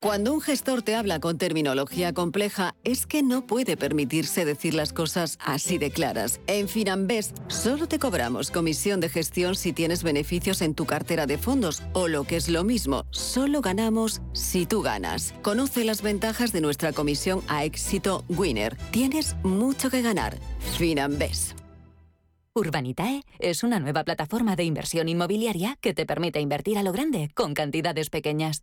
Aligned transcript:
Cuando 0.00 0.32
un 0.32 0.40
gestor 0.40 0.82
te 0.82 0.94
habla 0.94 1.18
con 1.18 1.38
terminología 1.38 2.12
compleja, 2.12 2.76
es 2.84 3.04
que 3.04 3.24
no 3.24 3.44
puede 3.48 3.76
permitirse 3.76 4.44
decir 4.44 4.72
las 4.72 4.92
cosas 4.92 5.38
así 5.44 5.76
de 5.76 5.90
claras. 5.90 6.40
En 6.46 6.68
Finanbest 6.68 7.36
solo 7.48 7.88
te 7.88 7.98
cobramos 7.98 8.52
comisión 8.52 9.00
de 9.00 9.08
gestión 9.08 9.56
si 9.56 9.72
tienes 9.72 10.04
beneficios 10.04 10.62
en 10.62 10.74
tu 10.74 10.86
cartera 10.86 11.26
de 11.26 11.36
fondos 11.36 11.82
o 11.94 12.06
lo 12.06 12.22
que 12.22 12.36
es 12.36 12.48
lo 12.48 12.62
mismo, 12.62 13.06
solo 13.10 13.60
ganamos 13.60 14.22
si 14.34 14.66
tú 14.66 14.82
ganas. 14.82 15.34
Conoce 15.42 15.84
las 15.84 16.00
ventajas 16.00 16.52
de 16.52 16.60
nuestra 16.60 16.92
comisión 16.92 17.42
a 17.48 17.64
éxito 17.64 18.24
Winner. 18.28 18.76
Tienes 18.92 19.34
mucho 19.42 19.90
que 19.90 20.00
ganar. 20.00 20.38
Finanbest. 20.78 21.58
Urbanitae 22.54 23.22
es 23.40 23.64
una 23.64 23.80
nueva 23.80 24.04
plataforma 24.04 24.54
de 24.54 24.62
inversión 24.62 25.08
inmobiliaria 25.08 25.76
que 25.80 25.92
te 25.92 26.06
permite 26.06 26.40
invertir 26.40 26.78
a 26.78 26.84
lo 26.84 26.92
grande 26.92 27.30
con 27.34 27.54
cantidades 27.54 28.10
pequeñas. 28.10 28.62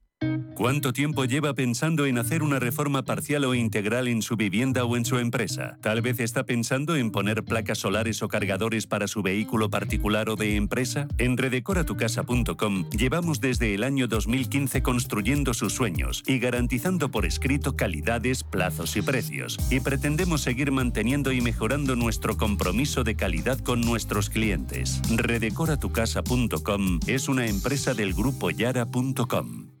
¿Cuánto 0.61 0.93
tiempo 0.93 1.25
lleva 1.25 1.55
pensando 1.55 2.05
en 2.05 2.19
hacer 2.19 2.43
una 2.43 2.59
reforma 2.59 3.01
parcial 3.01 3.45
o 3.45 3.55
integral 3.55 4.07
en 4.07 4.21
su 4.21 4.35
vivienda 4.35 4.85
o 4.85 4.95
en 4.95 5.05
su 5.05 5.17
empresa? 5.17 5.79
Tal 5.81 6.03
vez 6.03 6.19
está 6.19 6.43
pensando 6.43 6.95
en 6.95 7.09
poner 7.09 7.43
placas 7.43 7.79
solares 7.79 8.21
o 8.21 8.27
cargadores 8.27 8.85
para 8.85 9.07
su 9.07 9.23
vehículo 9.23 9.71
particular 9.71 10.29
o 10.29 10.35
de 10.35 10.57
empresa. 10.57 11.07
En 11.17 11.35
redecoratucasa.com 11.35 12.91
llevamos 12.91 13.41
desde 13.41 13.73
el 13.73 13.83
año 13.83 14.07
2015 14.07 14.83
construyendo 14.83 15.55
sus 15.55 15.73
sueños 15.73 16.21
y 16.27 16.37
garantizando 16.37 17.09
por 17.09 17.25
escrito 17.25 17.75
calidades, 17.75 18.43
plazos 18.43 18.95
y 18.97 19.01
precios. 19.01 19.57
Y 19.71 19.79
pretendemos 19.79 20.41
seguir 20.41 20.71
manteniendo 20.71 21.31
y 21.31 21.41
mejorando 21.41 21.95
nuestro 21.95 22.37
compromiso 22.37 23.03
de 23.03 23.15
calidad 23.15 23.57
con 23.57 23.81
nuestros 23.81 24.29
clientes. 24.29 25.01
Redecoratucasa.com 25.09 26.99
es 27.07 27.29
una 27.29 27.47
empresa 27.47 27.95
del 27.95 28.13
grupo 28.13 28.51
yara.com. 28.51 29.80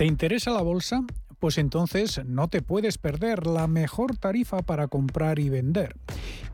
¿Te 0.00 0.06
interesa 0.06 0.50
la 0.50 0.62
bolsa? 0.62 1.04
Pues 1.38 1.58
entonces 1.58 2.22
no 2.24 2.48
te 2.48 2.62
puedes 2.62 2.96
perder 2.96 3.46
la 3.46 3.66
mejor 3.66 4.16
tarifa 4.16 4.62
para 4.62 4.88
comprar 4.88 5.38
y 5.38 5.50
vender. 5.50 5.94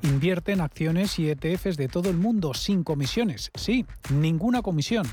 Invierte 0.03 0.51
en 0.51 0.61
acciones 0.61 1.17
y 1.21 1.31
ETFs 1.31 1.77
de 1.77 1.87
todo 1.87 2.11
el 2.11 2.17
mundo 2.17 2.55
sin 2.55 2.83
comisiones. 2.83 3.53
Sí, 3.55 3.87
ninguna 4.13 4.63
comisión. 4.63 5.07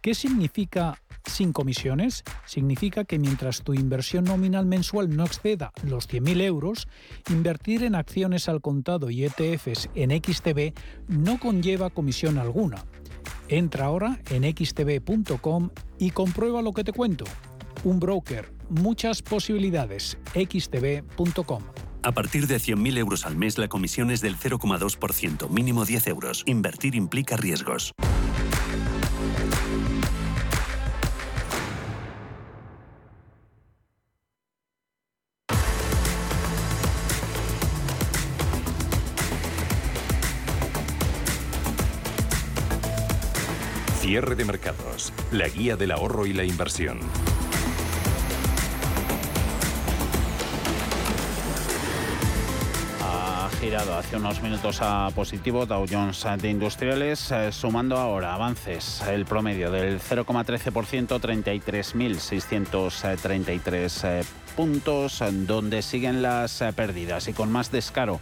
¿Qué 0.00 0.14
significa 0.14 0.98
sin 1.26 1.52
comisiones? 1.52 2.24
Significa 2.46 3.04
que 3.04 3.18
mientras 3.18 3.60
tu 3.60 3.74
inversión 3.74 4.24
nominal 4.24 4.64
mensual 4.64 5.14
no 5.14 5.26
exceda 5.26 5.70
los 5.82 6.08
100.000 6.08 6.40
euros, 6.40 6.88
invertir 7.28 7.84
en 7.84 7.96
acciones 7.96 8.48
al 8.48 8.62
contado 8.62 9.10
y 9.10 9.26
ETFs 9.26 9.90
en 9.94 10.10
XTB 10.10 10.72
no 11.08 11.38
conlleva 11.38 11.90
comisión 11.90 12.38
alguna. 12.38 12.82
Entra 13.48 13.84
ahora 13.84 14.20
en 14.30 14.44
xtb.com 14.44 15.68
y 15.98 16.12
comprueba 16.12 16.62
lo 16.62 16.72
que 16.72 16.84
te 16.84 16.94
cuento 16.94 17.26
un 17.84 18.00
broker, 18.00 18.52
muchas 18.68 19.22
posibilidades. 19.22 20.18
xtb.com. 20.34 21.62
A 22.02 22.12
partir 22.12 22.46
de 22.46 22.56
100.000 22.56 22.98
euros 22.98 23.26
al 23.26 23.36
mes, 23.36 23.58
la 23.58 23.68
comisión 23.68 24.10
es 24.10 24.20
del 24.20 24.36
0,2%, 24.36 25.48
mínimo 25.50 25.84
10 25.84 26.06
euros. 26.06 26.42
Invertir 26.46 26.94
implica 26.94 27.36
riesgos. 27.36 27.92
Cierre 44.00 44.36
de 44.36 44.46
mercados, 44.46 45.12
la 45.32 45.48
guía 45.48 45.76
del 45.76 45.90
ahorro 45.90 46.24
y 46.24 46.32
la 46.32 46.44
inversión. 46.44 47.00
Hace 53.76 54.16
unos 54.16 54.42
minutos 54.42 54.78
a 54.80 55.10
positivo 55.14 55.66
Dow 55.66 55.84
Jones 55.88 56.26
de 56.38 56.48
Industriales, 56.48 57.30
eh, 57.30 57.52
sumando 57.52 57.98
ahora 57.98 58.32
avances 58.32 59.02
el 59.06 59.26
promedio 59.26 59.70
del 59.70 60.00
0,13%, 60.00 61.20
33.633 61.20 64.04
eh, 64.04 64.24
puntos, 64.56 65.22
donde 65.46 65.82
siguen 65.82 66.22
las 66.22 66.62
eh, 66.62 66.72
pérdidas. 66.72 67.28
Y 67.28 67.34
con 67.34 67.52
más 67.52 67.70
descaro 67.70 68.20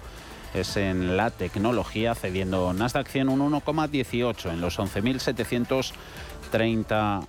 es 0.52 0.76
en 0.76 1.16
la 1.16 1.30
tecnología, 1.30 2.16
cediendo 2.16 2.72
Nasdaq 2.72 3.06
100 3.06 3.28
un 3.28 3.52
1,18 3.52 4.50
en 4.50 4.60
los 4.60 4.80
11.730 4.80 7.24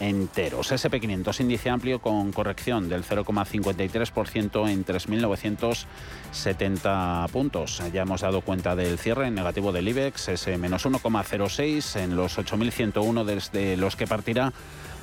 enteros. 0.00 0.72
SP500 0.72 1.40
índice 1.40 1.70
amplio 1.70 2.00
con 2.00 2.32
corrección 2.32 2.88
del 2.88 3.04
0,53% 3.04 4.68
en 4.68 4.84
3.970 4.84 7.30
puntos. 7.30 7.80
Ya 7.92 8.02
hemos 8.02 8.22
dado 8.22 8.40
cuenta 8.40 8.74
del 8.76 8.98
cierre 8.98 9.30
negativo 9.30 9.70
del 9.72 9.88
IBEX, 9.88 10.28
ese 10.28 10.58
menos 10.58 10.86
1,06 10.86 12.00
en 12.00 12.16
los 12.16 12.38
8.101 12.38 13.24
desde 13.24 13.76
los 13.76 13.96
que 13.96 14.06
partirá 14.06 14.52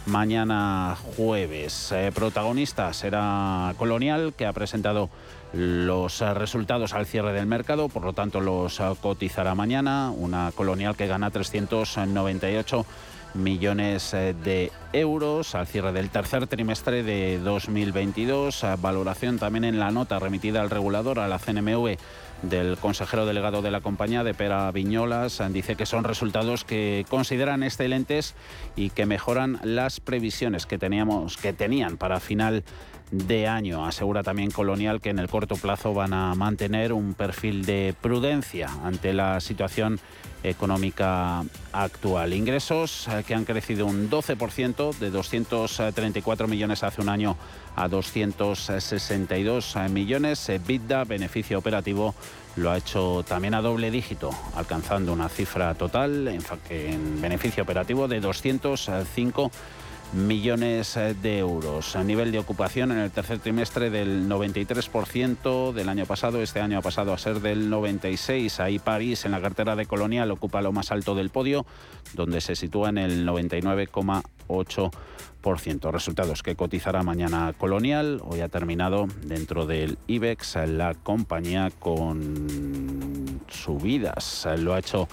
mañana 0.06 0.96
jueves. 1.16 1.92
Eh, 1.92 2.12
protagonista 2.14 2.94
será 2.94 3.74
Colonial, 3.78 4.34
que 4.36 4.46
ha 4.46 4.54
presentado 4.54 5.10
los 5.54 6.20
resultados 6.20 6.94
al 6.94 7.06
cierre 7.06 7.34
del 7.34 7.48
mercado, 7.48 7.90
por 7.90 8.04
lo 8.04 8.14
tanto 8.14 8.40
los 8.40 8.82
cotizará 9.02 9.56
mañana. 9.56 10.12
Una 10.16 10.52
Colonial 10.54 10.96
que 10.96 11.08
gana 11.08 11.32
398 11.32 12.86
millones 13.34 14.14
eh, 14.14 14.34
de 14.44 14.72
euros 14.94 15.56
al 15.56 15.68
cierre 15.68 15.92
del 15.92 16.10
tercer 16.10 16.48
trimestre 16.48 17.04
de 17.04 17.40
2022. 17.40 18.66
Valoración 18.82 19.40
también 19.40 19.64
en 19.64 19.80
la 19.80 19.92
nota 19.92 20.20
remitida 20.20 20.62
al 20.62 20.70
regulador, 20.70 21.20
a 21.20 21.28
la 21.28 21.40
CNMV, 21.40 21.98
del 22.42 22.78
consejero 22.78 23.26
delegado 23.26 23.62
de 23.62 23.72
la 23.72 23.82
compañía, 23.82 24.24
de 24.24 24.34
Pera 24.34 24.72
Viñolas. 24.72 25.42
Dice 25.50 25.76
que 25.76 25.86
son 25.86 26.04
resultados 26.04 26.64
que 26.64 27.06
consideran 27.10 27.64
excelentes 27.64 28.36
y 28.76 28.90
que 28.90 29.06
mejoran 29.06 29.60
las 29.64 30.00
previsiones 30.00 30.66
que, 30.66 30.78
teníamos, 30.78 31.38
que 31.38 31.54
tenían 31.54 31.98
para 31.98 32.20
final 32.20 32.64
de 33.12 33.48
año. 33.48 33.86
Asegura 33.86 34.24
también 34.24 34.52
Colonial 34.52 35.02
que 35.02 35.10
en 35.10 35.20
el 35.20 35.28
corto 35.28 35.56
plazo 35.56 35.94
van 35.94 36.14
a 36.14 36.36
mantener 36.36 36.94
un 36.94 37.14
perfil 37.14 37.66
de 37.66 37.96
prudencia 38.00 38.70
ante 38.84 39.14
la 39.14 39.40
situación 39.40 40.00
económica 40.44 41.44
actual. 41.74 42.34
Ingresos 42.34 43.08
eh, 43.08 43.24
que 43.28 43.36
han 43.36 43.44
crecido 43.46 43.86
un 43.86 44.10
12% 44.10 44.98
de 44.98 45.10
234 45.10 46.48
millones 46.48 46.84
hace 46.84 47.02
un 47.02 47.10
año 47.10 47.36
a 47.76 47.88
262 47.88 49.76
millones. 49.90 50.48
EBITDA, 50.48 51.04
beneficio 51.04 51.60
operativo, 51.60 52.16
lo 52.56 52.72
ha 52.72 52.78
hecho 52.78 53.26
también 53.28 53.54
a 53.54 53.62
doble 53.62 53.92
dígito, 53.92 54.32
alcanzando 54.56 55.12
una 55.12 55.28
cifra 55.30 55.74
total 55.76 56.28
en, 56.28 56.42
en 56.70 57.22
beneficio 57.22 57.64
operativo 57.64 58.08
de 58.08 58.22
205 58.22 59.42
millones 59.44 59.79
eh, 60.12 61.16
de 61.22 61.38
euros. 61.38 61.96
A 61.96 62.04
nivel 62.04 62.32
de 62.32 62.40
ocupación 62.40 62.92
en 62.92 62.98
el 63.00 63.12
tercer 63.12 63.40
trimestre 63.40 63.90
del 63.90 64.28
93% 64.28 65.72
del 65.72 65.88
año 65.90 66.06
pasado, 66.06 66.42
este 66.42 66.60
año 66.62 66.80
ha 66.80 66.82
pasado 66.82 67.14
a 67.14 67.18
ser 67.18 67.40
del 67.42 67.72
96%. 67.72 68.60
Ahí 68.60 68.80
París 68.80 69.26
en 69.26 69.32
la 69.32 69.42
cartera 69.42 69.76
de 69.76 69.86
Colonial 69.86 70.32
ocupa 70.32 70.62
lo 70.62 70.72
más 70.72 70.92
alto 70.92 71.14
del 71.16 71.30
podio, 71.30 71.66
donde 72.14 72.42
se 72.42 72.56
sitúa 72.56 72.90
en 72.90 72.98
el 72.98 73.28
99,8%. 73.28 75.92
Resultados 75.92 76.44
que 76.44 76.56
cotizará 76.56 77.04
mañana 77.04 77.54
Colonial. 77.58 78.22
Hoy 78.26 78.42
ha 78.42 78.50
terminado 78.50 79.08
dentro 79.24 79.66
del 79.66 79.98
IBEX 80.08 80.58
la 80.68 80.96
compañía 80.96 81.72
con 81.80 83.40
subidas. 83.48 84.46
Lo 84.58 84.74
ha 84.74 84.80
hecho 84.80 85.08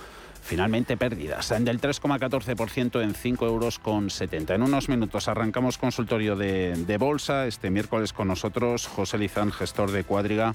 finalmente 0.46 0.96
pérdidas 0.96 1.48
del 1.48 1.80
3,14% 1.80 3.02
en 3.02 3.14
5 3.14 3.46
euros 3.46 3.78
con 3.78 4.10
70. 4.10 4.54
En 4.54 4.62
unos 4.62 4.88
minutos 4.88 5.26
arrancamos 5.28 5.76
consultorio 5.76 6.36
de, 6.36 6.74
de, 6.76 6.96
bolsa. 6.98 7.46
Este 7.46 7.68
miércoles 7.70 8.12
con 8.12 8.28
nosotros 8.28 8.86
José 8.86 9.18
Lizán, 9.18 9.50
gestor 9.50 9.90
de 9.90 10.04
Cuadriga, 10.04 10.54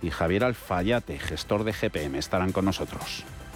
y 0.00 0.10
Javier 0.10 0.44
Alfayate, 0.44 1.18
gestor 1.18 1.64
de 1.64 1.72
GPM. 1.72 2.16
Estarán 2.16 2.52
con 2.52 2.64
nosotros. 2.64 3.24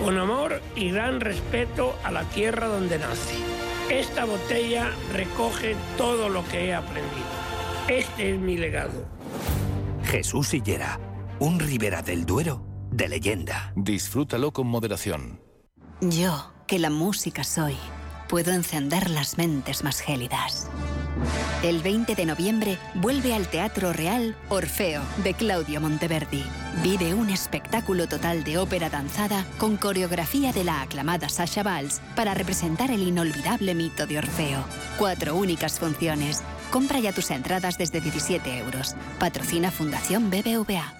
con 0.00 0.18
amor 0.18 0.62
y 0.74 0.90
gran 0.90 1.20
respeto 1.20 1.94
a 2.02 2.10
la 2.10 2.24
tierra 2.24 2.66
donde 2.66 2.98
nace. 2.98 3.36
Esta 3.90 4.24
botella 4.24 4.90
recoge 5.12 5.76
todo 5.96 6.28
lo 6.28 6.46
que 6.48 6.66
he 6.66 6.74
aprendido. 6.74 7.26
Este 7.88 8.34
es 8.34 8.40
mi 8.40 8.56
legado. 8.56 9.06
Jesús 10.04 10.54
Higuera, 10.54 10.98
un 11.38 11.60
Ribera 11.60 12.02
del 12.02 12.24
Duero 12.24 12.64
de 12.90 13.08
leyenda. 13.08 13.72
Disfrútalo 13.76 14.52
con 14.52 14.66
moderación. 14.66 15.40
Yo, 16.00 16.52
que 16.66 16.78
la 16.78 16.90
música 16.90 17.44
soy, 17.44 17.76
puedo 18.28 18.52
encender 18.52 19.10
las 19.10 19.38
mentes 19.38 19.84
más 19.84 20.00
gélidas. 20.00 20.70
El 21.62 21.80
20 21.80 22.14
de 22.14 22.26
noviembre 22.26 22.78
vuelve 22.94 23.34
al 23.34 23.46
Teatro 23.46 23.92
Real 23.92 24.36
Orfeo 24.48 25.02
de 25.22 25.34
Claudio 25.34 25.80
Monteverdi. 25.80 26.42
Vive 26.82 27.14
un 27.14 27.30
espectáculo 27.30 28.06
total 28.08 28.44
de 28.44 28.58
ópera 28.58 28.88
danzada 28.88 29.44
con 29.58 29.76
coreografía 29.76 30.52
de 30.52 30.64
la 30.64 30.82
aclamada 30.82 31.28
Sasha 31.28 31.62
Valls 31.62 32.00
para 32.16 32.34
representar 32.34 32.90
el 32.90 33.02
inolvidable 33.02 33.74
mito 33.74 34.06
de 34.06 34.18
Orfeo. 34.18 34.64
Cuatro 34.98 35.34
únicas 35.34 35.78
funciones. 35.78 36.42
Compra 36.70 37.00
ya 37.00 37.12
tus 37.12 37.30
entradas 37.30 37.76
desde 37.76 38.00
17 38.00 38.58
euros. 38.58 38.94
Patrocina 39.18 39.70
Fundación 39.70 40.30
BBVA. 40.30 40.99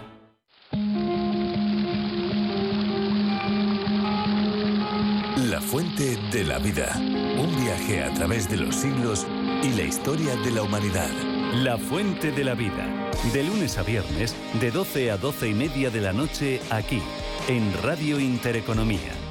De 6.01 6.43
la 6.43 6.57
vida. 6.57 6.95
Un 6.97 7.55
viaje 7.63 8.03
a 8.03 8.11
través 8.11 8.49
de 8.49 8.57
los 8.57 8.75
siglos 8.75 9.27
y 9.61 9.69
la 9.73 9.83
historia 9.83 10.35
de 10.37 10.49
la 10.49 10.63
humanidad. 10.63 11.11
La 11.53 11.77
fuente 11.77 12.31
de 12.31 12.43
la 12.43 12.55
vida. 12.55 13.11
De 13.31 13.43
lunes 13.43 13.77
a 13.77 13.83
viernes, 13.83 14.35
de 14.59 14.71
12 14.71 15.11
a 15.11 15.17
12 15.17 15.49
y 15.49 15.53
media 15.53 15.91
de 15.91 16.01
la 16.01 16.11
noche, 16.11 16.59
aquí, 16.71 17.03
en 17.47 17.71
Radio 17.83 18.19
Intereconomía. 18.19 19.30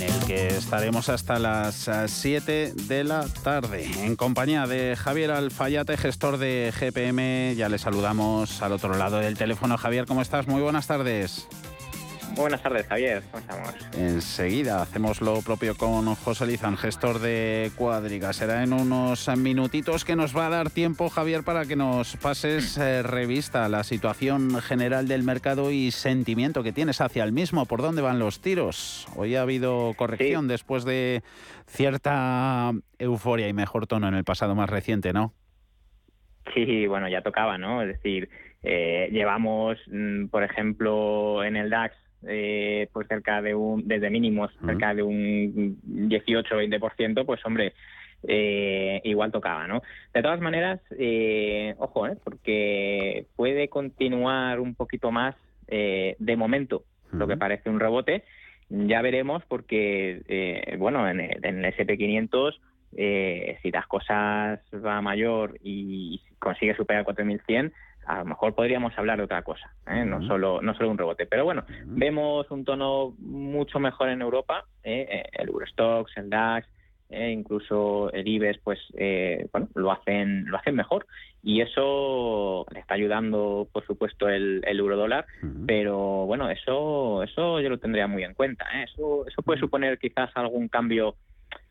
En 0.00 0.02
el 0.02 0.24
que 0.26 0.48
estaremos 0.48 1.08
hasta 1.08 1.38
las 1.40 1.90
7 2.06 2.72
de 2.74 3.04
la 3.04 3.26
tarde. 3.42 3.90
En 4.04 4.14
compañía 4.14 4.66
de 4.66 4.94
Javier 4.96 5.32
Alfayate, 5.32 5.96
gestor 5.96 6.38
de 6.38 6.72
GPM. 6.72 7.56
Ya 7.56 7.68
le 7.68 7.78
saludamos 7.78 8.62
al 8.62 8.72
otro 8.72 8.96
lado 8.96 9.18
del 9.18 9.36
teléfono. 9.36 9.76
Javier, 9.76 10.06
¿cómo 10.06 10.22
estás? 10.22 10.46
Muy 10.46 10.62
buenas 10.62 10.86
tardes. 10.86 11.48
Buenas 12.38 12.62
tardes, 12.62 12.86
Javier. 12.86 13.22
¿Cómo 13.30 13.40
estamos? 13.40 13.74
Enseguida 13.96 14.82
hacemos 14.82 15.20
lo 15.20 15.40
propio 15.42 15.76
con 15.76 16.14
José 16.14 16.46
Lizán, 16.46 16.76
gestor 16.76 17.18
de 17.18 17.70
Cuadriga. 17.76 18.32
Será 18.32 18.62
en 18.62 18.72
unos 18.72 19.28
minutitos 19.36 20.04
que 20.04 20.16
nos 20.16 20.36
va 20.36 20.46
a 20.46 20.50
dar 20.50 20.70
tiempo, 20.70 21.08
Javier, 21.08 21.42
para 21.42 21.66
que 21.66 21.76
nos 21.76 22.16
pases 22.16 22.78
eh, 22.78 23.02
revista 23.02 23.68
la 23.68 23.82
situación 23.82 24.60
general 24.60 25.08
del 25.08 25.22
mercado 25.22 25.70
y 25.70 25.90
sentimiento 25.90 26.62
que 26.62 26.72
tienes 26.72 27.00
hacia 27.00 27.24
el 27.24 27.32
mismo. 27.32 27.66
¿Por 27.66 27.82
dónde 27.82 28.02
van 28.02 28.18
los 28.18 28.40
tiros? 28.40 29.06
Hoy 29.16 29.34
ha 29.36 29.42
habido 29.42 29.92
corrección 29.96 30.48
después 30.48 30.84
de 30.84 31.22
cierta 31.66 32.72
euforia 32.98 33.48
y 33.48 33.52
mejor 33.52 33.86
tono 33.86 34.08
en 34.08 34.14
el 34.14 34.24
pasado 34.24 34.54
más 34.54 34.70
reciente, 34.70 35.12
¿no? 35.12 35.34
Sí, 36.54 36.86
bueno, 36.86 37.08
ya 37.08 37.20
tocaba, 37.20 37.58
¿no? 37.58 37.82
Es 37.82 37.88
decir, 37.88 38.30
eh, 38.62 39.08
llevamos, 39.12 39.78
mm, 39.90 40.26
por 40.28 40.42
ejemplo, 40.44 41.44
en 41.44 41.56
el 41.56 41.68
DAX 41.68 41.94
eh, 42.26 42.88
pues 42.92 43.06
cerca 43.08 43.42
de 43.42 43.54
un, 43.54 43.86
desde 43.86 44.10
mínimos, 44.10 44.50
cerca 44.64 44.94
de 44.94 45.02
un 45.02 45.78
18-20%, 45.86 47.24
pues 47.24 47.44
hombre, 47.44 47.74
eh, 48.26 49.00
igual 49.04 49.30
tocaba, 49.30 49.66
¿no? 49.66 49.82
De 50.12 50.22
todas 50.22 50.40
maneras, 50.40 50.80
eh, 50.98 51.74
ojo, 51.78 52.06
¿eh? 52.06 52.16
porque 52.22 53.26
puede 53.36 53.68
continuar 53.68 54.60
un 54.60 54.74
poquito 54.74 55.10
más 55.10 55.36
eh, 55.68 56.16
de 56.18 56.36
momento, 56.36 56.84
lo 57.12 57.26
que 57.26 57.36
parece 57.36 57.70
un 57.70 57.80
rebote. 57.80 58.24
Ya 58.70 59.00
veremos, 59.00 59.42
porque, 59.46 60.22
eh, 60.28 60.76
bueno, 60.78 61.08
en, 61.08 61.20
en 61.20 61.64
el 61.64 61.74
SP500, 61.74 62.58
eh, 62.96 63.58
si 63.62 63.70
las 63.70 63.86
cosas 63.86 64.60
va 64.74 65.00
mayor 65.00 65.58
y 65.62 66.20
consigue 66.38 66.74
superar 66.74 67.04
4100, 67.04 67.72
a 68.08 68.20
lo 68.20 68.24
mejor 68.24 68.54
podríamos 68.54 68.96
hablar 68.96 69.18
de 69.18 69.24
otra 69.24 69.42
cosa, 69.42 69.70
¿eh? 69.86 70.02
no 70.02 70.26
solo 70.26 70.62
no 70.62 70.74
solo 70.74 70.90
un 70.90 70.98
rebote. 70.98 71.26
Pero 71.26 71.44
bueno, 71.44 71.64
vemos 71.84 72.50
un 72.50 72.64
tono 72.64 73.14
mucho 73.18 73.78
mejor 73.78 74.08
en 74.08 74.22
Europa, 74.22 74.64
¿eh? 74.82 75.06
Eh, 75.10 75.24
el 75.32 75.48
Eurostox, 75.48 76.16
el 76.16 76.30
DAX, 76.30 76.66
eh, 77.10 77.30
incluso 77.30 78.10
el 78.12 78.26
IBEX, 78.26 78.60
pues 78.64 78.78
eh, 78.96 79.46
bueno, 79.52 79.68
lo 79.74 79.92
hacen 79.92 80.46
lo 80.46 80.56
hacen 80.56 80.74
mejor 80.74 81.06
y 81.42 81.60
eso 81.60 82.64
le 82.72 82.80
está 82.80 82.94
ayudando, 82.94 83.68
por 83.70 83.84
supuesto, 83.86 84.26
el, 84.30 84.62
el 84.66 84.78
eurodólar, 84.78 85.26
pero 85.66 86.24
bueno, 86.24 86.48
eso 86.48 87.22
eso 87.22 87.60
yo 87.60 87.68
lo 87.68 87.78
tendría 87.78 88.06
muy 88.06 88.24
en 88.24 88.32
cuenta. 88.32 88.64
Eso 88.84 89.26
eso 89.26 89.42
puede 89.42 89.60
suponer 89.60 89.98
quizás 89.98 90.30
algún 90.34 90.68
cambio. 90.68 91.14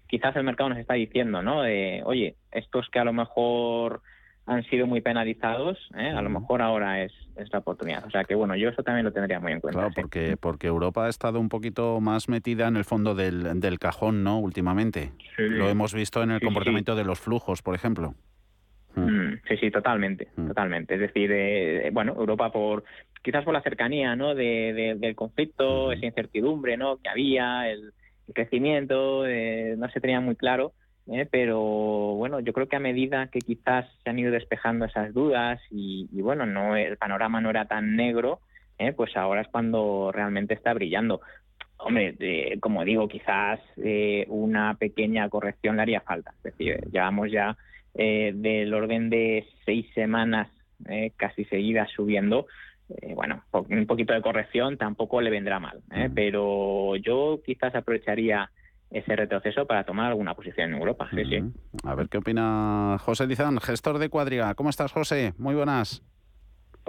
Quizás 0.07 0.35
el 0.35 0.43
mercado 0.43 0.69
nos 0.69 0.77
está 0.77 0.93
diciendo, 0.93 1.41
¿no? 1.41 1.63
De, 1.63 2.01
oye, 2.05 2.35
estos 2.51 2.87
que 2.89 2.99
a 2.99 3.03
lo 3.03 3.11
mejor 3.11 4.01
han 4.47 4.63
sido 4.63 4.87
muy 4.87 5.01
penalizados, 5.01 5.77
¿eh? 5.97 6.09
a 6.09 6.21
lo 6.21 6.29
mejor 6.29 6.61
ahora 6.61 7.03
es, 7.03 7.11
es, 7.35 7.51
la 7.51 7.59
oportunidad. 7.59 8.05
O 8.05 8.09
sea 8.09 8.23
que 8.23 8.33
bueno, 8.33 8.55
yo 8.55 8.69
eso 8.69 8.81
también 8.81 9.05
lo 9.05 9.11
tendría 9.11 9.39
muy 9.39 9.51
en 9.51 9.59
cuenta. 9.59 9.79
Claro, 9.79 9.93
porque, 9.93 10.37
porque 10.39 10.67
Europa 10.67 11.05
ha 11.05 11.09
estado 11.09 11.39
un 11.39 11.49
poquito 11.49 11.99
más 11.99 12.29
metida 12.29 12.67
en 12.67 12.77
el 12.77 12.85
fondo 12.85 13.13
del, 13.13 13.59
del 13.59 13.77
cajón, 13.77 14.23
¿no? 14.23 14.39
Últimamente. 14.39 15.11
Sí. 15.35 15.43
Lo 15.49 15.69
hemos 15.69 15.93
visto 15.93 16.23
en 16.23 16.31
el 16.31 16.39
Sí, 16.39 16.45
comportamiento 16.45 16.95
de 16.95 17.03
los 17.03 17.19
flujos, 17.19 17.61
por 17.61 17.75
ejemplo. 17.75 18.15
Mm, 18.95 19.33
sí, 19.47 19.57
sí, 19.57 19.69
totalmente, 19.69 20.29
totalmente. 20.35 20.95
Es 20.95 21.01
decir, 21.01 21.29
eh, 21.31 21.89
bueno, 21.93 22.13
Europa 22.17 22.51
por 22.51 22.83
quizás 23.21 23.43
por 23.43 23.53
la 23.53 23.61
cercanía, 23.61 24.15
¿no? 24.15 24.33
De, 24.33 24.73
de- 24.73 24.95
del 24.95 25.13
conflicto, 25.15 25.91
esa 25.91 26.05
incertidumbre, 26.05 26.77
¿no? 26.77 26.97
Que 26.97 27.09
había, 27.09 27.69
el, 27.69 27.91
el 28.27 28.33
crecimiento, 28.33 29.27
eh, 29.27 29.75
no 29.77 29.89
se 29.89 29.99
tenía 29.99 30.19
muy 30.21 30.35
claro. 30.35 30.71
¿Eh? 31.11 31.27
pero 31.29 31.59
bueno, 31.59 32.39
yo 32.39 32.53
creo 32.53 32.67
que 32.67 32.75
a 32.75 32.79
medida 32.79 33.27
que 33.27 33.39
quizás 33.39 33.85
se 34.03 34.09
han 34.09 34.19
ido 34.19 34.31
despejando 34.31 34.85
esas 34.85 35.13
dudas 35.13 35.59
y, 35.69 36.07
y 36.11 36.21
bueno, 36.21 36.45
no 36.45 36.75
el 36.75 36.97
panorama 36.97 37.41
no 37.41 37.49
era 37.49 37.65
tan 37.65 37.95
negro, 37.95 38.39
¿eh? 38.77 38.93
pues 38.93 39.15
ahora 39.15 39.41
es 39.41 39.47
cuando 39.47 40.11
realmente 40.13 40.53
está 40.53 40.73
brillando. 40.73 41.21
Hombre, 41.77 42.15
eh, 42.19 42.57
como 42.59 42.83
digo, 42.83 43.07
quizás 43.07 43.59
eh, 43.77 44.25
una 44.29 44.75
pequeña 44.75 45.29
corrección 45.29 45.75
le 45.75 45.83
haría 45.83 46.01
falta. 46.01 46.33
Es 46.37 46.43
decir, 46.43 46.79
llevamos 46.91 47.31
ya 47.31 47.55
eh, 47.93 48.31
del 48.35 48.73
orden 48.73 49.09
de 49.09 49.47
seis 49.65 49.85
semanas 49.93 50.49
eh, 50.87 51.11
casi 51.15 51.45
seguidas 51.45 51.89
subiendo. 51.91 52.47
Eh, 52.89 53.13
bueno, 53.15 53.43
un 53.51 53.85
poquito 53.85 54.13
de 54.13 54.21
corrección 54.21 54.77
tampoco 54.77 55.19
le 55.19 55.29
vendrá 55.29 55.59
mal, 55.59 55.81
¿eh? 55.93 56.09
pero 56.13 56.95
yo 56.95 57.41
quizás 57.45 57.75
aprovecharía 57.75 58.49
ese 58.91 59.15
retroceso 59.15 59.65
para 59.65 59.83
tomar 59.83 60.07
alguna 60.07 60.33
posición 60.33 60.69
en 60.69 60.77
Europa. 60.77 61.09
Sí, 61.13 61.23
sí. 61.25 61.39
A 61.83 61.95
ver 61.95 62.09
qué 62.09 62.17
opina 62.17 62.97
José 62.99 63.27
Dizán, 63.27 63.59
gestor 63.59 63.99
de 63.99 64.09
Cuadriga. 64.09 64.53
¿Cómo 64.55 64.69
estás, 64.69 64.91
José? 64.91 65.33
Muy 65.37 65.55
buenas. 65.55 66.03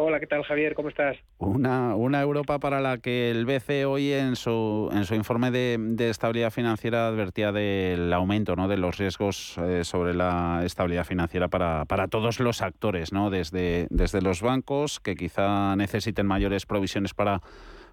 Hola, 0.01 0.21
¿qué 0.21 0.29
tal 0.29 0.45
Javier? 0.45 0.75
¿Cómo 0.75 0.91
estás? 0.91 1.17
Una, 1.39 1.97
una 1.97 2.23
Europa 2.23 2.61
para 2.61 2.81
la 2.81 2.99
que 2.99 3.33
el 3.33 3.45
BCE 3.47 3.85
hoy 3.85 4.13
en 4.13 4.37
su, 4.37 4.89
en 4.93 5.05
su 5.05 5.17
informe 5.17 5.51
de, 5.51 5.77
de 5.77 6.11
estabilidad 6.11 6.53
financiera 6.53 7.09
advertía 7.09 7.51
del 7.51 8.13
aumento 8.13 8.55
¿no? 8.55 8.69
de 8.69 8.77
los 8.77 8.97
riesgos 8.97 9.59
eh, 9.59 9.83
sobre 9.83 10.15
la 10.15 10.61
estabilidad 10.65 11.03
financiera 11.03 11.49
para, 11.49 11.85
para 11.85 12.07
todos 12.07 12.39
los 12.39 12.63
actores, 12.63 13.13
¿no? 13.13 13.29
desde, 13.29 13.89
desde 13.91 14.23
los 14.23 14.41
bancos, 14.41 15.01
que 15.01 15.17
quizá 15.17 15.75
necesiten 15.75 16.29
mayores 16.29 16.65
provisiones 16.65 17.13
para 17.13 17.43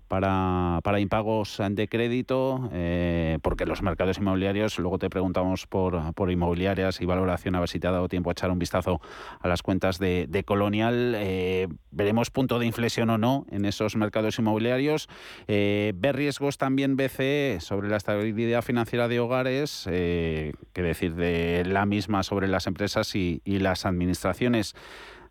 para, 0.07 0.79
para 0.83 0.99
impagos 0.99 1.61
de 1.69 1.87
crédito, 1.87 2.69
eh, 2.73 3.39
porque 3.41 3.65
los 3.65 3.81
mercados 3.81 4.17
inmobiliarios, 4.17 4.77
luego 4.79 4.99
te 4.99 5.09
preguntamos 5.09 5.67
por, 5.67 6.13
por 6.13 6.31
inmobiliarias 6.31 7.01
y 7.01 7.05
valoración, 7.05 7.55
a 7.55 7.59
ver 7.59 7.69
si 7.69 7.79
te 7.79 7.87
ha 7.87 7.91
dado 7.91 8.07
tiempo 8.07 8.29
a 8.29 8.33
echar 8.33 8.51
un 8.51 8.59
vistazo 8.59 9.01
a 9.39 9.47
las 9.47 9.61
cuentas 9.61 9.99
de, 9.99 10.27
de 10.27 10.43
Colonial. 10.43 11.15
Eh, 11.17 11.67
veremos 11.91 12.29
punto 12.29 12.59
de 12.59 12.65
inflexión 12.65 13.09
o 13.09 13.17
no 13.17 13.45
en 13.49 13.65
esos 13.65 13.95
mercados 13.95 14.37
inmobiliarios. 14.39 15.07
Eh, 15.47 15.93
ve 15.95 16.11
riesgos 16.11 16.57
también 16.57 16.95
BCE 16.97 17.57
sobre 17.61 17.89
la 17.89 17.97
estabilidad 17.97 18.61
financiera 18.61 19.07
de 19.07 19.19
hogares, 19.19 19.87
eh, 19.89 20.53
que 20.73 20.81
decir 20.81 21.15
de 21.15 21.63
la 21.65 21.85
misma 21.85 22.23
sobre 22.23 22.47
las 22.47 22.67
empresas 22.67 23.15
y, 23.15 23.41
y 23.43 23.59
las 23.59 23.85
administraciones. 23.85 24.75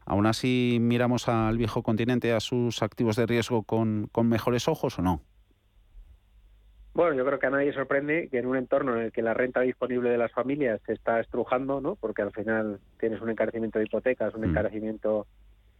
¿Aún 0.07 0.27
así 0.27 0.79
miramos 0.81 1.29
al 1.29 1.57
viejo 1.57 1.83
continente, 1.83 2.33
a 2.33 2.41
sus 2.41 2.83
activos 2.83 3.17
de 3.17 3.27
riesgo 3.27 3.63
con, 3.63 4.09
con 4.13 4.29
mejores 4.29 4.69
ojos 4.69 4.99
o 4.99 5.03
no? 5.03 5.23
Bueno, 6.95 7.17
yo 7.17 7.25
creo 7.27 7.41
que 7.41 7.47
a 7.47 7.51
nadie 7.51 7.73
sorprende 7.73 8.29
que 8.29 8.39
en 8.39 8.47
un 8.47 8.57
entorno 8.57 8.95
en 8.95 9.03
el 9.03 9.13
que 9.13 9.23
la 9.23 9.35
renta 9.35 9.61
disponible 9.63 10.11
de 10.11 10.19
las 10.19 10.31
familias 10.31 10.81
se 10.87 10.93
está 10.93 11.19
estrujando, 11.19 11.81
¿no? 11.81 11.97
Porque 11.97 12.23
al 12.23 12.31
final 12.31 12.79
tienes 13.01 13.21
un 13.21 13.31
encarecimiento 13.31 13.81
de 13.81 13.87
hipotecas, 13.87 14.33
un 14.35 14.45
encarecimiento 14.45 15.27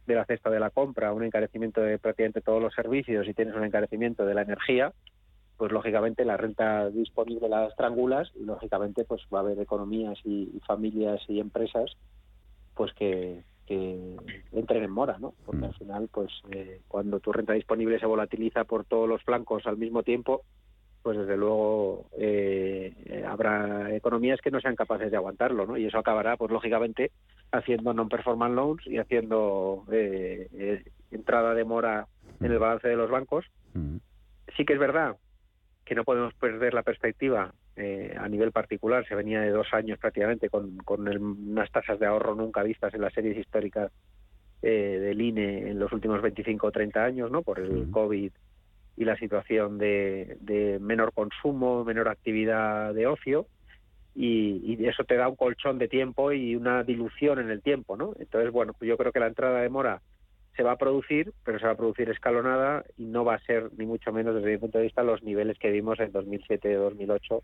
de 0.07 0.15
la 0.15 0.25
cesta 0.25 0.49
de 0.49 0.59
la 0.59 0.71
compra, 0.71 1.13
un 1.13 1.23
encarecimiento 1.23 1.79
de 1.79 1.99
prácticamente 1.99 2.41
todos 2.41 2.61
los 2.61 2.73
servicios 2.73 3.27
y 3.29 3.33
tienes 3.33 3.55
un 3.55 3.63
encarecimiento 3.63 4.25
de 4.25 4.33
la 4.33 4.41
energía, 4.41 4.91
pues 5.55 5.71
lógicamente 5.71 6.25
la 6.25 6.35
renta 6.35 6.89
disponible 6.89 7.47
la 7.47 7.67
estrangulas 7.67 8.29
y 8.35 8.43
lógicamente 8.43 9.05
pues 9.05 9.21
va 9.33 9.39
a 9.39 9.41
haber 9.41 9.59
economías 9.59 10.19
y, 10.25 10.51
y 10.53 10.59
familias 10.67 11.21
y 11.29 11.39
empresas 11.39 11.95
pues 12.75 12.91
que, 12.93 13.41
que 13.65 14.15
entren 14.51 14.83
en 14.83 14.91
mora, 14.91 15.17
¿no? 15.19 15.33
Porque 15.45 15.65
al 15.65 15.73
final 15.75 16.09
pues 16.11 16.31
eh, 16.51 16.81
cuando 16.87 17.19
tu 17.19 17.31
renta 17.31 17.53
disponible 17.53 17.99
se 17.99 18.05
volatiliza 18.05 18.63
por 18.63 18.85
todos 18.85 19.09
los 19.09 19.23
flancos 19.23 19.65
al 19.65 19.77
mismo 19.77 20.03
tiempo, 20.03 20.43
pues 21.05 21.19
desde 21.19 21.37
luego 21.37 22.07
eh, 22.17 22.91
eh, 23.05 23.23
habrá 23.27 23.95
economías 23.95 24.41
que 24.41 24.49
no 24.49 24.59
sean 24.59 24.75
capaces 24.75 25.11
de 25.11 25.17
aguantarlo, 25.17 25.67
¿no? 25.67 25.77
Y 25.77 25.85
eso 25.85 25.99
acabará, 25.99 26.35
pues 26.35 26.51
lógicamente, 26.51 27.11
haciendo 27.51 27.93
non-performance 27.93 28.55
loans 28.55 28.87
y 28.87 28.97
haciendo 28.97 29.85
eh, 29.91 30.47
eh, 30.51 30.83
entrada 31.11 31.53
de 31.53 31.63
mora 31.63 32.07
en 32.41 32.51
el 32.51 32.57
balance 32.57 32.87
de 32.87 32.95
los 32.95 33.11
bancos. 33.11 33.45
Sí 34.57 34.65
que 34.65 34.73
es 34.73 34.79
verdad 34.79 35.15
que 35.85 35.93
no 35.93 36.03
podemos 36.05 36.33
perder 36.33 36.73
la 36.73 36.81
perspectiva 36.81 37.53
eh, 37.75 38.15
a 38.17 38.27
nivel 38.29 38.51
particular. 38.51 39.05
Se 39.07 39.15
venía 39.15 39.41
de 39.41 39.49
dos 39.51 39.67
años 39.73 39.99
prácticamente 39.99 40.49
con, 40.49 40.77
con 40.77 41.07
el- 41.07 41.19
unas 41.19 41.71
tasas 41.71 41.99
de 41.99 42.05
ahorro 42.07 42.35
nunca 42.35 42.63
vistas 42.63 42.93
en 42.93 43.01
las 43.01 43.13
series 43.13 43.37
históricas 43.37 43.91
eh, 44.61 44.99
del 45.01 45.21
INE 45.21 45.69
en 45.69 45.79
los 45.79 45.91
últimos 45.91 46.21
25 46.21 46.67
o 46.67 46.71
30 46.71 47.03
años, 47.03 47.31
¿no? 47.31 47.43
Por 47.43 47.59
el 47.59 47.87
COVID 47.91 48.31
y 48.97 49.05
la 49.05 49.17
situación 49.17 49.77
de, 49.77 50.37
de 50.41 50.79
menor 50.79 51.13
consumo, 51.13 51.83
menor 51.85 52.07
actividad 52.09 52.93
de 52.93 53.07
ocio 53.07 53.47
y, 54.15 54.75
y 54.79 54.87
eso 54.87 55.03
te 55.03 55.15
da 55.17 55.27
un 55.27 55.35
colchón 55.35 55.77
de 55.77 55.87
tiempo 55.89 56.31
y 56.31 56.55
una 56.55 56.83
dilución 56.83 57.39
en 57.39 57.49
el 57.51 57.61
tiempo, 57.61 57.97
¿no? 57.97 58.13
Entonces, 58.19 58.51
bueno, 58.51 58.73
yo 58.81 58.97
creo 58.97 59.11
que 59.11 59.19
la 59.19 59.27
entrada 59.27 59.61
de 59.61 59.69
mora 59.69 60.01
se 60.55 60.63
va 60.63 60.73
a 60.73 60.77
producir, 60.77 61.33
pero 61.43 61.59
se 61.59 61.65
va 61.65 61.71
a 61.71 61.77
producir 61.77 62.09
escalonada 62.09 62.83
y 62.97 63.05
no 63.05 63.25
va 63.25 63.35
a 63.35 63.45
ser 63.45 63.69
ni 63.77 63.85
mucho 63.85 64.11
menos 64.11 64.35
desde 64.35 64.51
mi 64.51 64.57
punto 64.57 64.77
de 64.77 64.85
vista 64.85 65.03
los 65.03 65.23
niveles 65.23 65.59
que 65.59 65.71
vimos 65.71 65.99
en 65.99 66.13
2007-2008 66.13 67.41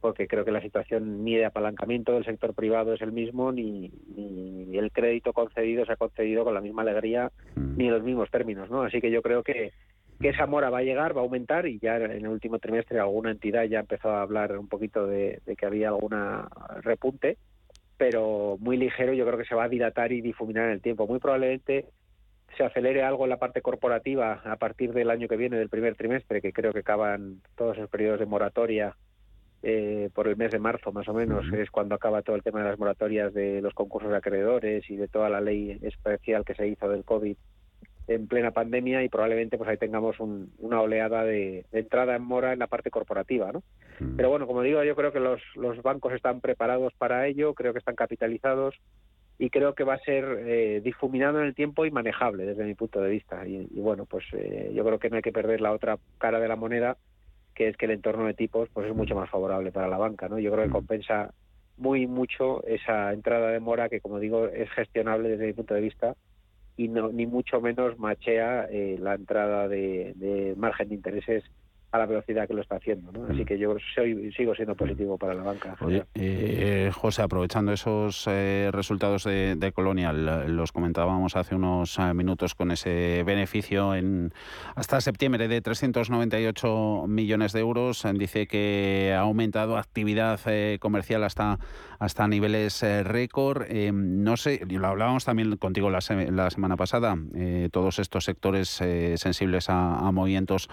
porque 0.00 0.26
creo 0.26 0.44
que 0.44 0.50
la 0.50 0.62
situación 0.62 1.24
ni 1.24 1.36
de 1.36 1.44
apalancamiento 1.44 2.12
del 2.12 2.24
sector 2.24 2.54
privado 2.54 2.94
es 2.94 3.02
el 3.02 3.12
mismo, 3.12 3.52
ni, 3.52 3.90
ni 4.16 4.78
el 4.78 4.90
crédito 4.92 5.32
concedido 5.32 5.84
se 5.84 5.92
ha 5.92 5.96
concedido 5.96 6.44
con 6.44 6.54
la 6.54 6.62
misma 6.62 6.82
alegría, 6.82 7.30
ni 7.54 7.86
en 7.86 7.92
los 7.92 8.02
mismos 8.02 8.30
términos, 8.30 8.70
¿no? 8.70 8.82
Así 8.82 9.00
que 9.00 9.10
yo 9.10 9.20
creo 9.20 9.42
que, 9.42 9.72
que 10.18 10.30
esa 10.30 10.46
mora 10.46 10.70
va 10.70 10.78
a 10.78 10.82
llegar, 10.82 11.14
va 11.14 11.20
a 11.20 11.24
aumentar, 11.24 11.66
y 11.66 11.78
ya 11.78 11.96
en 11.96 12.12
el 12.12 12.28
último 12.28 12.58
trimestre 12.58 12.98
alguna 12.98 13.30
entidad 13.30 13.64
ya 13.64 13.80
empezó 13.80 14.10
a 14.10 14.22
hablar 14.22 14.56
un 14.58 14.68
poquito 14.68 15.06
de, 15.06 15.40
de 15.44 15.54
que 15.54 15.66
había 15.66 15.88
alguna 15.88 16.48
repunte, 16.80 17.36
pero 17.98 18.56
muy 18.58 18.78
ligero, 18.78 19.12
yo 19.12 19.26
creo 19.26 19.38
que 19.38 19.44
se 19.44 19.54
va 19.54 19.64
a 19.64 19.68
dilatar 19.68 20.12
y 20.12 20.22
difuminar 20.22 20.66
en 20.66 20.72
el 20.72 20.80
tiempo. 20.80 21.06
Muy 21.06 21.18
probablemente 21.18 21.84
se 22.56 22.64
acelere 22.64 23.02
algo 23.02 23.24
en 23.24 23.30
la 23.30 23.38
parte 23.38 23.62
corporativa 23.62 24.40
a 24.44 24.56
partir 24.56 24.92
del 24.92 25.10
año 25.10 25.28
que 25.28 25.36
viene, 25.36 25.56
del 25.56 25.68
primer 25.68 25.94
trimestre, 25.94 26.40
que 26.40 26.52
creo 26.52 26.72
que 26.72 26.80
acaban 26.80 27.40
todos 27.56 27.76
esos 27.76 27.90
periodos 27.90 28.20
de 28.20 28.26
moratoria 28.26 28.96
eh, 29.62 30.08
por 30.14 30.26
el 30.26 30.36
mes 30.36 30.50
de 30.52 30.58
marzo 30.58 30.90
más 30.90 31.06
o 31.08 31.14
menos, 31.14 31.44
es 31.52 31.70
cuando 31.70 31.94
acaba 31.94 32.22
todo 32.22 32.36
el 32.36 32.42
tema 32.42 32.62
de 32.62 32.70
las 32.70 32.78
moratorias 32.78 33.34
de 33.34 33.60
los 33.60 33.74
concursos 33.74 34.10
de 34.10 34.16
acreedores 34.16 34.88
y 34.88 34.96
de 34.96 35.06
toda 35.08 35.28
la 35.28 35.40
ley 35.40 35.78
especial 35.82 36.44
que 36.44 36.54
se 36.54 36.66
hizo 36.66 36.88
del 36.88 37.04
COVID 37.04 37.36
en 38.08 38.26
plena 38.26 38.50
pandemia 38.50 39.04
y 39.04 39.08
probablemente 39.08 39.56
pues 39.56 39.68
ahí 39.68 39.76
tengamos 39.76 40.16
una 40.18 40.80
oleada 40.80 41.24
de, 41.24 41.66
entrada 41.72 42.16
en 42.16 42.22
mora 42.22 42.52
en 42.52 42.58
la 42.58 42.66
parte 42.66 42.90
corporativa, 42.90 43.52
¿no? 43.52 43.62
Pero 44.16 44.30
bueno, 44.30 44.46
como 44.46 44.62
digo, 44.62 44.82
yo 44.82 44.96
creo 44.96 45.12
que 45.12 45.20
los, 45.20 45.42
los 45.54 45.80
bancos 45.82 46.14
están 46.14 46.40
preparados 46.40 46.94
para 46.94 47.26
ello, 47.26 47.54
creo 47.54 47.72
que 47.72 47.78
están 47.78 47.94
capitalizados 47.94 48.74
y 49.40 49.48
creo 49.48 49.74
que 49.74 49.84
va 49.84 49.94
a 49.94 50.00
ser 50.00 50.44
eh, 50.46 50.82
difuminado 50.84 51.40
en 51.40 51.46
el 51.46 51.54
tiempo 51.54 51.86
y 51.86 51.90
manejable 51.90 52.44
desde 52.44 52.62
mi 52.62 52.74
punto 52.74 53.00
de 53.00 53.08
vista. 53.08 53.48
Y, 53.48 53.80
bueno, 53.80 54.04
pues 54.04 54.26
eh, 54.34 54.70
yo 54.74 54.84
creo 54.84 54.98
que 54.98 55.08
no 55.08 55.16
hay 55.16 55.22
que 55.22 55.32
perder 55.32 55.62
la 55.62 55.72
otra 55.72 55.98
cara 56.18 56.38
de 56.38 56.46
la 56.46 56.56
moneda, 56.56 56.98
que 57.54 57.68
es 57.68 57.76
que 57.78 57.86
el 57.86 57.92
entorno 57.92 58.26
de 58.26 58.34
tipos 58.34 58.68
pues 58.74 58.86
es 58.86 58.94
mucho 58.94 59.14
más 59.14 59.30
favorable 59.30 59.72
para 59.72 59.88
la 59.88 59.96
banca, 59.96 60.28
¿no? 60.28 60.38
Yo 60.38 60.52
creo 60.52 60.66
que 60.66 60.70
compensa 60.70 61.32
muy 61.78 62.06
mucho 62.06 62.62
esa 62.66 63.14
entrada 63.14 63.48
de 63.48 63.60
mora 63.60 63.88
que, 63.88 64.02
como 64.02 64.18
digo, 64.18 64.46
es 64.46 64.70
gestionable 64.72 65.30
desde 65.30 65.46
mi 65.46 65.54
punto 65.54 65.72
de 65.72 65.80
vista 65.80 66.16
y 66.76 66.88
no, 66.88 67.08
ni 67.08 67.24
mucho 67.24 67.62
menos 67.62 67.98
machea 67.98 68.66
eh, 68.70 68.98
la 69.00 69.14
entrada 69.14 69.68
de, 69.68 70.54
margen 70.58 70.90
de 70.90 70.94
intereses 70.96 71.44
a 71.92 71.98
la 71.98 72.06
velocidad 72.06 72.46
que 72.46 72.54
lo 72.54 72.62
está 72.62 72.76
haciendo. 72.76 73.10
¿no? 73.12 73.24
Así 73.24 73.42
mm. 73.42 73.44
que 73.44 73.58
yo 73.58 73.76
soy, 73.94 74.32
sigo 74.32 74.54
siendo 74.54 74.74
positivo 74.76 75.18
para 75.18 75.34
la 75.34 75.42
banca. 75.42 75.76
Oye, 75.80 76.04
eh, 76.14 76.90
José, 76.94 77.22
aprovechando 77.22 77.72
esos 77.72 78.26
eh, 78.28 78.70
resultados 78.72 79.24
de, 79.24 79.72
Colonial, 79.74 80.56
los 80.56 80.72
comentábamos 80.72 81.36
hace 81.36 81.54
unos 81.54 81.98
minutos 82.14 82.54
con 82.54 82.70
ese 82.70 83.22
beneficio 83.24 83.94
en 83.94 84.32
hasta 84.74 85.00
septiembre 85.00 85.48
de 85.48 85.60
398 85.60 87.04
millones 87.08 87.52
de 87.52 87.60
euros. 87.60 88.04
Dice 88.14 88.46
que 88.46 89.14
ha 89.16 89.20
aumentado 89.20 89.76
actividad 89.76 90.40
comercial 90.80 91.22
hasta, 91.24 91.58
hasta 91.98 92.26
niveles 92.26 92.82
récord. 93.04 93.68
no 93.92 94.36
sé, 94.36 94.60
lo 94.68 94.88
hablábamos 94.88 95.24
también 95.24 95.56
contigo 95.56 95.88
la, 95.90 96.00
semana 96.00 96.76
pasada, 96.76 97.16
todos 97.70 98.00
estos 98.00 98.24
sectores 98.24 98.68
sensibles 98.68 99.70
a 99.70 100.10
movimientos 100.12 100.68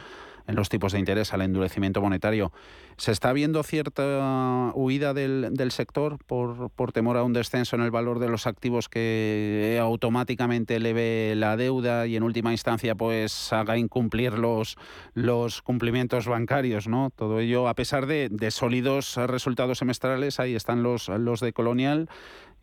en 0.47 0.55
los 0.55 0.69
tipos 0.69 0.93
de 0.93 0.99
interés, 0.99 1.33
al 1.33 1.41
endurecimiento 1.41 2.01
monetario. 2.01 2.51
¿Se 2.97 3.11
está 3.11 3.31
viendo 3.31 3.61
cierta 3.61 4.71
huida 4.73 5.13
del, 5.13 5.49
del 5.51 5.69
sector 5.69 6.17
por, 6.25 6.71
por, 6.71 6.91
temor 6.91 7.17
a 7.17 7.23
un 7.23 7.31
descenso 7.31 7.75
en 7.75 7.83
el 7.83 7.91
valor 7.91 8.17
de 8.17 8.27
los 8.27 8.47
activos 8.47 8.89
que 8.89 9.77
automáticamente 9.79 10.77
eleve 10.77 11.35
la 11.35 11.57
deuda 11.57 12.07
y 12.07 12.15
en 12.15 12.23
última 12.23 12.53
instancia 12.53 12.95
pues 12.95 13.53
haga 13.53 13.77
incumplir 13.77 14.33
los, 14.33 14.77
los 15.13 15.61
cumplimientos 15.61 16.27
bancarios? 16.27 16.87
¿no? 16.87 17.11
Todo 17.15 17.39
ello 17.39 17.67
a 17.67 17.75
pesar 17.75 18.07
de, 18.07 18.29
de 18.31 18.49
sólidos 18.49 19.15
resultados 19.15 19.77
semestrales, 19.77 20.39
ahí 20.39 20.55
están 20.55 20.81
los, 20.81 21.07
los 21.07 21.39
de 21.39 21.53
Colonial, 21.53 22.09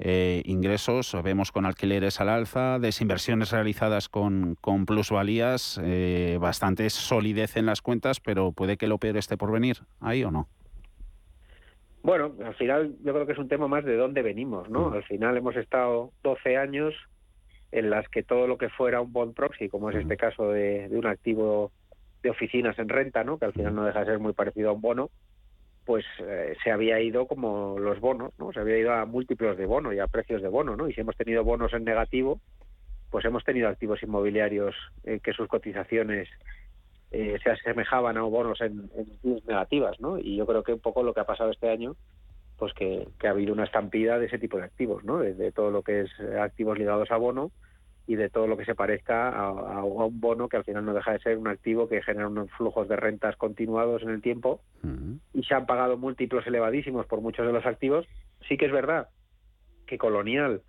eh, 0.00 0.43
ingresos, 0.45 1.17
vemos 1.23 1.53
con 1.53 1.67
alquileres 1.67 2.21
al 2.21 2.29
alza, 2.29 2.81
desinversiones 2.81 3.53
realizadas 3.53 4.09
con, 4.09 4.57
con 4.61 4.87
plusvalías, 4.87 5.81
eh, 5.85 6.37
bastante 6.41 6.91
solidez 6.91 7.57
en 7.57 7.67
las 7.67 7.81
cuentas, 7.81 8.19
pero 8.19 8.50
puede 8.50 8.76
que 8.76 8.88
lo 8.88 8.99
peor 8.99 9.17
esté 9.17 9.37
por 9.37 9.53
venir, 9.53 9.85
¿ahí 10.00 10.24
o 10.25 10.31
no? 10.31 10.49
Bueno, 12.02 12.35
al 12.45 12.54
final 12.54 12.97
yo 13.02 13.12
creo 13.14 13.26
que 13.26 13.33
es 13.33 13.38
un 13.38 13.49
tema 13.49 13.66
más 13.66 13.85
de 13.85 13.97
dónde 13.97 14.23
venimos, 14.23 14.69
¿no? 14.69 14.90
Mm. 14.90 14.93
Al 14.95 15.04
final 15.04 15.37
hemos 15.37 15.57
estado 15.57 16.12
12 16.23 16.57
años 16.57 16.95
en 17.73 17.90
las 17.90 18.09
que 18.09 18.23
todo 18.23 18.47
lo 18.47 18.59
que 18.59 18.69
fuera 18.69 19.00
un 19.00 19.12
bond 19.12 19.35
proxy, 19.35 19.69
como 19.69 19.90
es 19.90 19.97
este 19.97 20.16
caso 20.16 20.50
de, 20.50 20.88
de 20.88 20.99
un 20.99 21.07
activo 21.07 21.73
de 22.23 22.31
oficinas 22.31 22.78
en 22.78 22.88
renta, 22.88 23.25
¿no? 23.25 23.38
Que 23.38 23.47
al 23.47 23.52
final 23.52 23.75
no 23.75 23.85
deja 23.85 24.00
de 24.00 24.07
ser 24.07 24.19
muy 24.19 24.33
parecido 24.33 24.71
a 24.71 24.73
un 24.73 24.81
bono, 24.81 25.11
pues 25.85 26.04
eh, 26.21 26.57
se 26.62 26.71
había 26.71 27.00
ido 27.00 27.26
como 27.26 27.78
los 27.78 28.00
bonos, 28.00 28.33
¿no? 28.38 28.52
Se 28.52 28.61
había 28.61 28.78
ido 28.78 28.93
a 28.93 29.04
múltiplos 29.04 29.57
de 29.57 29.66
bono 29.66 29.93
y 29.93 29.99
a 29.99 30.07
precios 30.07 30.43
de 30.43 30.49
bono, 30.49 30.76
¿no? 30.76 30.88
Y 30.88 30.95
si 30.95 31.02
hemos 31.02 31.16
tenido 31.16 31.45
bonos 31.45 31.73
en 31.75 31.85
negativo, 31.85 32.40
pues 33.11 33.25
hemos 33.25 33.45
tenido 33.45 33.69
activos 33.69 34.02
inmobiliarios 34.02 34.75
eh, 35.04 35.21
que 35.23 35.33
sus 35.33 35.47
cotizaciones 35.47 36.28
eh, 37.14 37.38
se 37.42 37.50
asemejaban 37.50 38.16
a 38.16 38.23
bonos 38.23 38.61
en, 38.61 38.90
en, 38.97 39.40
negativas, 39.47 40.00
¿no? 40.00 40.18
Y 40.18 40.37
yo 40.37 40.47
creo 40.47 40.62
que 40.62 40.73
un 40.73 40.80
poco 40.80 41.02
lo 41.02 41.14
que 41.14 41.21
ha 41.21 41.26
pasado 41.26 41.50
este 41.50 41.71
año, 41.71 41.94
pues 42.59 42.72
que, 42.74 43.07
ha 43.24 43.31
habido 43.31 43.53
una 43.53 43.64
estampida 43.64 44.18
de 44.18 44.27
ese 44.27 44.38
tipo 44.38 44.59
de 44.59 44.64
activos, 44.64 45.05
¿no? 45.05 45.18
de 45.18 45.53
todo 45.53 45.70
lo 45.70 45.83
que 45.83 46.03
es 46.03 46.11
activos 46.40 46.79
ligados 46.79 47.11
a 47.11 47.16
bono 47.16 47.50
y 48.07 48.16
de 48.16 48.29
todo 48.29 48.46
lo 48.46 48.57
que 48.57 48.64
se 48.64 48.74
parezca 48.74 49.31
a, 49.31 49.83
un 49.85 50.20
bono 50.20 50.48
que 50.48 50.59
al 50.59 50.64
final 50.64 50.85
no 50.85 50.92
deja 50.92 51.12
de 51.12 51.20
ser 51.20 51.38
un 51.38 51.48
activo 51.48 51.88
que 51.88 52.03
genera 52.03 52.29
unos 52.29 52.50
flujos 52.50 52.88
de 52.88 52.96
rentas 52.96 53.37
continuados 53.37 54.03
en 54.03 54.11
el 54.11 54.20
tiempo 54.20 54.61
y 55.33 55.42
se 55.44 55.55
han 55.55 55.66
pagado 55.66 55.96
múltiplos 55.96 56.46
elevadísimos 56.46 57.07
por 57.07 57.20
muchos 57.20 57.46
de 57.46 57.53
los 57.53 57.64
activos. 57.64 58.07
Sí 58.48 58.57
que 58.59 58.66
es 58.66 58.72
verdad 58.72 59.09
que 59.87 59.98
Colonial 59.98 60.62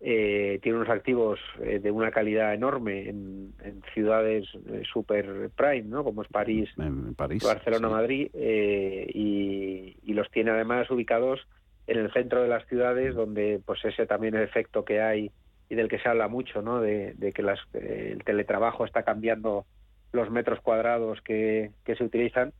eh, 0.00 0.58
tiene 0.62 0.78
unos 0.78 0.90
activos 0.90 1.40
eh, 1.60 1.80
de 1.80 1.90
una 1.90 2.10
calidad 2.10 2.54
enorme 2.54 3.08
en, 3.08 3.54
ciudades 3.94 4.44
eh, 4.68 4.82
super 4.90 5.50
prime, 5.56 5.82
¿no? 5.82 6.04
Como 6.04 6.22
es 6.22 6.28
París, 6.28 6.70
Barcelona, 6.76 7.88
Madrid, 7.88 8.30
y, 8.34 9.96
y, 10.04 10.12
los 10.14 10.30
tiene 10.30 10.52
además 10.52 10.90
ubicados 10.90 11.40
en 11.88 11.98
el 11.98 12.12
centro 12.12 12.42
de 12.42 12.48
las 12.48 12.66
ciudades, 12.66 13.14
donde 13.14 13.60
pues 13.64 13.84
ese 13.84 14.06
también 14.06 14.34
el 14.34 14.42
efecto 14.42 14.84
que 14.84 15.00
hay 15.00 15.32
y 15.70 15.74
del 15.74 15.88
que 15.88 15.98
se 15.98 16.08
habla 16.08 16.28
mucho, 16.28 16.62
¿no? 16.62 16.80
De, 16.80 17.32
que 17.34 17.42
las, 17.42 17.58
eh, 17.74 18.10
el 18.12 18.24
teletrabajo 18.24 18.84
está 18.84 19.02
cambiando 19.02 19.66
los 20.12 20.30
metros 20.30 20.60
cuadrados 20.60 21.20
que, 21.22 21.72
se 21.84 22.04
utilizan, 22.04 22.52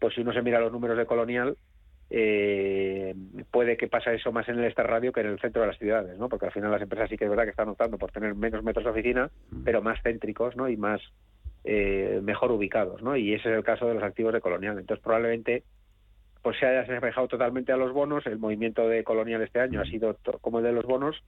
pues 0.00 0.14
si 0.14 0.20
uno 0.20 0.32
se 0.32 0.42
mira 0.42 0.60
los 0.60 0.72
números 0.72 0.96
de 0.96 1.06
Colonial, 1.06 1.56
eh, 2.08 3.14
puede 3.50 3.76
que 3.76 3.88
pase 3.88 4.14
eso 4.14 4.30
más 4.30 4.48
en 4.48 4.58
el 4.58 4.72
radio 4.72 5.12
que 5.12 5.20
en 5.20 5.26
el 5.26 5.40
centro 5.40 5.62
de 5.62 5.68
las 5.68 5.78
ciudades, 5.78 6.18
¿no? 6.18 6.28
Porque 6.28 6.46
al 6.46 6.52
final 6.52 6.70
las 6.70 6.82
empresas 6.82 7.10
sí 7.10 7.16
que 7.16 7.24
es 7.24 7.30
verdad 7.30 7.44
que 7.44 7.50
están 7.50 7.68
optando 7.68 7.98
por 7.98 8.12
tener 8.12 8.34
menos 8.34 8.62
metros 8.62 8.84
de 8.84 8.90
oficina, 8.90 9.30
mm. 9.50 9.64
pero 9.64 9.82
más 9.82 10.00
céntricos, 10.02 10.56
¿no? 10.56 10.68
Y 10.68 10.76
más 10.76 11.00
eh, 11.64 12.20
mejor 12.22 12.52
ubicados, 12.52 13.02
¿no? 13.02 13.16
Y 13.16 13.34
ese 13.34 13.50
es 13.50 13.56
el 13.56 13.64
caso 13.64 13.86
de 13.86 13.94
los 13.94 14.02
activos 14.02 14.32
de 14.32 14.40
Colonial. 14.40 14.78
Entonces 14.78 15.02
probablemente 15.02 15.64
pues 16.42 16.58
se 16.60 16.66
haya 16.66 16.82
asemejado 16.82 17.26
totalmente 17.26 17.72
a 17.72 17.76
los 17.76 17.92
bonos. 17.92 18.24
El 18.26 18.38
movimiento 18.38 18.88
de 18.88 19.02
Colonial 19.02 19.42
este 19.42 19.58
año 19.58 19.80
ha 19.80 19.84
mm. 19.84 19.90
sido 19.90 20.16
como 20.40 20.58
el 20.58 20.64
de 20.64 20.72
los 20.72 20.84
bonos 20.84 21.22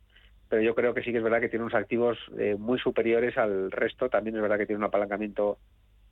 pero 0.49 0.63
yo 0.63 0.75
creo 0.75 0.95
que 0.95 1.03
sí 1.03 1.13
que 1.13 1.19
es 1.19 1.23
verdad 1.23 1.41
que 1.41 1.51
tiene 1.51 1.65
unos 1.67 1.75
activos 1.75 2.17
eh, 2.39 2.57
muy 2.59 2.79
superiores 2.79 3.37
al 3.37 3.71
resto. 3.71 4.09
También 4.09 4.35
es 4.37 4.41
verdad 4.41 4.57
que 4.57 4.65
tiene 4.65 4.79
un 4.79 4.85
apalancamiento 4.85 5.59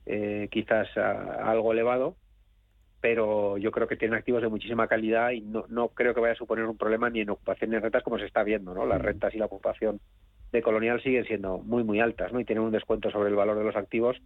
eh, 0.05 0.47
quizás 0.51 0.87
algo 0.95 1.73
elevado, 1.73 2.15
pero 2.99 3.57
yo 3.57 3.71
creo 3.71 3.87
que 3.87 3.95
tiene 3.95 4.15
activos 4.15 4.41
de 4.41 4.49
muchísima 4.49 4.87
calidad 4.87 5.31
y 5.31 5.41
no, 5.41 5.65
no 5.69 5.89
creo 5.89 6.13
que 6.13 6.21
vaya 6.21 6.33
a 6.33 6.37
suponer 6.37 6.65
un 6.65 6.77
problema 6.77 7.09
ni 7.09 7.21
en 7.21 7.29
ocupación 7.29 7.69
ni 7.69 7.75
en 7.75 7.83
rentas 7.83 8.03
como 8.03 8.17
se 8.17 8.25
está 8.25 8.43
viendo. 8.43 8.73
¿no? 8.73 8.85
Las 8.85 8.99
mm. 8.99 9.03
rentas 9.03 9.35
y 9.35 9.37
la 9.37 9.45
ocupación 9.45 9.99
de 10.51 10.61
Colonial 10.61 11.01
siguen 11.01 11.25
siendo 11.25 11.59
muy, 11.59 11.83
muy 11.83 11.99
altas 11.99 12.33
¿no? 12.33 12.39
y 12.39 12.45
tienen 12.45 12.63
un 12.63 12.71
descuento 12.71 13.11
sobre 13.11 13.29
el 13.29 13.35
valor 13.35 13.57
de 13.57 13.65
los 13.65 13.75
activos 13.75 14.17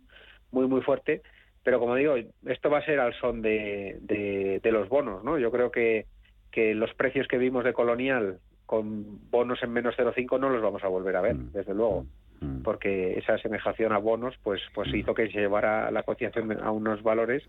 muy, 0.51 0.67
muy 0.67 0.81
fuerte. 0.81 1.21
Pero 1.63 1.79
como 1.79 1.95
digo, 1.95 2.15
esto 2.45 2.69
va 2.69 2.79
a 2.79 2.85
ser 2.85 2.99
al 2.99 3.13
son 3.19 3.41
de, 3.41 3.97
de, 4.01 4.59
de 4.63 4.71
los 4.71 4.89
bonos. 4.89 5.23
¿no? 5.23 5.37
Yo 5.37 5.51
creo 5.51 5.69
que, 5.69 6.05
que 6.49 6.73
los 6.73 6.93
precios 6.93 7.27
que 7.27 7.37
vimos 7.37 7.63
de 7.63 7.73
Colonial 7.73 8.39
con 8.65 9.29
bonos 9.29 9.61
en 9.63 9.73
menos 9.73 9.95
0,5 9.97 10.39
no 10.39 10.49
los 10.49 10.61
vamos 10.61 10.81
a 10.83 10.87
volver 10.87 11.17
a 11.17 11.21
ver, 11.21 11.35
mm. 11.35 11.51
desde 11.51 11.73
luego, 11.73 12.05
mm. 12.39 12.61
porque 12.61 13.19
esa 13.19 13.33
asemejación 13.33 13.91
a 13.91 13.97
bonos 13.97 14.33
pues 14.43 14.61
pues 14.73 14.93
hizo 14.93 15.13
que 15.13 15.27
se 15.27 15.39
llevara 15.39 15.91
la 15.91 16.03
cotización 16.03 16.57
a 16.63 16.71
unos 16.71 17.03
valores 17.03 17.43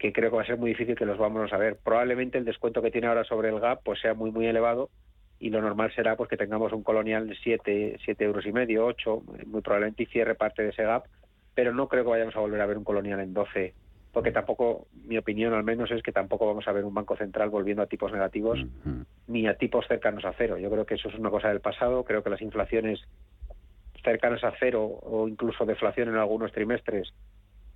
que 0.00 0.12
creo 0.12 0.30
que 0.30 0.36
va 0.36 0.42
a 0.42 0.46
ser 0.46 0.56
muy 0.56 0.70
difícil 0.70 0.96
que 0.96 1.04
los 1.04 1.18
vamos 1.18 1.52
a 1.52 1.58
ver. 1.58 1.76
Probablemente 1.76 2.38
el 2.38 2.46
descuento 2.46 2.80
que 2.80 2.90
tiene 2.90 3.06
ahora 3.06 3.22
sobre 3.22 3.50
el 3.50 3.60
GAP 3.60 3.82
pues 3.84 4.00
sea 4.00 4.14
muy 4.14 4.30
muy 4.30 4.46
elevado 4.46 4.88
y 5.38 5.50
lo 5.50 5.60
normal 5.60 5.92
será 5.94 6.16
pues 6.16 6.30
que 6.30 6.38
tengamos 6.38 6.72
un 6.72 6.82
colonial 6.82 7.28
de 7.28 7.36
7, 7.36 7.98
7 8.04 8.24
euros 8.24 8.46
y 8.46 8.52
medio, 8.52 8.86
8, 8.86 9.22
muy 9.46 9.60
probablemente 9.60 10.02
y 10.02 10.06
cierre 10.06 10.34
parte 10.34 10.62
de 10.62 10.70
ese 10.70 10.84
gap, 10.84 11.04
pero 11.54 11.74
no 11.74 11.86
creo 11.88 12.02
que 12.04 12.10
vayamos 12.10 12.34
a 12.34 12.40
volver 12.40 12.60
a 12.60 12.66
ver 12.66 12.78
un 12.78 12.84
colonial 12.84 13.20
en 13.20 13.34
12 13.34 13.74
porque 14.12 14.32
tampoco, 14.32 14.88
mi 15.04 15.18
opinión 15.18 15.54
al 15.54 15.62
menos 15.62 15.90
es 15.92 16.02
que 16.02 16.12
tampoco 16.12 16.46
vamos 16.46 16.66
a 16.66 16.72
ver 16.72 16.84
un 16.84 16.94
Banco 16.94 17.16
Central 17.16 17.48
volviendo 17.48 17.82
a 17.82 17.86
tipos 17.86 18.10
negativos 18.10 18.58
ni 19.28 19.46
a 19.46 19.54
tipos 19.54 19.86
cercanos 19.86 20.24
a 20.24 20.32
cero. 20.36 20.58
Yo 20.58 20.68
creo 20.68 20.84
que 20.84 20.94
eso 20.94 21.08
es 21.08 21.14
una 21.14 21.30
cosa 21.30 21.48
del 21.48 21.60
pasado, 21.60 22.04
creo 22.04 22.22
que 22.24 22.30
las 22.30 22.42
inflaciones 22.42 23.00
cercanas 24.02 24.42
a 24.42 24.52
cero 24.58 24.82
o 24.82 25.28
incluso 25.28 25.64
deflación 25.64 26.08
en 26.08 26.16
algunos 26.16 26.52
trimestres 26.52 27.12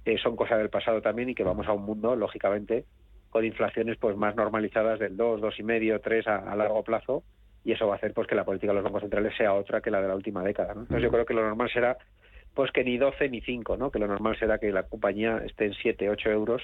eh, 0.04 0.18
son 0.18 0.36
cosas 0.36 0.58
del 0.58 0.70
pasado 0.70 1.00
también 1.00 1.30
y 1.30 1.34
que 1.34 1.44
vamos 1.44 1.66
a 1.66 1.72
un 1.72 1.84
mundo, 1.84 2.16
lógicamente, 2.16 2.84
con 3.30 3.44
inflaciones 3.44 3.96
pues 3.98 4.16
más 4.16 4.36
normalizadas 4.36 4.98
del 4.98 5.16
2, 5.16 5.40
2,5, 5.40 6.00
3 6.02 6.28
a, 6.28 6.36
a 6.36 6.56
largo 6.56 6.82
plazo 6.82 7.24
y 7.64 7.72
eso 7.72 7.86
va 7.86 7.94
a 7.94 7.96
hacer 7.96 8.12
pues 8.12 8.28
que 8.28 8.34
la 8.34 8.44
política 8.44 8.72
de 8.72 8.76
los 8.76 8.84
bancos 8.84 9.02
centrales 9.02 9.34
sea 9.36 9.54
otra 9.54 9.80
que 9.80 9.90
la 9.90 10.00
de 10.00 10.08
la 10.08 10.14
última 10.14 10.42
década. 10.42 10.72
Entonces 10.72 11.02
yo 11.02 11.10
creo 11.10 11.24
que 11.24 11.34
lo 11.34 11.42
normal 11.42 11.70
será 11.72 11.96
pues 12.54 12.70
que 12.70 12.84
ni 12.84 12.98
12 12.98 13.28
ni 13.30 13.40
5, 13.40 13.76
¿no? 13.76 13.90
que 13.90 13.98
lo 13.98 14.06
normal 14.06 14.38
será 14.38 14.58
que 14.58 14.70
la 14.70 14.84
compañía 14.84 15.38
esté 15.44 15.66
en 15.66 15.74
7, 15.74 16.08
8 16.10 16.30
euros 16.30 16.62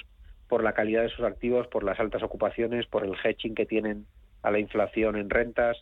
por 0.48 0.62
la 0.62 0.72
calidad 0.72 1.02
de 1.02 1.08
sus 1.08 1.24
activos, 1.24 1.66
por 1.68 1.82
las 1.82 1.98
altas 1.98 2.22
ocupaciones, 2.22 2.86
por 2.86 3.04
el 3.04 3.14
hedging 3.22 3.54
que 3.54 3.66
tienen 3.66 4.06
a 4.42 4.50
la 4.50 4.58
inflación 4.58 5.16
en 5.16 5.30
rentas. 5.30 5.76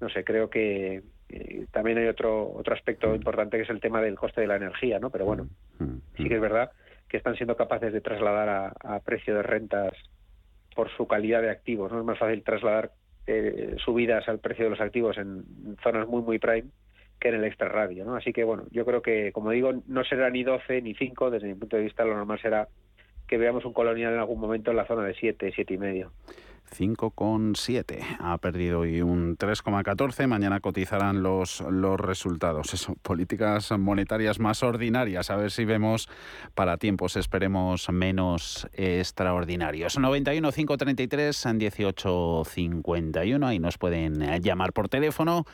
No 0.00 0.08
sé, 0.08 0.24
creo 0.24 0.50
que, 0.50 1.02
eh, 1.28 1.66
también 1.72 1.98
hay 1.98 2.06
otro 2.06 2.52
otro 2.52 2.74
aspecto 2.74 3.14
importante 3.14 3.56
que 3.56 3.64
es 3.64 3.70
el 3.70 3.80
tema 3.80 4.00
del 4.00 4.16
coste 4.16 4.40
de 4.40 4.46
la 4.46 4.56
energía, 4.56 4.98
¿no? 4.98 5.10
Pero 5.10 5.24
bueno, 5.24 5.48
sí 6.16 6.28
que 6.28 6.34
es 6.34 6.40
verdad 6.40 6.70
que 7.14 7.18
están 7.18 7.36
siendo 7.36 7.56
capaces 7.56 7.92
de 7.92 8.00
trasladar 8.00 8.74
a, 8.82 8.98
precio 8.98 9.36
de 9.36 9.44
rentas 9.44 9.92
por 10.74 10.90
su 10.96 11.06
calidad 11.06 11.42
de 11.42 11.50
activos, 11.50 11.92
¿no? 11.92 12.00
Es 12.00 12.04
más 12.04 12.18
fácil 12.18 12.42
trasladar 12.42 12.90
eh, 13.28 13.76
subidas 13.84 14.28
al 14.28 14.40
precio 14.40 14.64
de 14.64 14.70
los 14.70 14.80
activos 14.80 15.16
en 15.18 15.44
zonas 15.80 16.08
muy, 16.08 16.22
muy 16.22 16.40
prime 16.40 16.70
que 17.20 17.28
en 17.28 17.36
el 17.36 17.44
extra 17.44 17.68
radio, 17.68 18.04
¿no? 18.04 18.16
Así 18.16 18.32
que, 18.32 18.42
bueno, 18.42 18.64
yo 18.72 18.84
creo 18.84 19.00
que, 19.00 19.30
como 19.30 19.52
digo, 19.52 19.72
no 19.86 20.02
será 20.02 20.28
ni 20.28 20.42
12 20.42 20.82
ni 20.82 20.94
5, 20.94 21.30
desde 21.30 21.46
mi 21.46 21.54
punto 21.54 21.76
de 21.76 21.84
vista 21.84 22.04
lo 22.04 22.16
normal 22.16 22.40
será 22.40 22.66
que 23.28 23.38
veamos 23.38 23.64
un 23.64 23.74
colonial 23.74 24.12
en 24.12 24.18
algún 24.18 24.40
momento 24.40 24.72
en 24.72 24.76
la 24.78 24.86
zona 24.88 25.04
de 25.04 25.14
7, 25.14 25.52
7 25.54 25.72
y 25.72 25.78
medio. 25.78 26.10
5,7. 26.74 28.16
Ha 28.18 28.38
perdido 28.38 28.80
hoy 28.80 29.00
un 29.00 29.38
3,14. 29.38 30.26
Mañana 30.26 30.60
cotizarán 30.60 31.22
los, 31.22 31.60
los 31.60 32.00
resultados. 32.00 32.74
Eso, 32.74 32.96
políticas 33.02 33.70
monetarias 33.78 34.40
más 34.40 34.62
ordinarias. 34.62 35.30
A 35.30 35.36
ver 35.36 35.50
si 35.50 35.64
vemos 35.64 36.08
para 36.54 36.76
tiempos, 36.76 37.16
esperemos, 37.16 37.88
menos 37.90 38.68
extraordinarios. 38.72 39.98
91 39.98 40.52
533 40.52 41.48
18 41.54 42.42
51. 42.44 43.46
Ahí 43.46 43.58
nos 43.58 43.78
pueden 43.78 44.42
llamar 44.42 44.72
por 44.72 44.88
teléfono 44.88 45.46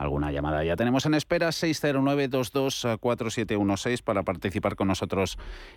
alguna 0.00 0.32
llamada. 0.32 0.64
Ya 0.64 0.74
tenemos 0.76 1.04
en 1.04 1.12
espera 1.14 1.50
609-224716 1.50 4.02
para 4.02 4.22
participar 4.22 4.74
con 4.74 4.88
nosotros 4.88 5.36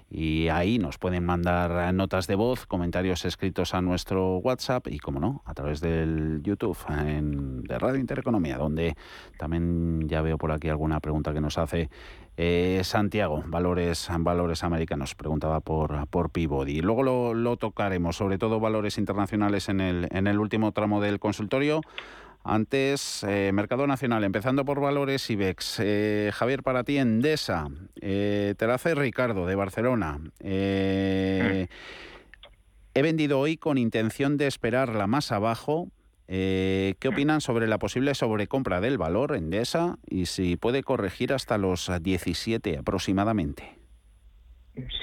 y 0.09 0.47
ahí 0.47 0.79
nos 0.79 0.97
pueden 0.97 1.25
mandar 1.25 1.93
notas 1.93 2.25
de 2.27 2.35
voz, 2.35 2.65
comentarios 2.65 3.25
escritos 3.25 3.73
a 3.73 3.81
nuestro 3.81 4.37
WhatsApp 4.37 4.82
y, 4.85 4.99
como 4.99 5.19
no, 5.19 5.41
a 5.45 5.53
través 5.53 5.81
del 5.81 6.41
YouTube 6.43 6.77
de 6.87 7.79
Radio 7.79 7.99
Intereconomía, 7.99 8.57
donde 8.57 8.95
también 9.37 10.07
ya 10.07 10.21
veo 10.21 10.37
por 10.37 10.51
aquí 10.51 10.69
alguna 10.69 10.99
pregunta 10.99 11.33
que 11.33 11.41
nos 11.41 11.57
hace 11.57 11.89
eh, 12.37 12.81
Santiago, 12.83 13.43
valores, 13.47 14.09
valores 14.19 14.63
americanos, 14.63 15.15
preguntaba 15.15 15.59
por, 15.59 16.07
por 16.07 16.29
Peabody. 16.29 16.81
Luego 16.81 17.03
lo, 17.03 17.33
lo 17.33 17.57
tocaremos, 17.57 18.17
sobre 18.17 18.37
todo 18.37 18.59
valores 18.59 18.97
internacionales 18.97 19.69
en 19.69 19.81
el, 19.81 20.07
en 20.11 20.27
el 20.27 20.39
último 20.39 20.71
tramo 20.71 21.01
del 21.01 21.19
consultorio. 21.19 21.81
Antes, 22.45 23.23
eh, 23.23 23.51
Mercado 23.53 23.87
Nacional, 23.87 24.25
empezando 24.25 24.65
por 24.65 24.81
valores 24.81 25.29
IBEX. 25.29 25.79
Eh, 25.79 26.29
Javier, 26.33 26.61
para 26.61 26.83
ti, 26.83 26.97
Endesa. 26.97 27.69
Eh, 28.01 28.53
Ricardo, 28.95 29.45
de 29.45 29.55
Barcelona. 29.55 30.19
Eh, 30.41 31.67
he 32.93 33.01
vendido 33.01 33.39
hoy 33.39 33.57
con 33.57 33.77
intención 33.77 34.37
de 34.37 34.47
esperarla 34.47 35.07
más 35.07 35.31
abajo. 35.31 35.89
¿Qué 36.27 37.09
opinan 37.11 37.41
sobre 37.41 37.67
la 37.67 37.77
posible 37.77 38.15
sobrecompra 38.15 38.81
del 38.81 38.97
valor 38.97 39.35
Endesa 39.35 39.97
y 40.09 40.25
si 40.25 40.55
puede 40.55 40.81
corregir 40.81 41.31
hasta 41.31 41.59
los 41.59 41.91
17 42.01 42.77
aproximadamente? 42.77 43.83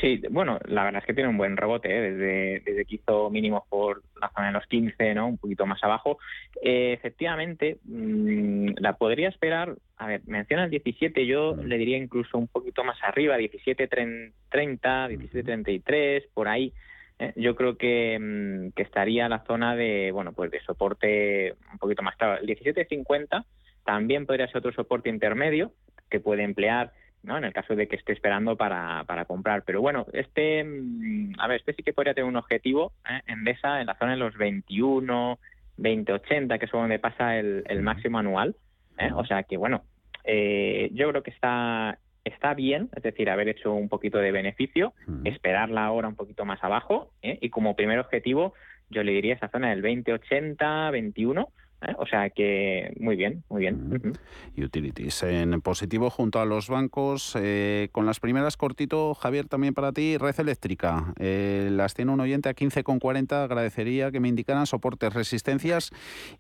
Sí, 0.01 0.21
bueno, 0.31 0.59
la 0.67 0.83
verdad 0.83 1.01
es 1.01 1.07
que 1.07 1.15
tiene 1.15 1.31
un 1.31 1.37
buen 1.37 1.57
rebote, 1.57 1.97
¿eh? 1.97 2.11
desde, 2.11 2.61
desde 2.61 2.85
que 2.85 2.97
hizo 2.97 3.31
mínimos 3.31 3.63
por 3.69 4.03
la 4.21 4.29
zona 4.35 4.49
de 4.49 4.53
los 4.55 4.67
15, 4.67 5.15
¿no? 5.15 5.29
Un 5.29 5.39
poquito 5.39 5.65
más 5.65 5.83
abajo. 5.85 6.19
Eh, 6.61 6.93
efectivamente, 6.93 7.79
mmm, 7.85 8.71
la 8.79 8.95
podría 8.97 9.29
esperar, 9.29 9.77
a 9.97 10.09
ver, 10.09 10.23
menciona 10.27 10.65
el 10.65 10.71
17, 10.71 11.25
yo 11.25 11.55
le 11.55 11.79
diría 11.79 11.99
incluso 11.99 12.37
un 12.37 12.49
poquito 12.49 12.83
más 12.83 12.99
arriba, 13.03 13.39
17.30, 13.39 14.33
17.33, 14.51 16.25
por 16.35 16.49
ahí. 16.49 16.73
¿Eh? 17.21 17.33
Yo 17.37 17.55
creo 17.55 17.77
que, 17.77 18.19
mmm, 18.19 18.71
que 18.75 18.83
estaría 18.83 19.29
la 19.29 19.45
zona 19.45 19.77
de, 19.77 20.11
bueno, 20.13 20.33
pues 20.33 20.51
de 20.51 20.61
soporte 20.63 21.55
un 21.73 21.79
poquito 21.79 22.03
más 22.03 22.17
claro. 22.17 22.41
El 22.41 22.49
17.50 22.49 23.45
también 23.85 24.27
podría 24.27 24.49
ser 24.49 24.59
otro 24.59 24.73
soporte 24.73 25.09
intermedio 25.09 25.73
que 26.11 26.19
puede 26.19 26.43
emplear 26.43 26.93
¿no? 27.23 27.37
En 27.37 27.45
el 27.45 27.53
caso 27.53 27.77
de 27.77 27.87
que 27.87 27.97
esté 27.97 28.13
esperando 28.13 28.57
para, 28.57 29.05
para 29.05 29.25
comprar. 29.25 29.63
Pero 29.65 29.81
bueno, 29.81 30.07
este, 30.13 30.65
mm, 30.65 31.35
a 31.39 31.47
ver, 31.49 31.61
este 31.61 31.75
sí 31.75 31.83
que 31.83 31.93
podría 31.93 32.15
tener 32.15 32.29
un 32.29 32.37
objetivo 32.37 32.93
¿eh? 33.09 33.21
en 33.27 33.45
DESA 33.45 33.81
en 33.81 33.87
la 33.87 33.99
zona 33.99 34.13
de 34.13 34.19
los 34.19 34.37
21, 34.37 35.39
20, 35.77 36.13
80, 36.13 36.59
que 36.59 36.65
es 36.65 36.73
donde 36.73 36.99
pasa 36.99 37.37
el, 37.37 37.65
el 37.67 37.83
máximo 37.83 38.19
anual. 38.19 38.57
¿eh? 38.99 39.11
O 39.15 39.25
sea 39.25 39.43
que 39.43 39.57
bueno, 39.57 39.85
eh, 40.25 40.91
yo 40.93 41.09
creo 41.11 41.23
que 41.23 41.31
está 41.31 41.99
está 42.25 42.55
bien, 42.55 42.91
es 42.95 43.03
decir, 43.03 43.31
haber 43.31 43.49
hecho 43.49 43.73
un 43.73 43.89
poquito 43.89 44.19
de 44.19 44.33
beneficio, 44.33 44.93
esperarla 45.25 45.85
ahora 45.85 46.09
un 46.09 46.17
poquito 46.17 46.45
más 46.45 46.63
abajo 46.63 47.11
¿eh? 47.23 47.39
y 47.41 47.51
como 47.51 47.77
primer 47.77 47.99
objetivo 47.99 48.55
yo 48.91 49.03
le 49.03 49.13
diría 49.13 49.35
esa 49.35 49.49
zona 49.49 49.71
del 49.71 49.83
20, 49.83 50.13
80, 50.13 50.91
21 50.91 51.49
¿eh? 51.83 51.95
O 51.99 52.07
sea 52.07 52.31
que 52.31 52.95
muy 53.01 53.17
bien, 53.17 53.45
muy 53.49 53.61
bien. 53.63 54.19
Utilities 54.57 55.23
en 55.23 55.61
positivo 55.61 56.11
junto 56.11 56.41
a 56.41 56.45
los 56.45 56.69
bancos. 56.69 57.37
Eh, 57.41 57.89
con 57.93 58.07
las 58.07 58.21
primeras 58.21 58.57
cortito, 58.57 59.15
Javier, 59.15 59.47
también 59.47 59.75
para 59.75 59.93
ti, 59.93 60.17
red 60.19 60.39
eléctrica. 60.39 61.15
Eh, 61.19 61.69
las 61.71 61.95
tiene 61.95 62.13
un 62.13 62.21
oyente 62.21 62.49
a 62.49 62.55
15,40. 62.55 63.45
Agradecería 63.45 64.11
que 64.11 64.21
me 64.21 64.29
indicaran 64.29 64.67
soportes, 64.67 65.13
resistencias 65.13 65.91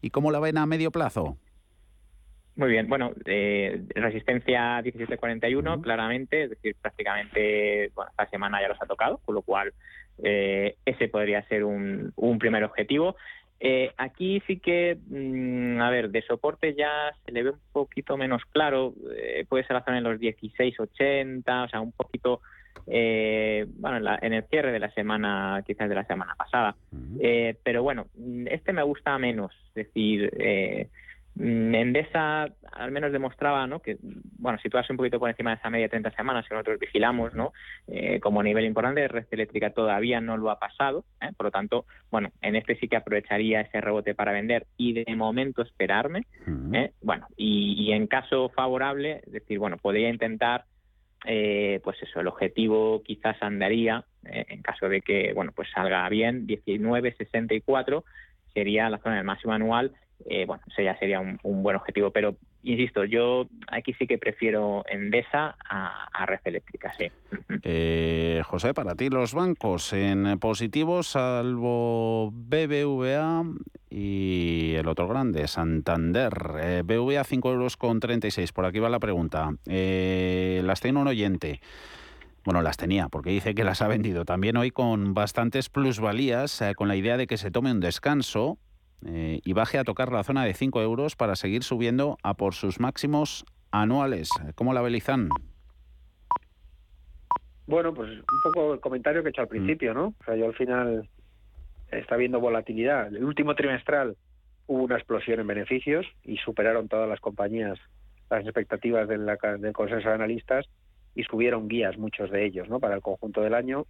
y 0.00 0.10
cómo 0.10 0.30
la 0.30 0.40
ven 0.40 0.58
a 0.58 0.66
medio 0.66 0.90
plazo. 0.90 1.36
Muy 2.61 2.73
bien, 2.73 2.88
bueno, 2.90 3.12
eh, 3.25 3.85
resistencia 3.94 4.83
1741, 4.83 5.81
claramente, 5.81 6.42
es 6.42 6.51
decir, 6.51 6.77
prácticamente 6.79 7.90
bueno, 7.94 8.11
esta 8.11 8.29
semana 8.29 8.61
ya 8.61 8.68
los 8.68 8.83
ha 8.83 8.85
tocado, 8.85 9.16
con 9.25 9.35
lo 9.35 9.40
cual 9.40 9.73
eh, 10.23 10.77
ese 10.85 11.09
podría 11.09 11.42
ser 11.49 11.64
un, 11.64 12.12
un 12.16 12.38
primer 12.38 12.62
objetivo. 12.64 13.16
Eh, 13.61 13.94
aquí 13.96 14.42
sí 14.46 14.59
que, 14.59 14.99
mm, 15.09 15.81
a 15.81 15.88
ver, 15.88 16.11
de 16.11 16.20
soporte 16.20 16.75
ya 16.75 17.11
se 17.25 17.33
le 17.33 17.44
ve 17.44 17.51
un 17.53 17.61
poquito 17.73 18.18
menos 18.18 18.42
claro, 18.53 18.92
eh, 19.16 19.46
puede 19.49 19.64
ser 19.64 19.77
la 19.77 19.85
zona 19.85 19.96
en 19.96 20.05
los 20.05 20.20
16.80, 20.20 21.64
o 21.64 21.68
sea, 21.70 21.81
un 21.81 21.92
poquito, 21.92 22.42
eh, 22.87 23.64
bueno, 23.79 23.96
en, 23.96 24.05
la, 24.05 24.18
en, 24.20 24.35
el 24.35 24.44
cierre 24.51 24.70
de 24.70 24.81
la 24.81 24.90
semana, 24.90 25.64
quizás 25.66 25.88
de 25.88 25.94
la 25.94 26.05
semana 26.05 26.35
pasada. 26.35 26.77
eh, 27.20 27.57
pero 27.64 27.83
bueno, 27.83 28.09
este 28.51 28.75
me 28.75 28.83
gusta 28.83 29.16
menos, 29.16 29.51
es 29.68 29.87
decir, 29.87 30.31
eh, 30.38 30.90
Endesa 31.42 32.48
al 32.72 32.90
menos 32.90 33.12
demostraba 33.12 33.66
¿no? 33.66 33.81
que, 33.81 33.96
bueno, 34.38 34.59
situarse 34.59 34.92
un 34.92 34.96
poquito 34.96 35.18
por 35.18 35.31
encima 35.31 35.50
de 35.50 35.57
esa 35.57 35.70
media 35.70 35.87
de 35.87 35.90
30 35.90 36.11
semanas 36.12 36.46
que 36.46 36.55
nosotros 36.55 36.79
vigilamos, 36.79 37.35
¿no? 37.35 37.53
Eh, 37.88 38.20
como 38.20 38.42
nivel 38.42 38.64
importante, 38.64 39.09
red 39.09 39.26
eléctrica 39.31 39.70
todavía 39.70 40.20
no 40.20 40.37
lo 40.37 40.50
ha 40.50 40.59
pasado, 40.59 41.05
¿eh? 41.20 41.31
por 41.37 41.46
lo 41.46 41.50
tanto, 41.50 41.87
bueno, 42.11 42.31
en 42.42 42.57
este 42.57 42.76
sí 42.76 42.88
que 42.88 42.96
aprovecharía 42.96 43.62
ese 43.62 43.81
rebote 43.81 44.14
para 44.14 44.33
vender 44.33 44.66
y 44.76 44.92
de 44.92 45.16
momento 45.16 45.62
esperarme, 45.62 46.26
¿eh? 46.72 46.92
bueno, 47.03 47.26
y, 47.37 47.74
y, 47.79 47.92
en 47.92 48.07
caso 48.07 48.50
favorable, 48.50 49.22
es 49.26 49.33
decir, 49.33 49.59
bueno, 49.59 49.79
podría 49.79 50.11
intentar, 50.11 50.64
eh, 51.24 51.81
pues 51.83 52.03
eso, 52.03 52.20
el 52.20 52.29
objetivo 52.29 53.03
quizás 53.03 53.37
andaría, 53.42 54.05
en 54.24 54.61
caso 54.61 54.88
de 54.88 55.00
que, 55.00 55.33
bueno, 55.35 55.53
pues 55.55 55.68
salga 55.74 56.07
bien, 56.11 56.46
19.64 56.46 58.05
sería 58.53 58.90
la 58.90 58.98
zona 58.98 59.16
del 59.16 59.24
máximo 59.24 59.55
anual 59.55 59.92
eh, 60.26 60.44
bueno, 60.46 60.62
ese 60.70 60.85
ya 60.85 60.98
sería 60.98 61.20
un, 61.20 61.62
buen 61.62 61.76
objetivo. 61.76 62.11
Pero, 62.11 62.37
insisto, 62.62 63.04
yo 63.04 63.46
aquí 63.68 63.94
sí 63.94 64.06
que 64.06 64.18
prefiero 64.18 64.85
Endesa 64.88 65.56
a, 65.68 66.09
a 66.12 66.26
Red 66.26 66.40
Eléctrica, 66.44 66.92
sí. 66.92 67.11
Eh, 67.62 68.42
José, 68.44 68.74
para 68.74 68.94
ti 68.94 69.09
los 69.09 69.35
bancos 69.35 69.92
en 69.92 70.38
positivo, 70.38 71.02
salvo 71.02 72.30
BBVA 72.33 73.44
y 73.90 74.74
el 74.76 74.87
otro 74.87 75.09
grande, 75.09 75.48
Santander. 75.48 76.33
Eh, 76.61 76.83
BBVA 76.85 77.24
5 77.24 77.50
euros 77.50 77.76
con 77.76 77.98
36. 77.98 78.52
Por 78.52 78.64
aquí 78.64 78.78
va 78.78 78.88
la 78.88 79.00
pregunta. 79.00 79.50
Eh, 79.66 80.62
las 80.64 80.80
tiene 80.80 81.00
un 81.00 81.09
oyente. 81.09 81.61
Bueno, 82.44 82.62
las 82.62 82.76
tenía, 82.76 83.09
porque 83.09 83.30
dice 83.30 83.54
que 83.54 83.64
las 83.64 83.83
ha 83.83 83.88
vendido 83.88 84.24
también 84.24 84.56
hoy 84.56 84.70
con 84.70 85.12
bastantes 85.12 85.68
plusvalías, 85.68 86.62
eh, 86.62 86.74
con 86.74 86.88
la 86.88 86.96
idea 86.96 87.16
de 87.16 87.26
que 87.26 87.37
se 87.37 87.50
tome 87.50 87.70
un 87.70 87.80
descanso, 87.80 88.59
eh, 89.06 89.40
y 89.44 89.52
baje 89.52 89.78
a 89.78 89.84
tocar 89.84 90.12
la 90.12 90.24
zona 90.24 90.44
de 90.44 90.54
5 90.54 90.82
euros 90.82 91.16
para 91.16 91.36
seguir 91.36 91.62
subiendo 91.62 92.18
a 92.22 92.34
por 92.34 92.54
sus 92.54 92.80
máximos 92.80 93.44
anuales. 93.70 94.30
¿Cómo 94.54 94.72
la 94.72 94.82
belizan? 94.82 95.28
Bueno, 97.66 97.94
pues 97.94 98.10
un 98.10 98.42
poco 98.42 98.74
el 98.74 98.80
comentario 98.80 99.22
que 99.22 99.28
he 99.28 99.30
hecho 99.30 99.42
al 99.42 99.48
principio, 99.48 99.94
¿no? 99.94 100.14
O 100.20 100.24
sea, 100.24 100.34
yo 100.34 100.46
al 100.46 100.54
final 100.54 101.08
está 101.90 102.16
viendo 102.16 102.40
volatilidad. 102.40 103.08
El 103.14 103.24
último 103.24 103.54
trimestral 103.54 104.16
hubo 104.66 104.84
una 104.84 104.96
explosión 104.96 105.40
en 105.40 105.46
beneficios 105.46 106.06
y 106.24 106.36
superaron 106.38 106.88
todas 106.88 107.08
las 107.08 107.20
compañías 107.20 107.78
las 108.28 108.44
expectativas 108.44 109.08
del, 109.08 109.26
del 109.58 109.72
consenso 109.72 110.08
de 110.08 110.14
analistas 110.14 110.66
y 111.14 111.24
subieron 111.24 111.68
guías 111.68 111.98
muchos 111.98 112.30
de 112.30 112.46
ellos, 112.46 112.68
¿no? 112.68 112.78
Para 112.78 112.94
el 112.94 113.02
conjunto 113.02 113.40
del 113.40 113.54
año 113.54 113.86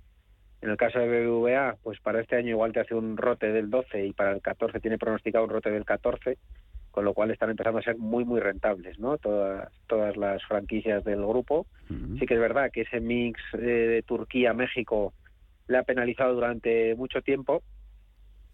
en 0.62 0.70
el 0.70 0.76
caso 0.76 0.98
de 0.98 1.26
BBVA, 1.26 1.76
pues 1.82 2.00
para 2.00 2.20
este 2.20 2.36
año 2.36 2.50
igual 2.50 2.72
te 2.72 2.80
hace 2.80 2.94
un 2.94 3.16
rote 3.16 3.50
del 3.50 3.70
12 3.70 4.06
y 4.06 4.12
para 4.12 4.32
el 4.32 4.42
14 4.42 4.80
tiene 4.80 4.98
pronosticado 4.98 5.44
un 5.44 5.50
rote 5.50 5.70
del 5.70 5.84
14, 5.84 6.36
con 6.90 7.04
lo 7.04 7.14
cual 7.14 7.30
están 7.30 7.50
empezando 7.50 7.78
a 7.78 7.82
ser 7.82 7.96
muy, 7.96 8.24
muy 8.24 8.40
rentables, 8.40 8.98
¿no? 8.98 9.16
Todas, 9.16 9.72
todas 9.86 10.16
las 10.16 10.44
franquicias 10.44 11.02
del 11.04 11.24
grupo. 11.24 11.66
Uh 11.88 11.94
-huh. 11.94 12.18
Sí 12.18 12.26
que 12.26 12.34
es 12.34 12.40
verdad 12.40 12.70
que 12.72 12.82
ese 12.82 13.00
mix 13.00 13.40
eh, 13.54 13.58
de 13.58 14.02
Turquía-México 14.02 15.14
le 15.68 15.78
ha 15.78 15.82
penalizado 15.84 16.34
durante 16.34 16.94
mucho 16.96 17.22
tiempo, 17.22 17.62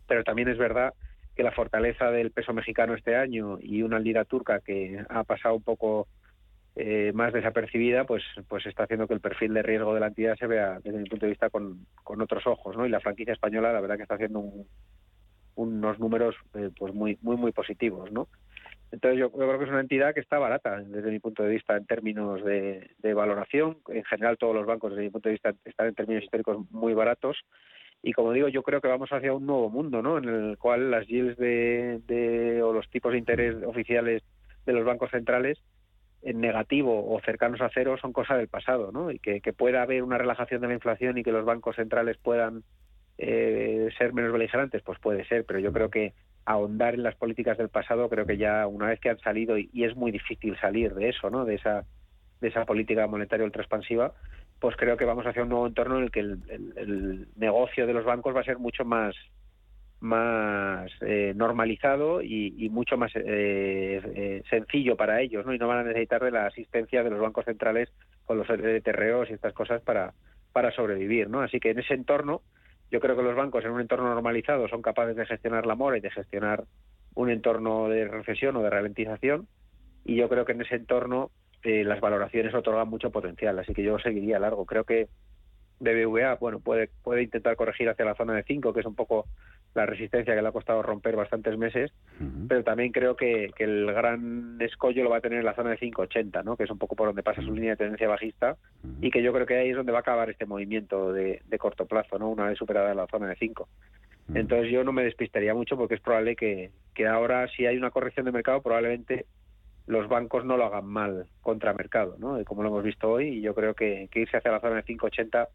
pero 0.07 0.23
también 0.23 0.49
es 0.49 0.59
verdad 0.59 0.92
que 1.35 1.42
la 1.42 1.53
fortaleza 1.53 2.11
del 2.11 2.31
peso 2.31 2.53
mexicano 2.53 2.95
este 2.95 3.16
año 3.16 3.59
y 3.61 3.83
una 3.83 3.99
lira 3.99 4.25
turca 4.25 4.61
que 4.61 5.05
ha 5.09 5.25
pasado 5.25 5.55
un 5.57 5.62
poco 5.62 6.09
eh, 6.79 7.11
más 7.15 7.33
desapercibida, 7.33 8.05
pues, 8.05 8.23
pues 8.49 8.67
está 8.67 8.83
haciendo 8.85 9.09
que 9.09 9.15
el 9.15 9.21
perfil 9.21 9.55
de 9.55 9.62
riesgo 9.62 9.95
de 9.95 10.01
la 10.01 10.09
entidad 10.09 10.37
se 10.37 10.47
vea, 10.47 10.79
desde 10.85 10.99
mi 10.99 11.09
punto 11.09 11.25
de 11.25 11.31
vista, 11.31 11.49
con, 11.49 11.87
con 12.05 12.21
otros 12.21 12.47
ojos, 12.47 12.77
¿no? 12.77 12.85
Y 12.85 12.91
la 12.91 13.01
franquicia 13.01 13.33
española, 13.33 13.73
la 13.73 13.81
verdad 13.81 13.97
que 13.97 14.03
está 14.03 14.17
haciendo 14.17 14.45
unos 15.55 15.99
números 15.99 16.37
eh, 16.55 16.69
pues 16.79 16.93
muy, 16.93 17.19
muy, 17.23 17.37
muy 17.37 17.53
positivos, 17.53 18.12
¿no? 18.12 18.29
Entonces 18.93 19.19
yo, 19.19 19.33
creo 19.33 19.59
que 19.59 19.65
es 19.65 19.71
una 19.71 19.81
entidad 19.81 20.12
que 20.12 20.21
está 20.21 20.39
barata 20.39 20.79
desde 20.81 21.11
mi 21.11 21.19
punto 21.19 21.43
de 21.43 21.49
vista 21.49 21.77
en 21.77 21.87
términos 21.87 22.45
de, 22.45 23.15
valoración. 23.15 23.79
En 23.89 24.05
general 24.05 24.37
todos 24.37 24.55
los 24.55 24.67
bancos 24.67 24.91
desde 24.91 25.05
mi 25.05 25.11
punto 25.11 25.31
de 25.31 25.35
vista 25.35 25.55
están 25.65 25.89
en 25.89 25.95
términos 25.95 26.25
históricos 26.25 26.71
muy 26.71 26.93
baratos. 26.93 27.39
Y 28.03 28.12
como 28.12 28.33
digo, 28.33 28.49
yo 28.49 28.62
creo 28.62 28.83
que 28.83 28.89
vamos 28.89 29.11
hacia 29.11 29.33
un 29.33 29.47
nuevo 29.47 29.71
mundo, 29.71 30.03
¿no? 30.03 30.19
En 30.19 30.29
el 30.29 30.59
cual 30.59 30.91
las 30.91 31.07
yields 31.07 31.39
de, 31.39 32.01
de 32.07 32.62
o 32.62 32.73
los 32.75 32.89
tipos 32.91 33.12
de 33.12 33.19
interés 33.19 33.57
oficiales 33.65 34.23
de 34.67 34.73
los 34.75 34.85
bancos 34.85 35.11
centrales 35.11 35.59
en 36.27 36.41
negativo 36.41 37.15
o 37.15 37.21
cercanos 37.21 37.61
a 37.61 37.71
cero 37.73 37.97
son 38.03 38.12
cosa 38.12 38.37
del 38.37 38.49
pasado, 38.49 38.91
¿no? 38.91 39.12
Y 39.12 39.21
que, 39.21 39.41
pueda 39.53 39.83
haber 39.83 40.03
una 40.03 40.19
relajación 40.19 40.61
de 40.61 40.67
la 40.67 40.75
inflación 40.75 41.17
y 41.17 41.23
que 41.23 41.31
los 41.31 41.45
bancos 41.45 41.77
centrales 41.77 42.17
puedan 42.17 42.65
eh, 43.17 43.89
ser 43.97 44.12
menos 44.12 44.33
beligerantes, 44.33 44.83
pues 44.83 44.99
puede 44.99 45.25
ser, 45.27 45.45
pero 45.45 45.61
yo 45.61 45.73
creo 45.73 45.89
que 45.89 46.15
ahondar 46.45 46.95
en 46.95 47.05
las 47.05 47.15
políticas 47.15 47.57
del 47.59 47.69
pasado, 47.69 48.09
creo 48.09 48.27
que 48.27 48.39
ya 48.39 48.67
una 48.67 48.89
vez 48.89 48.99
que 48.99 49.11
han 49.11 49.21
salido, 49.21 49.57
y, 49.57 49.71
es 49.73 49.95
muy 49.95 50.11
difícil 50.11 50.59
salir 50.59 50.95
de 50.95 51.11
eso, 51.11 51.31
¿no? 51.31 51.45
De 51.45 51.55
esa, 51.55 51.85
de 52.41 52.49
esa 52.49 52.65
política 52.65 53.07
monetaria 53.07 53.47
ultraexpansiva, 53.47 54.12
pues 54.59 54.75
creo 54.77 54.97
que 54.97 55.05
vamos 55.05 55.27
hacia 55.27 55.45
un 55.45 55.51
nuevo 55.51 55.69
entorno 55.69 55.99
en 55.99 56.05
el 56.05 56.11
que 56.11 56.21
el 56.21 57.29
negocio 57.37 57.87
de 57.87 57.93
los 57.93 58.05
bancos 58.05 58.35
va 58.35 58.41
a 58.41 58.45
ser 58.45 58.59
mucho 58.59 58.85
más 58.85 59.15
más 60.01 60.91
eh, 61.01 61.33
normalizado 61.35 62.23
y, 62.23 62.69
mucho 62.71 62.97
más 62.97 63.13
eh, 63.17 63.23
eh, 64.05 64.43
sencillo 64.49 64.97
para 64.97 65.21
ellos. 65.21 65.45
Y 65.53 65.59
no 65.59 65.69
van 65.69 65.79
a 65.79 65.85
necesitar 65.85 66.23
de 66.23 66.31
la 66.31 66.47
asistencia 66.47 67.03
de 67.03 67.11
los 67.11 67.21
bancos 67.21 67.45
centrales 67.45 67.91
con 68.25 68.39
los 68.39 68.47
TROs 68.47 69.31
y 69.31 69.35
estas 69.35 69.55
cosas 69.55 69.83
para, 69.83 70.13
para 70.53 70.73
sobrevivir, 70.73 71.29
¿no? 71.31 71.41
Así 71.41 71.61
que 71.61 71.71
en 71.71 71.79
ese 71.79 71.95
entorno, 71.95 72.43
yo 72.91 73.01
creo 73.01 73.17
que 73.17 73.23
los 73.23 73.37
bancos 73.37 73.65
en 73.65 73.71
un 73.71 73.81
entorno 73.81 74.13
normalizado 74.13 74.69
son 74.69 74.83
capaces 74.83 75.17
de 75.17 75.27
gestionar 75.27 75.67
la 75.67 75.75
mora 75.75 75.99
y 75.99 76.01
de 76.01 76.11
gestionar 76.11 76.65
un 77.15 77.31
entorno 77.31 77.89
de 77.89 78.07
recesión 78.07 78.57
o 78.57 78.63
de 78.63 78.71
ralentización 78.71 79.49
y 80.05 80.17
yo 80.17 80.29
creo 80.29 80.45
que 80.45 80.53
en 80.53 80.61
ese 80.61 80.77
entorno 80.77 81.31
las 81.65 82.01
valoraciones 82.01 82.55
otorgan 82.55 82.89
mucho 82.89 83.11
potencial, 83.11 83.59
así 83.59 83.75
que 83.75 83.83
yo 83.83 83.99
seguiría 83.99 84.39
largo. 84.39 84.67
Creo 84.67 84.85
que 84.85 85.09
BBVA, 85.81 86.37
bueno, 86.37 86.61
puede, 86.61 86.91
puede 87.03 87.23
intentar 87.23 87.57
corregir 87.57 87.89
hacia 87.89 88.05
la 88.05 88.15
zona 88.15 88.35
de 88.35 88.45
5, 88.45 88.73
que 88.73 88.81
es 88.81 88.87
un 88.87 88.95
poco 88.95 89.27
la 89.77 89.87
resistencia 89.87 90.35
que 90.35 90.41
le 90.41 90.49
ha 90.49 90.53
costado 90.53 90.83
romper 90.83 91.17
bastantes 91.17 91.57
meses, 91.59 91.93
pero 92.49 92.65
también 92.65 92.93
creo 92.93 93.15
que, 93.15 93.51
el 93.59 93.87
gran 93.93 94.57
escollo 94.61 95.05
lo 95.05 95.11
va 95.11 95.19
a 95.19 95.21
tener 95.21 95.41
en 95.41 95.45
la 95.45 95.55
zona 95.55 95.71
de 95.71 95.79
5,80, 95.79 96.43
¿no? 96.45 96.57
que 96.57 96.65
es 96.65 96.71
un 96.71 96.79
poco 96.79 96.97
por 96.97 97.09
donde 97.09 97.23
pasa 97.23 97.43
su 97.43 97.53
línea 97.53 97.73
de 97.73 97.77
tendencia 97.77 98.09
bajista, 98.09 98.57
y 99.03 99.11
que 99.11 99.23
yo 99.23 99.33
creo 99.33 99.45
que 99.47 99.57
ahí 99.57 99.71
es 99.71 99.77
donde 99.77 99.93
va 99.93 99.99
a 99.99 100.01
acabar 100.01 100.31
este 100.31 100.47
movimiento 100.47 101.12
de, 101.12 101.43
corto 101.59 101.85
plazo, 101.85 102.19
¿no? 102.19 102.31
una 102.31 102.47
vez 102.47 102.59
superada 102.59 102.95
la 102.95 103.07
zona 103.07 103.29
de 103.29 103.37
5. 103.37 103.69
Entonces 104.35 104.73
yo 104.73 104.83
no 104.83 104.93
me 104.93 105.05
despistaría 105.05 105.55
mucho 105.55 105.77
porque 105.77 105.95
es 105.95 106.01
probable 106.01 106.35
que, 106.35 106.71
que 106.95 107.07
ahora 107.07 107.47
si 107.49 107.67
hay 107.67 107.77
una 107.77 107.91
corrección 107.91 108.27
de 108.27 108.33
mercado 108.33 108.61
probablemente 108.61 109.27
los 109.87 110.09
bancos 110.09 110.45
no 110.45 110.57
lo 110.57 110.65
hagan 110.65 110.87
mal 110.87 111.27
contra 111.43 111.75
mercado, 111.75 112.17
¿no? 112.19 112.43
como 112.45 112.62
lo 112.62 112.71
hemos 112.71 112.83
visto 112.83 113.11
hoy, 113.11 113.29
y 113.29 113.41
yo 113.43 113.55
creo 113.55 113.75
que, 113.75 114.09
que 114.11 114.21
irse 114.21 114.39
hacia 114.39 114.51
la 114.51 114.61
zona 114.61 114.77
de 114.77 114.85
5,80 114.85 115.49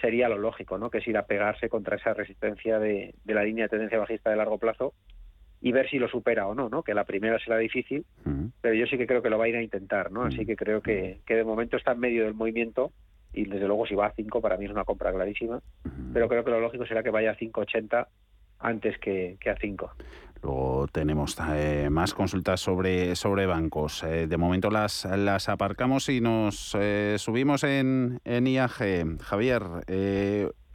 sería 0.00 0.28
lo 0.28 0.38
lógico, 0.38 0.78
¿no? 0.78 0.90
Que 0.90 0.98
es 0.98 1.08
ir 1.08 1.16
a 1.16 1.26
pegarse 1.26 1.68
contra 1.68 1.96
esa 1.96 2.14
resistencia 2.14 2.78
de, 2.78 3.14
la 3.24 3.42
línea 3.42 3.64
de 3.64 3.70
tendencia 3.70 3.98
bajista 3.98 4.30
de 4.30 4.36
largo 4.36 4.58
plazo 4.58 4.94
y 5.60 5.72
ver 5.72 5.90
si 5.90 5.98
lo 5.98 6.08
supera 6.08 6.46
o 6.46 6.54
no, 6.54 6.68
¿no? 6.68 6.82
Que 6.82 6.94
la 6.94 7.04
primera 7.04 7.38
será 7.38 7.58
difícil, 7.58 8.06
pero 8.60 8.74
yo 8.74 8.86
sí 8.86 8.96
que 8.96 9.06
creo 9.06 9.22
que 9.22 9.30
lo 9.30 9.38
va 9.38 9.46
a 9.46 9.48
ir 9.48 9.56
a 9.56 9.62
intentar, 9.62 10.12
¿no? 10.12 10.22
Así 10.22 10.46
que 10.46 10.54
creo 10.54 10.80
que, 10.80 11.18
que 11.26 11.34
de 11.34 11.44
momento 11.44 11.76
está 11.76 11.92
en 11.92 12.00
medio 12.00 12.24
del 12.24 12.34
movimiento 12.34 12.92
y 13.32 13.44
desde 13.44 13.66
luego 13.66 13.86
si 13.86 13.94
va 13.94 14.06
a 14.06 14.12
5 14.12 14.40
para 14.40 14.56
mí 14.56 14.66
es 14.66 14.70
una 14.70 14.84
compra 14.84 15.12
clarísima, 15.12 15.60
pero 16.12 16.28
creo 16.28 16.44
que 16.44 16.50
lo 16.50 16.60
lógico 16.60 16.86
será 16.86 17.02
que 17.02 17.10
vaya 17.10 17.32
a 17.32 17.36
5.80 17.36 18.06
antes 18.60 18.98
que, 18.98 19.36
que 19.40 19.50
a 19.50 19.56
5. 19.56 19.90
Luego 20.42 20.86
tenemos 20.92 21.36
eh, 21.52 21.88
más 21.90 22.14
consultas 22.14 22.60
sobre, 22.60 23.16
sobre 23.16 23.46
bancos. 23.46 24.02
Eh, 24.02 24.26
de 24.26 24.36
momento 24.36 24.70
las, 24.70 25.04
las 25.04 25.48
aparcamos 25.48 26.08
y 26.08 26.20
nos 26.20 26.76
eh, 26.78 27.16
subimos 27.18 27.64
en, 27.64 28.20
en 28.24 28.46
IAG. 28.46 29.18
Javier, 29.20 29.62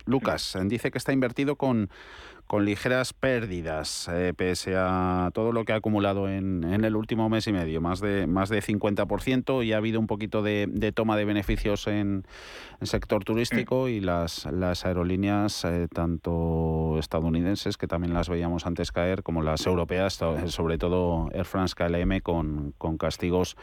Lucas 0.05 0.57
dice 0.65 0.91
que 0.91 0.97
está 0.97 1.13
invertido 1.13 1.55
con 1.55 1.89
con 2.47 2.65
ligeras 2.65 3.13
pérdidas, 3.13 4.07
eh, 4.11 4.33
pese 4.35 4.75
a 4.77 5.31
todo 5.33 5.51
lo 5.51 5.63
que 5.65 5.73
ha 5.73 5.77
acumulado 5.77 6.27
en, 6.29 6.63
el 6.63 6.95
último 6.95 7.29
mes 7.29 7.47
y 7.47 7.53
medio, 7.53 7.81
más 7.81 7.99
de, 7.99 8.27
más 8.27 8.49
de 8.49 8.61
50%, 8.61 9.65
y 9.65 9.73
ha 9.73 9.77
habido 9.77 9.99
un 9.99 10.07
poquito 10.07 10.43
de, 10.43 10.91
toma 10.93 11.15
de 11.15 11.25
beneficios 11.25 11.87
en 11.87 12.25
el 12.81 12.87
sector 12.87 13.23
turístico 13.23 13.87
y 13.87 14.01
las, 14.01 14.45
las 14.51 14.85
aerolíneas, 14.85 15.63
eh, 15.65 15.87
tanto 15.91 16.97
estadounidenses, 16.99 17.77
que 17.77 17.87
también 17.87 18.13
las 18.13 18.29
veíamos 18.29 18.65
antes 18.65 18.91
caer, 18.91 19.23
como 19.23 19.41
las 19.41 19.65
europeas, 19.65 20.19
sobre 20.47 20.77
todo 20.77 21.29
Air 21.31 21.45
France 21.45 21.73
KLM, 21.75 22.19
con, 22.19 22.73
con 22.77 22.97
castigos 22.97 23.55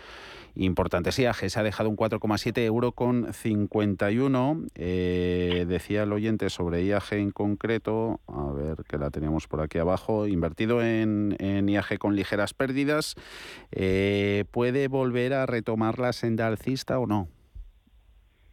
importantes. 0.54 1.18
IAG 1.18 1.48
se 1.50 1.60
ha 1.60 1.62
dejado 1.62 1.88
un 1.88 1.96
4,7 1.96 2.58
euro 2.64 2.92
con 2.92 3.32
51. 3.32 4.62
Eh, 4.74 5.64
decía 5.68 6.02
el 6.02 6.12
oyente 6.12 6.50
sobre 6.50 6.84
IAG 6.84 7.12
en 7.12 7.30
concreto, 7.30 8.20
a 8.26 8.52
ver 8.52 8.84
que 8.88 8.98
la 8.98 9.10
teníamos 9.10 9.46
por 9.46 9.60
aquí 9.60 9.78
abajo, 9.78 10.26
invertido 10.26 10.82
en, 10.82 11.36
en 11.38 11.68
IAG 11.68 11.98
con 11.98 12.16
ligeras 12.16 12.54
pérdidas. 12.54 13.14
Eh, 13.72 14.44
¿Puede 14.50 14.88
volver 14.88 15.34
a 15.34 15.46
retomar 15.46 15.98
la 15.98 16.12
senda 16.12 16.46
alcista 16.46 16.98
o 16.98 17.06
no? 17.06 17.28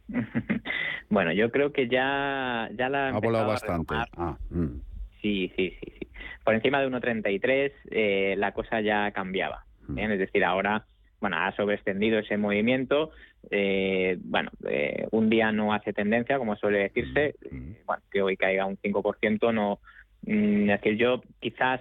bueno, 1.10 1.32
yo 1.32 1.50
creo 1.50 1.72
que 1.72 1.88
ya, 1.88 2.68
ya 2.76 2.88
la 2.88 3.08
ha 3.08 3.20
volado 3.20 3.48
bastante. 3.48 3.94
Ah, 4.16 4.36
mm. 4.50 4.80
Sí, 5.20 5.52
sí, 5.56 5.74
sí, 5.80 5.92
sí. 5.98 6.08
Por 6.44 6.54
encima 6.54 6.80
de 6.80 6.88
1.33 6.88 7.72
eh, 7.90 8.34
la 8.38 8.52
cosa 8.52 8.80
ya 8.80 9.10
cambiaba. 9.10 9.64
Mm. 9.86 9.98
Es 9.98 10.18
decir, 10.18 10.44
ahora 10.44 10.86
bueno, 11.20 11.36
ha 11.38 11.54
sobreextendido 11.56 12.18
ese 12.18 12.36
movimiento. 12.36 13.10
Eh, 13.50 14.18
bueno, 14.20 14.50
eh, 14.68 15.06
un 15.10 15.28
día 15.28 15.52
no 15.52 15.72
hace 15.72 15.92
tendencia, 15.92 16.38
como 16.38 16.56
suele 16.56 16.78
decirse. 16.78 17.34
Eh, 17.42 17.82
bueno, 17.86 18.02
que 18.10 18.22
hoy 18.22 18.36
caiga 18.36 18.66
un 18.66 18.76
5% 18.76 19.52
no. 19.52 19.80
Mm, 20.22 20.70
es 20.70 20.80
decir, 20.80 20.98
yo 20.98 21.22
quizás, 21.40 21.80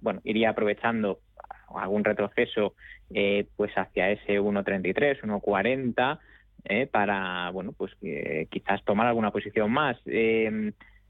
bueno, 0.00 0.20
iría 0.24 0.50
aprovechando 0.50 1.20
algún 1.74 2.04
retroceso 2.04 2.74
pues 3.56 3.72
hacia 3.74 4.10
ese 4.10 4.40
1.33, 4.40 5.20
1.40 5.22 6.18
para, 6.90 7.50
bueno, 7.50 7.72
pues 7.72 7.92
quizás 8.50 8.84
tomar 8.84 9.06
alguna 9.06 9.30
posición 9.30 9.72
más 9.72 9.96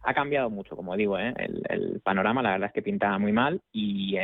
ha 0.02 0.14
cambiado 0.14 0.48
mucho, 0.48 0.76
como 0.76 0.96
digo, 0.96 1.18
el, 1.18 1.62
el, 1.68 2.00
panorama 2.02 2.42
la 2.42 2.52
verdad 2.52 2.68
es 2.68 2.72
que 2.72 2.82
pinta 2.82 3.18
muy 3.18 3.32
mal 3.32 3.60
y 3.72 4.16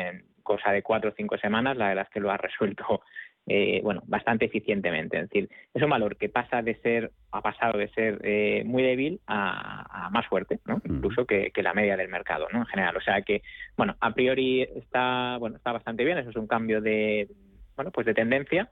cosa 0.46 0.72
de 0.72 0.82
cuatro 0.82 1.10
o 1.10 1.14
cinco 1.14 1.36
semanas, 1.36 1.76
la 1.76 1.88
verdad 1.88 2.06
es 2.08 2.14
que 2.14 2.20
lo 2.20 2.30
ha 2.30 2.36
resuelto 2.36 3.02
eh, 3.48 3.80
bueno, 3.84 4.02
bastante 4.06 4.46
eficientemente. 4.46 5.16
Es 5.18 5.28
decir, 5.28 5.48
es 5.72 5.82
un 5.82 5.90
valor 5.90 6.16
que 6.16 6.28
pasa 6.28 6.62
de 6.62 6.74
ser, 6.80 7.12
ha 7.30 7.40
pasado 7.42 7.78
de 7.78 7.88
ser 7.90 8.18
eh, 8.24 8.64
muy 8.66 8.82
débil 8.82 9.20
a, 9.28 10.08
más 10.10 10.26
fuerte, 10.26 10.58
¿no? 10.64 10.80
incluso 10.84 11.26
que, 11.26 11.52
la 11.62 11.72
media 11.72 11.96
del 11.96 12.08
mercado, 12.08 12.48
¿no? 12.52 12.60
En 12.60 12.66
general. 12.66 12.96
O 12.96 13.00
sea 13.00 13.22
que, 13.22 13.42
bueno, 13.76 13.94
a 14.00 14.12
priori 14.14 14.62
está, 14.62 15.36
bueno, 15.38 15.56
está 15.56 15.72
bastante 15.72 16.04
bien. 16.04 16.18
Eso 16.18 16.30
es 16.30 16.36
un 16.36 16.48
cambio 16.48 16.80
de, 16.80 17.28
bueno, 17.76 17.92
pues 17.92 18.06
de 18.06 18.14
tendencia. 18.14 18.68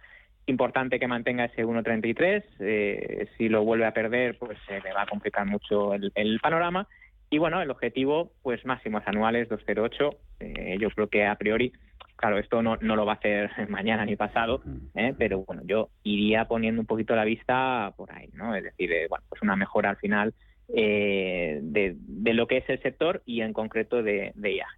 Importante 0.46 0.98
que 0.98 1.06
mantenga 1.06 1.44
ese 1.44 1.64
1.33. 1.64 2.42
Eh, 2.58 3.28
si 3.36 3.48
lo 3.48 3.64
vuelve 3.64 3.86
a 3.86 3.94
perder, 3.94 4.38
pues 4.38 4.58
se 4.66 4.80
le 4.80 4.92
va 4.92 5.02
a 5.02 5.06
complicar 5.06 5.46
mucho 5.46 5.94
el, 5.94 6.10
el 6.16 6.40
panorama. 6.40 6.88
Y 7.34 7.38
bueno, 7.38 7.60
el 7.60 7.68
objetivo, 7.68 8.30
pues 8.44 8.64
máximos 8.64 9.02
anuales 9.06 9.48
208. 9.48 10.10
Eh, 10.38 10.76
yo 10.78 10.88
creo 10.90 11.08
que 11.08 11.26
a 11.26 11.34
priori, 11.34 11.72
claro, 12.14 12.38
esto 12.38 12.62
no, 12.62 12.76
no 12.76 12.94
lo 12.94 13.04
va 13.04 13.14
a 13.14 13.16
hacer 13.16 13.50
mañana 13.68 14.04
ni 14.04 14.14
pasado, 14.14 14.62
¿eh? 14.94 15.12
pero 15.18 15.40
bueno, 15.40 15.62
yo 15.64 15.88
iría 16.04 16.44
poniendo 16.44 16.80
un 16.80 16.86
poquito 16.86 17.16
la 17.16 17.24
vista 17.24 17.92
por 17.96 18.12
ahí, 18.12 18.28
¿no? 18.34 18.54
Es 18.54 18.62
decir, 18.62 18.92
eh, 18.92 19.08
bueno, 19.08 19.24
pues 19.28 19.42
una 19.42 19.56
mejora 19.56 19.90
al 19.90 19.96
final 19.96 20.32
de, 20.68 21.96
de, 21.98 22.34
lo 22.34 22.46
que 22.46 22.58
es 22.58 22.68
el 22.68 22.80
sector 22.80 23.20
y 23.26 23.40
en 23.40 23.52
concreto 23.52 24.04
de, 24.04 24.30
de 24.36 24.54
IAG 24.54 24.68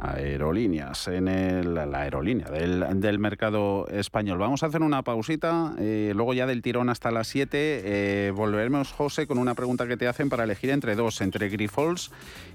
aerolíneas, 0.00 1.08
en 1.08 1.28
el, 1.28 1.74
la 1.74 2.00
aerolínea 2.00 2.48
del, 2.48 3.18
mercado 3.18 3.86
español. 3.88 4.38
Vamos 4.38 4.62
a 4.62 4.66
hacer 4.66 4.82
una 4.82 5.02
pausita, 5.02 5.74
eh, 5.78 6.12
luego 6.14 6.34
ya 6.34 6.46
del 6.46 6.62
tirón 6.62 6.88
hasta 6.88 7.10
las 7.10 7.28
7 7.28 7.48
eh, 7.52 8.32
volveremos, 8.34 8.92
José, 8.92 9.26
con 9.26 9.38
una 9.38 9.54
pregunta 9.54 9.86
que 9.86 9.96
te 9.96 10.08
hacen 10.08 10.28
para 10.28 10.44
elegir 10.44 10.70
entre 10.70 10.94
dos, 10.94 11.20
entre 11.20 11.48
Grifols 11.48 12.10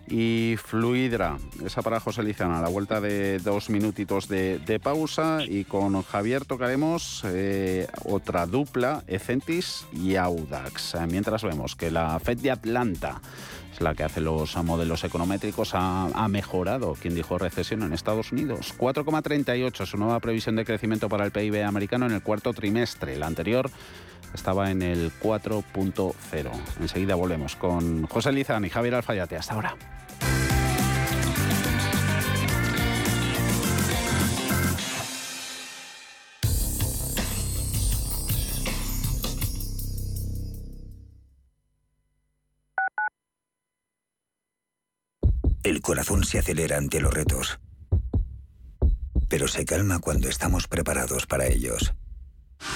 y 0.08 0.56
Fluidra. 0.58 1.38
Esa 1.64 1.82
para 1.82 2.00
José 2.00 2.24
Lizana, 2.24 2.60
a 2.60 2.62
la 2.62 2.70
vuelta 2.70 3.02
de 3.02 3.40
dos 3.40 3.70
minutitos 3.70 4.28
de, 4.28 4.80
pausa 4.82 5.40
y 5.48 5.64
con 5.64 6.02
Javier 6.04 6.46
tocaremos 6.46 7.24
eh, 7.26 7.88
otra 8.04 8.46
dupla, 8.46 9.04
Ecentis 9.08 9.86
y 9.94 10.16
Audax. 10.16 10.96
Mientras 11.10 11.44
vemos 11.44 11.76
que 11.76 11.92
la 11.92 12.20
FED 12.20 12.40
de 12.40 12.52
Atlanta 12.52 13.22
es 13.76 13.82
la 13.82 13.94
que 13.94 14.04
hace 14.04 14.22
los 14.22 14.56
modelos 14.64 15.04
econométricos, 15.04 15.72
ha, 15.74 16.28
mejorado, 16.30 16.94
quien 16.94 17.14
dijo 17.14 17.38
recesión 17.38 17.84
en 17.84 17.92
Estados 17.92 18.32
Unidos. 18.32 18.74
4,38 18.78 19.86
su 19.86 19.98
nueva 19.98 20.22
previsión 20.22 20.56
de 20.56 20.64
crecimiento 20.64 21.10
para 21.10 21.26
el 21.26 21.32
PIB 21.32 21.66
americano 21.66 22.06
en 22.06 22.14
el 22.14 22.22
cuarto 22.22 22.54
trimestre. 22.54 23.18
La 23.18 23.28
anterior 23.28 23.70
estaba 24.34 24.72
en 24.72 24.82
el 24.82 25.12
4.0. 25.20 26.52
Enseguida 26.80 27.16
volvemos 27.16 27.58
con 27.58 28.08
José 28.08 28.32
Lizán 28.32 28.64
y 28.64 28.70
Javier 28.70 28.96
Alfayate. 28.96 29.36
Hasta 29.36 29.56
ahora. 29.56 29.76
El 45.66 45.82
corazón 45.82 46.24
se 46.24 46.38
acelera 46.38 46.78
ante 46.78 47.02
los 47.02 47.12
retos, 47.12 47.60
pero 49.28 49.48
se 49.48 49.66
calma 49.66 49.98
cuando 49.98 50.30
estamos 50.30 50.68
preparados 50.68 51.26
para 51.26 51.48
ellos. 51.48 51.96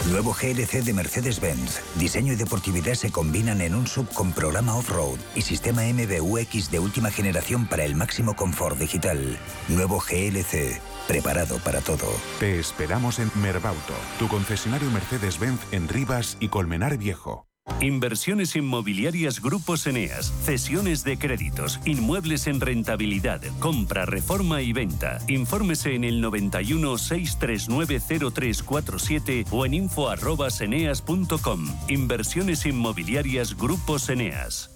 Nuevo 0.09 0.33
GLC 0.33 0.83
de 0.83 0.93
Mercedes-Benz. 0.95 1.81
Diseño 1.99 2.33
y 2.33 2.35
deportividad 2.35 2.95
se 2.95 3.11
combinan 3.11 3.61
en 3.61 3.75
un 3.75 3.85
sub 3.85 4.09
con 4.11 4.33
programa 4.33 4.75
off-road 4.75 5.19
y 5.35 5.43
sistema 5.43 5.83
MBUX 5.83 6.71
de 6.71 6.79
última 6.79 7.11
generación 7.11 7.67
para 7.67 7.85
el 7.85 7.93
máximo 7.93 8.35
confort 8.35 8.79
digital. 8.79 9.37
Nuevo 9.67 9.99
GLC. 9.99 10.81
Preparado 11.07 11.59
para 11.59 11.81
todo. 11.81 12.07
Te 12.39 12.59
esperamos 12.59 13.19
en 13.19 13.29
Merbauto, 13.35 13.93
tu 14.17 14.27
concesionario 14.27 14.89
Mercedes-Benz 14.89 15.61
en 15.71 15.87
Rivas 15.89 16.37
y 16.39 16.47
Colmenar 16.47 16.97
Viejo. 16.97 17.48
Inversiones 17.81 18.55
inmobiliarias 18.55 19.41
Grupos 19.41 19.87
Eneas, 19.87 20.33
cesiones 20.43 21.03
de 21.03 21.17
créditos, 21.17 21.79
inmuebles 21.85 22.47
en 22.47 22.59
rentabilidad, 22.59 23.41
compra, 23.59 24.05
reforma 24.05 24.61
y 24.61 24.73
venta. 24.73 25.19
Infórmese 25.27 25.95
en 25.95 26.03
el 26.03 26.21
91 26.21 26.97
639 26.97 27.99
0347 28.31 29.45
o 29.51 29.65
en 29.65 29.73
info@eneas.com. 29.73 31.67
Inversiones 31.87 32.65
inmobiliarias 32.65 33.55
Grupos 33.55 34.09
Eneas. 34.09 34.71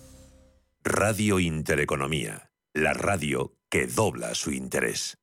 Radio 0.84 1.40
Intereconomía, 1.40 2.52
la 2.74 2.94
radio 2.94 3.56
que 3.70 3.88
dobla 3.88 4.36
su 4.36 4.52
interés. 4.52 5.23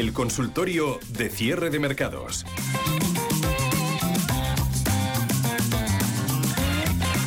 El 0.00 0.14
consultorio 0.14 0.98
de 1.10 1.28
cierre 1.28 1.68
de 1.68 1.78
mercados. 1.78 2.46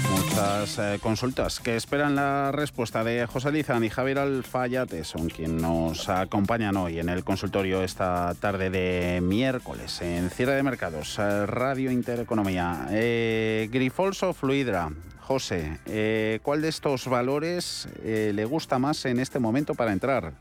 Muchas 0.10 0.80
eh, 0.80 0.98
consultas 1.00 1.60
que 1.60 1.76
esperan 1.76 2.16
la 2.16 2.52
respuesta 2.52 3.04
de 3.04 3.28
José 3.28 3.52
Lizán 3.52 3.84
y 3.84 3.92
Javier 3.92 4.18
Alfayate 4.18 5.04
son 5.04 5.30
quien 5.30 5.58
nos 5.58 6.10
acompañan 6.10 6.76
hoy 6.78 6.98
en 6.98 7.10
el 7.10 7.24
consultorio 7.24 7.84
esta 7.84 8.34
tarde 8.40 8.72
de 8.72 9.22
miércoles 9.22 10.02
en 10.02 10.32
cierre 10.32 10.56
de 10.56 10.64
mercados, 10.64 11.20
eh, 11.20 11.46
Radio 11.46 11.92
Intereconomía. 11.92 12.88
Eh, 12.90 13.70
Grifols 13.72 14.26
Fluidra, 14.36 14.90
José, 15.20 15.78
eh, 15.86 16.40
¿cuál 16.42 16.64
de 16.64 16.70
estos 16.70 17.08
valores 17.08 17.88
le 18.04 18.46
gusta 18.46 18.80
más 18.80 19.06
en 19.06 19.20
este 19.20 19.38
momento 19.38 19.76
para 19.76 19.94
entrar? 19.94 20.34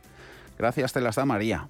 Gracias, 0.57 0.95
te 0.95 1.03
las 1.03 1.17
da 1.17 1.27
María. 1.27 1.69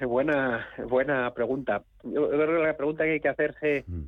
Buena, 0.00 0.66
buena 0.88 1.32
pregunta. 1.34 1.82
Yo 2.04 2.28
creo 2.28 2.46
que 2.46 2.66
la 2.66 2.76
pregunta 2.76 3.04
que 3.04 3.12
hay 3.12 3.20
que 3.20 3.28
hacerse 3.28 3.84
mm. 3.86 4.02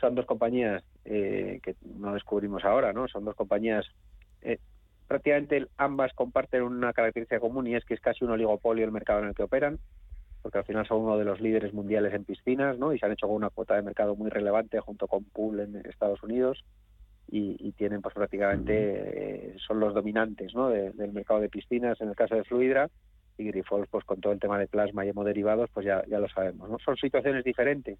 son 0.00 0.14
dos 0.14 0.26
compañías 0.26 0.82
eh, 1.04 1.60
que 1.62 1.76
no 1.98 2.14
descubrimos 2.14 2.64
ahora, 2.64 2.92
¿no? 2.92 3.06
Son 3.08 3.24
dos 3.24 3.36
compañías 3.36 3.86
eh, 4.42 4.58
prácticamente 5.06 5.66
ambas 5.76 6.12
comparten 6.14 6.62
una 6.62 6.92
característica 6.92 7.40
común 7.40 7.66
y 7.66 7.74
es 7.74 7.84
que 7.84 7.94
es 7.94 8.00
casi 8.00 8.24
un 8.24 8.30
oligopolio 8.32 8.84
el 8.84 8.92
mercado 8.92 9.20
en 9.20 9.28
el 9.28 9.34
que 9.34 9.44
operan, 9.44 9.78
porque 10.42 10.58
al 10.58 10.64
final 10.64 10.86
son 10.86 11.02
uno 11.02 11.16
de 11.16 11.24
los 11.24 11.40
líderes 11.40 11.72
mundiales 11.72 12.12
en 12.14 12.24
piscinas, 12.24 12.78
¿no? 12.78 12.92
Y 12.92 12.98
se 12.98 13.06
han 13.06 13.12
hecho 13.12 13.26
con 13.26 13.36
una 13.36 13.50
cuota 13.50 13.74
de 13.74 13.82
mercado 13.82 14.16
muy 14.16 14.30
relevante 14.30 14.80
junto 14.80 15.06
con 15.06 15.24
Pool 15.24 15.60
en 15.60 15.76
Estados 15.86 16.22
Unidos 16.22 16.64
y, 17.28 17.72
tienen 17.72 18.00
pues 18.00 18.14
prácticamente 18.14 18.72
eh, 18.74 19.56
son 19.66 19.80
los 19.80 19.92
dominantes, 19.92 20.54
¿no? 20.54 20.70
del 20.70 21.12
mercado 21.12 21.40
de 21.40 21.48
piscinas 21.48 22.00
en 22.00 22.08
el 22.08 22.16
caso 22.16 22.36
de 22.36 22.44
Fluidra 22.44 22.88
y 23.38 23.44
Grifols 23.44 23.88
pues 23.90 24.04
con 24.04 24.20
todo 24.20 24.32
el 24.32 24.40
tema 24.40 24.58
de 24.58 24.66
plasma 24.66 25.04
y 25.04 25.10
hemoderivados 25.10 25.70
pues 25.72 25.86
ya, 25.86 26.04
ya 26.06 26.18
lo 26.18 26.28
sabemos 26.28 26.68
¿no? 26.68 26.78
son 26.78 26.96
situaciones 26.96 27.44
diferentes 27.44 27.98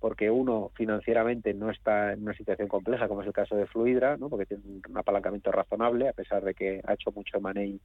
porque 0.00 0.30
uno 0.30 0.70
financieramente 0.74 1.54
no 1.54 1.70
está 1.70 2.12
en 2.12 2.22
una 2.22 2.34
situación 2.34 2.68
compleja 2.68 3.08
como 3.08 3.22
es 3.22 3.26
el 3.26 3.32
caso 3.32 3.56
de 3.56 3.66
Fluidra 3.66 4.16
¿no? 4.16 4.28
porque 4.28 4.46
tiene 4.46 4.62
un 4.88 4.98
apalancamiento 4.98 5.50
razonable 5.50 6.08
a 6.08 6.12
pesar 6.12 6.42
de 6.44 6.54
que 6.54 6.80
ha 6.84 6.94
hecho 6.94 7.12
mucho 7.12 7.40
money 7.40 7.80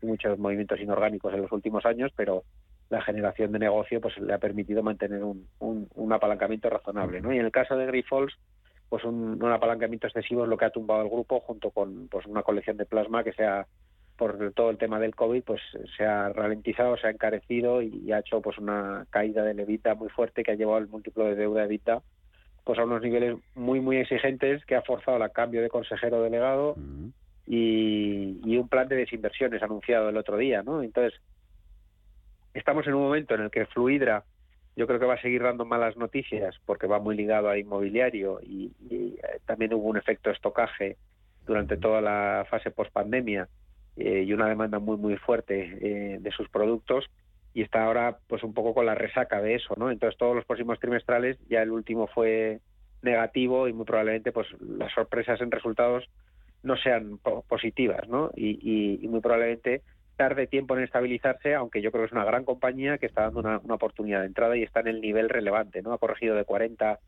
y 0.00 0.06
muchos 0.06 0.38
movimientos 0.38 0.80
inorgánicos 0.80 1.34
en 1.34 1.42
los 1.42 1.52
últimos 1.52 1.84
años 1.84 2.12
pero 2.16 2.44
la 2.90 3.02
generación 3.02 3.52
de 3.52 3.58
negocio 3.58 4.00
pues 4.00 4.16
le 4.18 4.32
ha 4.32 4.38
permitido 4.38 4.82
mantener 4.82 5.22
un, 5.22 5.46
un, 5.58 6.12
apalancamiento 6.12 6.70
razonable 6.70 7.20
¿no? 7.20 7.32
y 7.32 7.38
en 7.38 7.44
el 7.44 7.52
caso 7.52 7.76
de 7.76 7.86
Grifols 7.86 8.38
pues 8.88 9.04
un, 9.04 9.42
un, 9.42 9.52
apalancamiento 9.52 10.06
excesivo 10.06 10.44
es 10.44 10.48
lo 10.48 10.56
que 10.56 10.64
ha 10.64 10.70
tumbado 10.70 11.02
el 11.02 11.10
grupo 11.10 11.40
junto 11.40 11.70
con 11.70 12.08
pues 12.08 12.24
una 12.24 12.42
colección 12.42 12.78
de 12.78 12.86
plasma 12.86 13.22
que 13.22 13.34
se 13.34 13.44
ha 13.44 13.66
por 14.18 14.52
todo 14.52 14.70
el 14.70 14.78
tema 14.78 14.98
del 14.98 15.14
COVID, 15.14 15.44
pues 15.44 15.62
se 15.96 16.04
ha 16.04 16.28
ralentizado, 16.30 16.96
se 16.96 17.06
ha 17.06 17.10
encarecido 17.10 17.80
y, 17.80 18.12
ha 18.12 18.18
hecho 18.18 18.42
pues 18.42 18.58
una 18.58 19.06
caída 19.10 19.44
de 19.44 19.54
levita 19.54 19.94
muy 19.94 20.08
fuerte 20.08 20.42
que 20.42 20.50
ha 20.50 20.56
llevado 20.56 20.78
el 20.78 20.88
múltiplo 20.88 21.24
de 21.24 21.36
deuda 21.36 21.64
evita 21.64 22.02
pues 22.64 22.78
a 22.78 22.84
unos 22.84 23.00
niveles 23.00 23.38
muy 23.54 23.80
muy 23.80 23.96
exigentes 23.96 24.62
que 24.66 24.74
ha 24.74 24.82
forzado 24.82 25.24
el 25.24 25.30
cambio 25.30 25.62
de 25.62 25.70
consejero 25.70 26.20
delegado 26.20 26.76
y, 27.46 28.56
un 28.58 28.68
plan 28.68 28.88
de 28.88 28.96
desinversiones 28.96 29.62
anunciado 29.62 30.08
el 30.08 30.16
otro 30.16 30.36
día, 30.36 30.62
¿no? 30.64 30.82
Entonces 30.82 31.18
estamos 32.52 32.86
en 32.88 32.94
un 32.94 33.02
momento 33.02 33.36
en 33.36 33.42
el 33.42 33.50
que 33.50 33.66
Fluidra 33.66 34.24
yo 34.76 34.86
creo 34.86 34.98
que 34.98 35.06
va 35.06 35.14
a 35.14 35.22
seguir 35.22 35.42
dando 35.44 35.64
malas 35.64 35.96
noticias 35.96 36.56
porque 36.66 36.88
va 36.88 36.98
muy 36.98 37.16
ligado 37.16 37.48
a 37.48 37.56
inmobiliario 37.56 38.40
y, 38.42 38.72
y 38.90 39.16
eh, 39.22 39.40
también 39.46 39.72
hubo 39.74 39.88
un 39.88 39.96
efecto 39.96 40.30
estocaje 40.30 40.96
durante 41.46 41.76
toda 41.76 42.00
la 42.00 42.46
fase 42.50 42.72
post 42.72 42.92
pandemia 42.92 43.48
eh, 43.98 44.24
y 44.26 44.32
una 44.32 44.48
demanda 44.48 44.78
muy 44.78 44.96
muy 44.96 45.16
fuerte 45.16 45.78
eh, 45.80 46.18
de 46.20 46.30
sus 46.32 46.48
productos 46.48 47.06
y 47.54 47.62
está 47.62 47.84
ahora 47.84 48.18
pues 48.26 48.42
un 48.42 48.54
poco 48.54 48.74
con 48.74 48.86
la 48.86 48.94
resaca 48.94 49.40
de 49.40 49.54
eso, 49.54 49.74
¿no? 49.76 49.90
Entonces 49.90 50.18
todos 50.18 50.36
los 50.36 50.44
próximos 50.44 50.78
trimestrales 50.78 51.38
ya 51.48 51.62
el 51.62 51.70
último 51.70 52.06
fue 52.06 52.60
negativo 53.02 53.68
y 53.68 53.72
muy 53.72 53.84
probablemente 53.84 54.32
pues 54.32 54.46
las 54.60 54.92
sorpresas 54.92 55.40
en 55.40 55.50
resultados 55.50 56.08
no 56.62 56.76
sean 56.76 57.18
positivas, 57.48 58.08
¿no? 58.08 58.30
Y, 58.36 59.00
muy 59.08 59.20
probablemente 59.20 59.82
tarde 60.16 60.48
tiempo 60.48 60.76
en 60.76 60.82
estabilizarse, 60.82 61.54
aunque 61.54 61.80
yo 61.80 61.92
creo 61.92 62.02
que 62.02 62.06
es 62.06 62.12
una 62.12 62.24
gran 62.24 62.44
compañía 62.44 62.98
que 62.98 63.06
está 63.06 63.22
dando 63.22 63.40
una, 63.40 63.74
oportunidad 63.74 64.20
de 64.20 64.26
entrada 64.26 64.56
y 64.56 64.64
está 64.64 64.80
en 64.80 64.88
el 64.88 65.00
nivel 65.00 65.28
relevante, 65.28 65.80
¿no? 65.80 65.92
Ha 65.92 65.98
corregido 65.98 66.34
de 66.34 66.44
40 66.44 66.98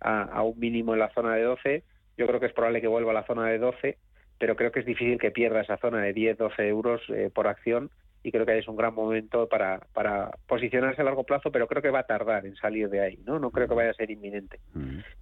a, 0.00 0.42
un 0.42 0.58
mínimo 0.58 0.94
en 0.94 1.00
la 1.00 1.12
zona 1.12 1.34
de 1.34 1.42
12. 1.42 1.82
Yo 2.16 2.26
creo 2.26 2.38
que 2.38 2.46
es 2.46 2.52
probable 2.52 2.80
que 2.80 2.86
vuelva 2.86 3.10
a 3.10 3.14
la 3.14 3.26
zona 3.26 3.48
de 3.48 3.58
12, 3.58 3.98
pero 4.40 4.56
creo 4.56 4.72
que 4.72 4.80
es 4.80 4.86
difícil 4.86 5.18
que 5.18 5.30
pierda 5.30 5.60
esa 5.60 5.76
zona 5.76 6.00
de 6.00 6.14
10, 6.14 6.38
12 6.38 6.66
euros 6.66 7.02
eh, 7.10 7.30
por 7.32 7.46
acción 7.46 7.90
y 8.22 8.32
creo 8.32 8.46
que 8.46 8.58
es 8.58 8.66
un 8.68 8.76
gran 8.76 8.94
momento 8.94 9.48
para, 9.48 9.80
para 9.92 10.30
posicionarse 10.48 11.02
a 11.02 11.04
largo 11.04 11.24
plazo, 11.24 11.52
pero 11.52 11.68
creo 11.68 11.82
que 11.82 11.90
va 11.90 12.00
a 12.00 12.06
tardar 12.06 12.46
en 12.46 12.56
salir 12.56 12.88
de 12.88 13.00
ahí, 13.00 13.18
¿no? 13.26 13.38
No 13.38 13.50
creo 13.50 13.68
que 13.68 13.74
vaya 13.74 13.90
a 13.90 13.94
ser 13.94 14.10
inminente. 14.10 14.60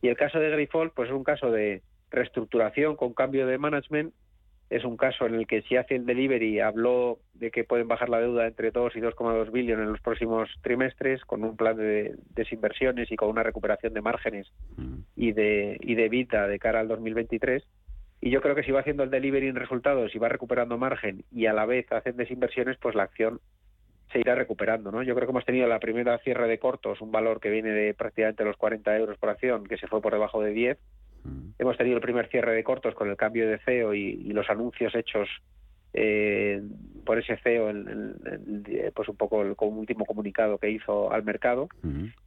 Y 0.03 0.09
el 0.09 0.17
caso 0.17 0.39
de 0.39 0.51
Grifols, 0.51 0.93
pues 0.95 1.09
es 1.09 1.15
un 1.15 1.25
caso 1.25 1.51
de 1.51 1.83
reestructuración 2.11 2.97
con 2.97 3.13
cambio 3.13 3.47
de 3.47 3.59
management 3.59 4.15
es 4.71 4.85
un 4.85 4.97
caso 4.97 5.25
en 5.27 5.35
el 5.35 5.47
que 5.47 5.63
si 5.63 5.77
hace 5.77 5.97
el 5.97 6.05
delivery 6.05 6.61
habló 6.61 7.19
de 7.35 7.51
que 7.51 7.65
pueden 7.65 7.89
bajar 7.89 8.11
la 8.11 8.21
deuda 8.21 8.47
entre 8.47 8.71
2 8.71 8.97
y 8.97 9.01
2,2 9.01 9.51
billones 9.51 9.85
en 9.85 9.93
los 9.93 10.01
próximos 10.01 10.51
trimestres 10.63 11.25
con 11.25 11.43
un 11.43 11.57
plan 11.57 11.77
de 11.77 12.17
desinversiones 12.35 13.11
y 13.11 13.17
con 13.17 13.31
una 13.31 13.43
recuperación 13.43 13.95
de 13.95 14.03
márgenes 14.03 14.47
mm. 14.77 14.97
y 15.17 15.33
de 15.33 15.79
y 15.81 15.95
de 15.95 16.09
vida 16.11 16.47
de 16.47 16.59
cara 16.59 16.81
al 16.81 16.89
2023 16.89 17.65
y 18.21 18.31
yo 18.31 18.41
creo 18.41 18.55
que 18.55 18.63
si 18.63 18.73
va 18.73 18.81
haciendo 18.81 19.03
el 19.03 19.11
delivery 19.11 19.49
en 19.49 19.57
resultados 19.57 20.15
y 20.15 20.19
va 20.19 20.29
recuperando 20.29 20.79
margen 20.79 21.25
y 21.33 21.47
a 21.47 21.53
la 21.53 21.67
vez 21.67 21.91
hacen 21.93 22.17
desinversiones 22.17 22.77
pues 22.79 22.95
la 22.95 23.05
acción 23.05 23.41
se 24.13 24.21
irá 24.21 24.35
recuperando, 24.35 24.91
¿no? 24.91 25.03
Yo 25.03 25.15
creo 25.15 25.27
que 25.27 25.33
hemos 25.33 25.45
tenido 25.45 25.69
la 25.69 25.81
primera 25.81 26.17
cierre 26.19 26.49
de 26.49 26.59
cortos, 26.59 27.03
un 27.03 27.13
valor 27.13 27.41
que 27.41 27.51
viene 27.51 27.71
de 27.71 27.93
prácticamente 27.93 28.43
los 28.43 28.57
40 28.57 28.97
euros 28.97 29.19
por 29.19 29.29
acción, 29.29 29.67
que 29.67 29.77
se 29.77 29.87
fue 29.87 30.01
por 30.01 30.15
debajo 30.15 30.41
de 30.41 30.53
10, 30.53 30.79
Hemos 31.59 31.77
tenido 31.77 31.97
el 31.97 32.03
primer 32.03 32.29
cierre 32.29 32.55
de 32.55 32.65
cortos 32.65 32.95
con 32.95 33.11
el 33.11 33.17
cambio 33.17 33.49
de 33.49 33.59
CEO 33.59 33.95
y, 33.95 34.33
los 34.33 34.49
anuncios 34.49 34.95
hechos 34.95 35.29
eh, 35.93 36.63
por 37.05 37.19
ese 37.19 37.37
CEO, 37.39 37.73
pues 38.95 39.09
un 39.09 39.17
poco 39.17 39.43
el, 39.43 39.55
último 39.59 40.05
comunicado 40.05 40.59
que 40.59 40.71
hizo 40.71 41.13
al 41.13 41.25
mercado. 41.25 41.69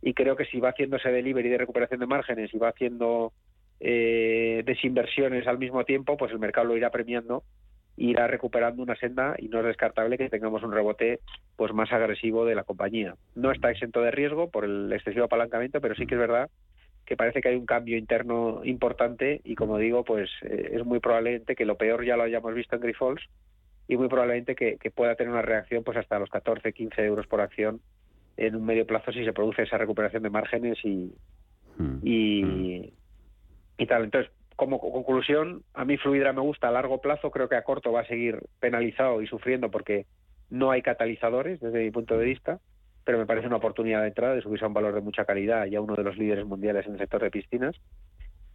Y 0.01 0.13
creo 0.13 0.35
que 0.35 0.45
si 0.45 0.59
va 0.59 0.69
haciendo 0.69 0.97
ese 0.97 1.09
delivery 1.09 1.49
de 1.49 1.59
recuperación 1.59 1.99
de 1.99 2.07
márgenes 2.07 2.53
y 2.53 2.57
va 2.57 2.69
haciendo 2.69 3.31
eh, 3.81 4.63
desinversiones 4.65 5.47
al 5.47 5.57
mismo 5.57 5.83
tiempo, 5.83 6.15
pues 6.15 6.31
el 6.31 6.39
mercado 6.39 6.67
lo 6.67 6.77
irá 6.77 6.89
premiando 6.89 7.43
irá 7.97 8.27
recuperando 8.27 8.81
una 8.81 8.95
senda 8.95 9.35
y 9.37 9.47
no 9.47 9.59
es 9.59 9.65
descartable 9.65 10.17
que 10.17 10.29
tengamos 10.29 10.63
un 10.63 10.71
rebote 10.71 11.19
pues 11.55 11.73
más 11.73 11.91
agresivo 11.91 12.45
de 12.45 12.55
la 12.55 12.63
compañía. 12.63 13.15
No 13.35 13.51
está 13.51 13.69
exento 13.69 14.01
de 14.01 14.11
riesgo 14.11 14.49
por 14.49 14.65
el 14.65 14.91
excesivo 14.91 15.25
apalancamiento, 15.25 15.81
pero 15.81 15.95
sí 15.95 16.07
que 16.07 16.15
es 16.15 16.19
verdad 16.19 16.49
que 17.05 17.17
parece 17.17 17.41
que 17.41 17.49
hay 17.49 17.55
un 17.55 17.65
cambio 17.65 17.97
interno 17.97 18.61
importante 18.63 19.41
y 19.43 19.55
como 19.55 19.77
digo, 19.77 20.03
pues 20.03 20.29
eh, 20.43 20.71
es 20.73 20.85
muy 20.85 20.99
probablemente 20.99 21.55
que 21.55 21.65
lo 21.65 21.75
peor 21.75 22.05
ya 22.05 22.15
lo 22.15 22.23
hayamos 22.23 22.53
visto 22.53 22.75
en 22.75 22.81
Grifols 22.81 23.21
y 23.87 23.97
muy 23.97 24.07
probablemente 24.07 24.55
que, 24.55 24.77
pueda 24.95 25.15
tener 25.15 25.31
una 25.31 25.41
reacción 25.41 25.83
pues 25.83 25.97
hasta 25.97 26.19
los 26.19 26.29
14, 26.29 26.71
15 26.71 27.03
euros 27.03 27.27
por 27.27 27.41
acción 27.41 27.81
en 28.37 28.55
un 28.55 28.65
medio 28.65 28.87
plazo 28.87 29.11
si 29.11 29.25
se 29.25 29.33
produce 29.33 29.63
esa 29.63 29.77
recuperación 29.77 30.23
de 30.23 30.29
márgenes 30.29 30.77
y, 30.83 31.13
hmm. 31.77 31.99
y, 32.01 32.43
hmm. 32.43 33.00
Y 33.77 33.85
tal. 33.85 34.03
Entonces, 34.03 34.31
como 34.55 34.79
conclusión, 34.79 35.63
a 35.73 35.85
mí 35.85 35.97
Fluidra 35.97 36.33
me 36.33 36.41
gusta 36.41 36.67
a 36.67 36.71
largo 36.71 37.01
plazo, 37.01 37.31
creo 37.31 37.49
que 37.49 37.55
a 37.55 37.63
corto 37.63 37.91
va 37.91 38.01
a 38.01 38.07
seguir 38.07 38.39
penalizado 38.59 39.21
y 39.21 39.27
sufriendo 39.27 39.71
porque 39.71 40.05
no 40.49 40.71
hay 40.71 40.81
catalizadores 40.81 41.59
desde 41.59 41.83
mi 41.83 41.91
punto 41.91 42.17
de 42.17 42.25
vista 42.25 42.59
pero 43.03 43.17
me 43.17 43.25
parece 43.25 43.47
una 43.47 43.57
oportunidad 43.57 44.01
de 44.01 44.09
entrada 44.09 44.35
de 44.35 44.41
subirse 44.41 44.65
a 44.65 44.67
un 44.67 44.73
valor 44.73 44.93
de 44.93 45.01
mucha 45.01 45.25
calidad 45.25 45.65
y 45.65 45.75
a 45.75 45.81
uno 45.81 45.95
de 45.95 46.03
los 46.03 46.17
líderes 46.17 46.45
mundiales 46.45 46.85
en 46.85 46.93
el 46.93 46.99
sector 46.99 47.21
de 47.21 47.31
piscinas. 47.31 47.75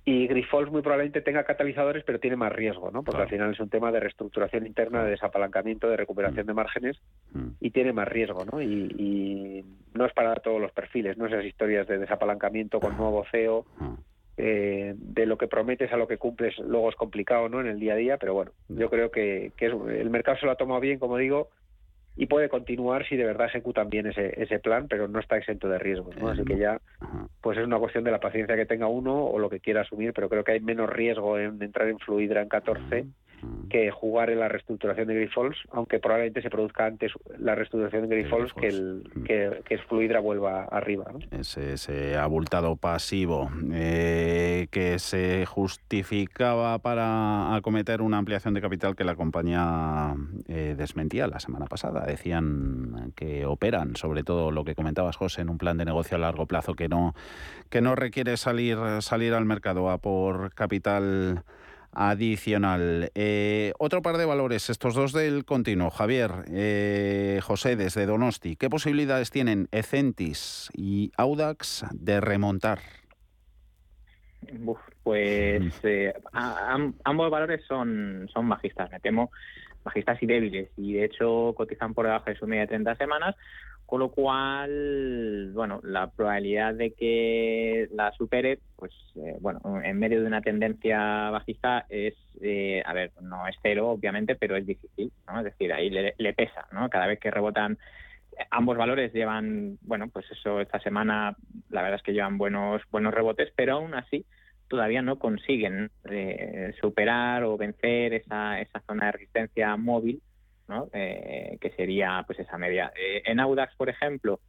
Y 0.05 0.29
Grifols 0.29 0.71
muy 0.71 0.83
probablemente 0.83 1.21
tenga 1.21 1.43
catalizadores, 1.43 2.05
pero 2.05 2.21
tiene 2.21 2.37
más 2.37 2.53
riesgo, 2.53 2.93
¿no? 2.93 3.03
Porque 3.03 3.23
al 3.23 3.29
final 3.29 3.53
es 3.53 3.59
un 3.59 3.69
tema 3.69 3.91
de 3.91 3.99
reestructuración 3.99 4.65
interna, 4.65 5.03
de 5.03 5.11
desapalancamiento, 5.11 5.89
de 5.89 5.97
recuperación 5.97 6.45
mm. 6.45 6.47
de 6.47 6.55
márgenes 6.55 6.97
mm. 7.33 7.49
y 7.59 7.71
tiene 7.71 7.93
más 7.93 8.07
riesgo, 8.07 8.45
¿no? 8.45 8.63
Y, 8.63 9.65
no 9.95 10.05
es 10.05 10.13
para 10.13 10.35
todos 10.37 10.61
los 10.61 10.71
perfiles, 10.73 11.17
¿no? 11.17 11.27
Esas 11.27 11.45
historias 11.45 11.89
de 11.89 11.99
desapalancamiento 11.99 12.79
con 12.79 12.97
nuevo 12.97 13.25
CEO, 13.33 13.65
mm. 13.79 13.95
Eh, 14.37 14.95
de 14.97 15.27
lo 15.27 15.39
que 15.39 15.49
prometes 15.49 15.93
a 15.93 15.97
lo 15.97 16.07
que 16.07 16.19
cumples, 16.19 16.59
luego 16.59 16.91
es 16.91 16.97
complicado, 16.97 17.49
¿no? 17.49 17.61
En 17.61 17.67
el 17.67 17.81
día 17.81 17.95
a 17.95 17.97
día, 17.97 18.17
pero 18.19 18.35
bueno, 18.35 18.53
yo 18.69 18.91
creo 18.91 19.11
que, 19.11 19.53
que 19.57 19.67
el 19.67 20.11
mercado 20.11 20.39
se 20.39 20.47
lo 20.47 20.53
ha 20.53 20.57
tomado 20.57 20.81
bien, 20.81 20.99
como 20.99 21.17
digo, 21.17 21.49
y 22.17 22.27
puede 22.27 22.49
continuar 22.49 23.07
si 23.07 23.17
de 23.17 23.25
verdad 23.25 23.47
ejecutan 23.47 23.91
bien 23.91 24.07
ese, 24.07 24.33
ese 24.43 24.59
plan, 24.59 24.89
pero 24.89 25.07
no 25.07 25.21
está 25.21 25.37
exento 25.37 25.69
de 25.69 25.79
riesgos. 25.79 26.17
Así 26.17 26.45
que 26.45 26.57
ya 26.57 26.81
pues 27.43 27.59
es 27.59 27.65
una 27.65 27.79
cuestión 27.79 28.05
de 28.05 28.11
la 28.11 28.21
paciencia 28.21 28.57
que 28.57 28.65
tenga 28.65 28.89
uno 28.89 29.25
o 29.25 29.39
lo 29.39 29.51
que 29.51 29.61
quiera 29.61 29.83
asumir, 29.83 30.15
pero 30.15 30.29
creo 30.29 30.43
que 30.43 30.53
hay 30.53 30.61
menos 30.61 30.89
riesgo 30.89 31.39
en 31.39 31.63
entrar 31.63 31.89
en 31.89 31.99
Fluidra 31.99 32.41
en 32.41 32.49
14 32.49 33.05
que 33.69 33.91
jugar 33.91 34.31
en 34.31 34.41
la 34.41 34.49
reestructuración 34.49 35.09
de 35.09 35.15
Grifols, 35.15 35.57
aunque 35.71 35.99
probablemente 35.99 36.43
se 36.43 36.51
produzca 36.51 36.87
antes 36.87 37.13
la 37.39 37.55
reestructuración 37.55 38.09
de 38.09 38.17
Grifols 38.17 38.53
que, 38.55 38.69
el, 38.69 39.11
que, 39.25 39.63
que 39.65 39.79
Fluidra 39.79 40.21
vuelva 40.21 40.65
arriba. 40.65 41.07
Ese, 41.31 42.17
abultado 42.17 42.77
pasivo 42.77 43.51
eh, 43.73 44.69
que 44.71 44.99
se 44.99 45.47
justificaba 45.47 46.79
para 46.79 47.55
acometer 47.55 48.03
una 48.03 48.19
ampliación 48.19 48.55
de 48.55 48.61
capital 48.61 48.97
que 48.97 49.05
la 49.05 49.15
compañía 49.15 50.15
eh, 50.49 50.75
desmentía 50.77 51.27
la 51.27 51.41
semana 51.41 51.67
pasada. 51.67 52.05
Decían 52.07 53.13
que 53.15 53.47
operan, 53.47 53.97
sobre 53.97 54.23
todo 54.23 54.51
lo 54.51 54.65
que 54.65 54.75
comentabas, 54.75 55.17
José, 55.17 55.43
en 55.43 55.51
un 55.51 55.59
plan 55.59 55.77
de 55.77 55.85
negocio 55.85 56.17
a 56.17 56.21
largo 56.21 56.47
plazo 56.47 56.75
que 56.75 56.89
no, 56.89 57.15
que 57.71 57.81
no 57.81 57.95
requiere 57.95 58.37
salir, 58.37 58.79
salir 59.01 59.35
al 59.35 59.45
mercado 59.45 59.91
a 59.91 59.99
por 59.99 60.53
capital 60.55 61.45
adicional. 61.97 63.11
Eh, 63.15 63.73
otro 63.79 64.03
par 64.03 64.19
de 64.19 64.27
valores, 64.27 64.69
estos 64.69 64.95
dos 64.95 65.13
del 65.13 65.47
continuo. 65.47 65.91
Javier, 65.91 66.31
eh, 66.53 67.41
José, 67.43 67.75
desde 67.75 68.05
Donosti, 68.05 68.57
¿qué 68.57 68.69
posibilidades 68.69 69.31
tienen 69.31 69.67
Ecentis 69.73 70.71
y 70.75 71.11
Audax 71.17 71.87
de 71.93 72.21
remontar? 72.21 72.81
pues 75.03 75.73
eh, 75.83 76.13
ambos 76.33 77.31
valores 77.31 77.63
son, 77.67 78.29
son 78.33 78.49
bajistas, 78.49 78.91
me 78.93 79.01
temo, 79.01 79.31
bajistas 79.83 80.23
y 80.23 80.27
débiles, 80.27 80.71
y 80.77 80.95
de 80.95 81.05
hecho 81.05 81.55
cotizan 81.57 81.95
por 81.95 82.07
debajo 82.07 82.31
de 82.31 82.37
su 82.37 82.47
media 82.47 82.63
de 82.63 82.69
30 82.69 82.95
semanas, 82.97 83.35
con 83.87 84.01
lo 84.01 84.11
cual, 84.11 85.53
bueno, 85.55 85.81
la 85.85 86.11
probabilidad 86.11 86.75
de 86.75 86.93
que 86.93 87.89
la 87.93 88.11
supere, 88.13 88.59
pues, 88.75 88.93
eh, 89.15 89.37
bueno, 89.41 89.61
en 89.83 89.99
medio 89.99 90.21
de 90.21 90.27
una 90.27 90.43
tendencia 90.43 91.31
bajista 91.31 91.87
es, 91.89 92.15
eh, 92.43 92.83
a 92.85 92.93
ver, 92.93 93.13
no 93.23 93.47
es 93.47 93.55
cero, 93.63 93.91
obviamente, 93.91 94.35
pero 94.35 94.57
es 94.57 94.67
difícil, 94.67 95.13
¿no? 95.29 95.39
Es 95.39 95.45
decir, 95.45 95.73
ahí 95.73 95.89
le, 95.89 96.35
pesa, 96.35 96.67
¿no? 96.73 96.91
Cada 96.91 97.07
vez 97.07 97.21
que 97.21 97.31
rebotan 97.31 97.79
ambos 98.51 98.77
valores 98.77 99.13
llevan, 99.13 99.79
bueno, 99.83 100.09
pues 100.09 100.27
eso, 100.33 100.61
esta 100.61 100.81
semana 100.81 101.37
la 101.71 101.83
verdad 101.83 101.99
es 101.99 102.03
que 102.03 102.13
llevan 102.13 102.39
buenos, 102.39 102.83
buenos 102.91 103.15
rebotes, 103.15 103.53
pero 103.55 103.75
aún 103.75 103.95
así 103.95 104.27
todavía 104.69 105.01
no 105.01 105.21
consiguen 105.21 105.93
eh, 106.11 106.75
superar 106.81 107.45
o 107.45 107.57
vencer 107.57 108.15
esa, 108.15 108.61
esa 108.61 108.81
zona 108.81 109.07
de 109.07 109.13
resistencia 109.13 109.77
móvil 109.77 110.21
eh, 110.93 111.59
que 111.61 111.71
sería 111.71 112.25
pues 112.27 112.41
esa 112.41 112.59
media. 112.59 112.93
Eh, 112.97 113.23
en 113.25 113.39
Audax, 113.39 113.75
por 113.77 113.89
ejemplo, 113.89 114.41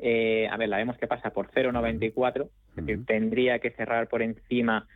eh, 0.00 0.48
a 0.48 0.56
ver, 0.56 0.68
la 0.68 0.76
vemos 0.76 0.96
que 0.96 1.08
pasa 1.08 1.30
por 1.30 1.50
0,94, 1.50 2.48
tendría 3.06 3.58
que 3.58 3.70
cerrar 3.70 4.08
por 4.08 4.22
encima 4.22 4.86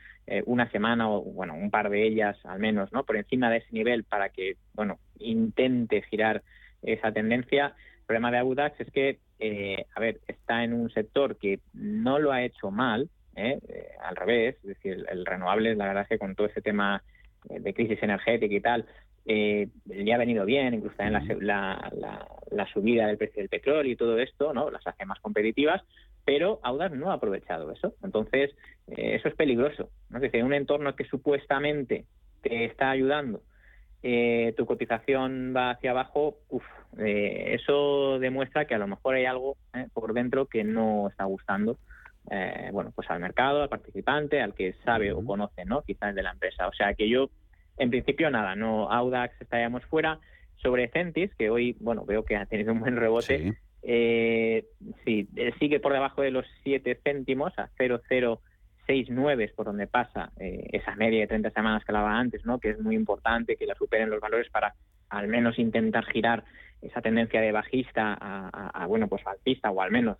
una 0.46 0.70
semana 0.70 1.10
o, 1.10 1.22
bueno, 1.22 1.54
un 1.54 1.72
par 1.72 1.90
de 1.90 2.06
ellas 2.06 2.38
al 2.44 2.60
menos, 2.60 2.92
¿no? 2.92 3.02
Por 3.02 3.16
encima 3.16 3.50
de 3.50 3.56
ese 3.56 3.72
nivel 3.72 4.04
para 4.04 4.28
que, 4.28 4.54
bueno, 4.74 5.00
intente 5.18 6.02
girar 6.02 6.42
esa 6.82 7.10
tendencia. 7.10 7.74
El 8.00 8.06
problema 8.06 8.30
de 8.30 8.38
Audax 8.38 8.78
es 8.80 8.92
que, 8.92 9.18
a 9.92 9.98
ver, 9.98 10.20
está 10.28 10.62
en 10.62 10.72
un 10.72 10.88
sector 10.90 11.36
que 11.36 11.58
no 11.72 12.20
lo 12.20 12.30
ha 12.30 12.44
hecho 12.44 12.70
mal, 12.70 13.08
al 13.34 14.14
revés, 14.14 14.54
es 14.62 14.68
decir, 14.68 15.04
el 15.10 15.26
renovable, 15.26 15.74
la 15.74 15.86
verdad 15.86 16.02
es 16.04 16.10
que 16.10 16.18
con 16.18 16.36
todo 16.36 16.46
ese 16.46 16.62
tema 16.62 17.02
de 17.48 17.74
crisis 17.74 18.00
energética 18.00 18.54
y 18.54 18.60
tal, 18.60 18.86
eh, 19.26 19.68
le 19.86 20.14
ha 20.14 20.18
venido 20.18 20.44
bien, 20.44 20.74
incluso 20.74 20.96
también 20.96 21.46
la, 21.46 21.92
la, 22.50 22.66
subida 22.72 23.06
del 23.06 23.18
precio 23.18 23.42
del 23.42 23.48
petróleo 23.48 23.92
y 23.92 23.96
todo 23.96 24.18
esto, 24.18 24.52
¿no? 24.52 24.70
Las 24.70 24.86
hace 24.86 25.04
más 25.04 25.20
competitivas, 25.20 25.82
pero 26.24 26.60
Audax 26.62 26.96
no 26.96 27.10
ha 27.10 27.14
aprovechado 27.14 27.70
eso. 27.70 27.94
Entonces, 28.02 28.50
eh, 28.88 29.16
eso 29.16 29.28
es 29.28 29.34
peligroso. 29.34 29.90
¿no? 30.08 30.18
Es 30.18 30.22
decir, 30.22 30.44
un 30.44 30.54
entorno 30.54 30.94
que 30.94 31.04
supuestamente 31.04 32.06
te 32.42 32.64
está 32.64 32.90
ayudando, 32.90 33.42
eh, 34.02 34.54
tu 34.56 34.64
cotización 34.64 35.52
va 35.54 35.70
hacia 35.72 35.90
abajo, 35.90 36.38
uf, 36.48 36.64
eh, 36.98 37.56
eso 37.60 38.18
demuestra 38.18 38.64
que 38.64 38.74
a 38.74 38.78
lo 38.78 38.86
mejor 38.86 39.14
hay 39.14 39.26
algo 39.26 39.56
por 39.92 40.14
dentro 40.14 40.46
que 40.46 40.64
no 40.64 41.08
está 41.08 41.24
gustando. 41.24 41.78
bueno, 42.72 42.92
pues 42.94 43.10
al 43.10 43.20
mercado, 43.20 43.62
al 43.62 43.68
participante, 43.68 44.40
al 44.40 44.54
que 44.54 44.74
sabe 44.84 45.12
o 45.12 45.24
conoce, 45.24 45.64
¿no? 45.64 45.82
Quizás 45.82 46.14
de 46.14 46.22
la 46.22 46.30
empresa. 46.30 46.68
O 46.68 46.72
sea 46.72 46.94
que 46.94 47.08
yo 47.08 47.28
en 47.76 47.90
principio, 47.90 48.30
nada, 48.30 48.54
no 48.54 48.90
Audax 48.90 49.40
estaríamos 49.40 49.84
fuera. 49.86 50.18
Sobre 50.56 50.88
Centis, 50.88 51.34
que 51.36 51.48
hoy, 51.48 51.74
bueno, 51.80 52.04
veo 52.04 52.26
que 52.26 52.36
ha 52.36 52.44
tenido 52.44 52.74
un 52.74 52.80
buen 52.80 52.96
rebote, 52.96 53.38
sí, 53.38 53.52
eh, 53.82 54.66
eh, 55.06 55.52
sigue 55.58 55.80
por 55.80 55.92
debajo 55.92 56.22
de 56.22 56.30
los 56.30 56.46
7 56.64 57.00
céntimos, 57.02 57.58
a 57.58 57.70
0,069 57.78 59.44
es 59.44 59.52
por 59.52 59.66
donde 59.66 59.86
pasa 59.86 60.32
eh, 60.38 60.68
esa 60.72 60.94
media 60.96 61.20
de 61.20 61.26
30 61.28 61.50
semanas 61.50 61.84
que 61.84 61.92
hablaba 61.92 62.18
antes, 62.18 62.44
¿no? 62.44 62.58
que 62.58 62.70
es 62.70 62.80
muy 62.80 62.94
importante 62.94 63.56
que 63.56 63.66
la 63.66 63.74
superen 63.74 64.10
los 64.10 64.20
valores 64.20 64.50
para 64.50 64.74
al 65.08 65.28
menos 65.28 65.58
intentar 65.58 66.04
girar 66.06 66.44
esa 66.82 67.00
tendencia 67.00 67.40
de 67.40 67.52
bajista 67.52 68.16
a, 68.20 68.86
bueno, 68.86 69.08
pues 69.08 69.26
alcista 69.26 69.70
o 69.70 69.82
al 69.82 69.90
menos 69.90 70.16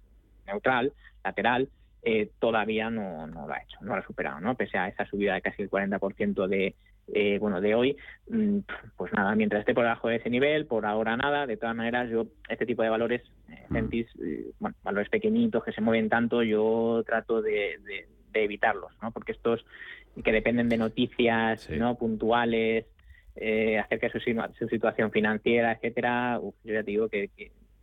neutral, 0.47 0.93
lateral, 1.25 1.69
eh, 2.03 2.31
todavía 2.39 2.91
no, 2.91 3.27
no, 3.27 3.47
lo 3.47 3.53
ha 3.53 3.59
hecho, 3.59 3.79
no 3.83 3.95
lo 3.95 4.03
ha 4.03 4.07
superado, 4.07 4.41
¿no? 4.41 4.57
Pese 4.57 4.77
a 4.77 4.89
esa 4.89 5.07
subida 5.07 5.35
de 5.35 5.43
casi 5.43 5.63
el 5.63 5.71
40% 5.71 6.47
de, 6.49 6.75
eh, 7.13 7.39
bueno, 7.39 7.61
de 7.61 7.75
hoy, 7.75 7.97
mm, 8.29 8.59
pues 8.97 9.13
nada, 9.13 9.35
mientras 9.35 9.61
esté 9.61 9.75
por 9.75 9.85
debajo 9.85 10.09
de 10.09 10.17
ese 10.17 10.31
nivel, 10.31 10.67
por 10.67 10.87
ahora 10.87 11.17
nada, 11.17 11.47
de 11.47 11.57
todas 11.57 11.75
maneras, 11.75 12.09
yo, 12.09 12.27
este 12.49 12.67
tipo 12.67 12.83
de 12.83 12.89
valores, 12.89 13.23
eh, 13.49 13.67
mm. 13.69 14.51
bueno, 14.61 14.77
valores 14.83 15.09
pequeñitos 15.09 15.65
que 15.65 15.73
se 15.73 15.81
mueven 15.81 16.09
tanto, 16.09 16.43
yo 16.43 17.03
trato 17.07 17.43
de, 17.43 18.07
evitarlos, 18.33 18.93
¿no? 19.03 19.11
Porque 19.11 19.33
estos 19.33 19.65
que 20.23 20.33
dependen 20.33 20.69
de 20.69 20.79
noticias, 20.79 21.69
¿no? 21.71 21.97
Puntuales, 21.97 22.87
eh, 23.35 23.79
acerca 23.79 24.09
de 24.09 24.13
su, 24.59 24.69
situación 24.69 25.11
financiera, 25.11 25.73
etcétera, 25.73 26.39
yo 26.41 26.73
ya 26.75 26.83
te 26.83 26.91
digo 26.91 27.09
que, 27.09 27.31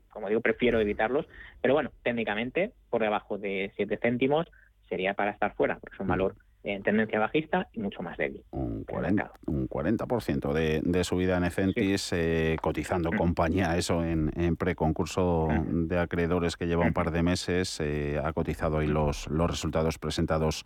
como 0.09 0.29
digo, 0.29 0.41
prefiero 0.41 0.79
evitarlos. 0.79 1.27
Pero 1.61 1.73
bueno, 1.73 1.91
técnicamente, 2.03 2.71
por 2.89 3.01
debajo 3.01 3.37
de 3.37 3.71
7 3.75 3.97
céntimos 4.01 4.47
sería 4.87 5.13
para 5.13 5.31
estar 5.31 5.53
fuera, 5.55 5.77
porque 5.79 5.95
es 5.95 5.99
un 5.99 6.07
valor 6.07 6.35
en 6.71 6.83
tendencia 6.83 7.19
bajista 7.19 7.67
y 7.73 7.79
mucho 7.79 8.01
más 8.01 8.17
débil. 8.17 8.43
Un 8.51 8.85
40%, 8.85 9.29
un 9.47 9.67
40 9.67 10.53
de, 10.53 10.81
de, 10.83 11.03
subida 11.03 11.37
en 11.37 11.45
Ecentis, 11.45 12.11
eh, 12.13 12.57
cotizando 12.61 13.11
compañía, 13.11 13.77
eso 13.77 14.03
en, 14.03 14.31
en 14.35 14.55
preconcurso 14.55 15.47
de 15.67 15.99
acreedores 15.99 16.57
que 16.57 16.67
lleva 16.67 16.85
un 16.85 16.93
par 16.93 17.11
de 17.11 17.23
meses, 17.23 17.79
eh, 17.79 18.19
ha 18.23 18.33
cotizado 18.33 18.79
ahí 18.79 18.87
los, 18.87 19.27
los 19.27 19.49
resultados 19.49 19.97
presentados 19.97 20.63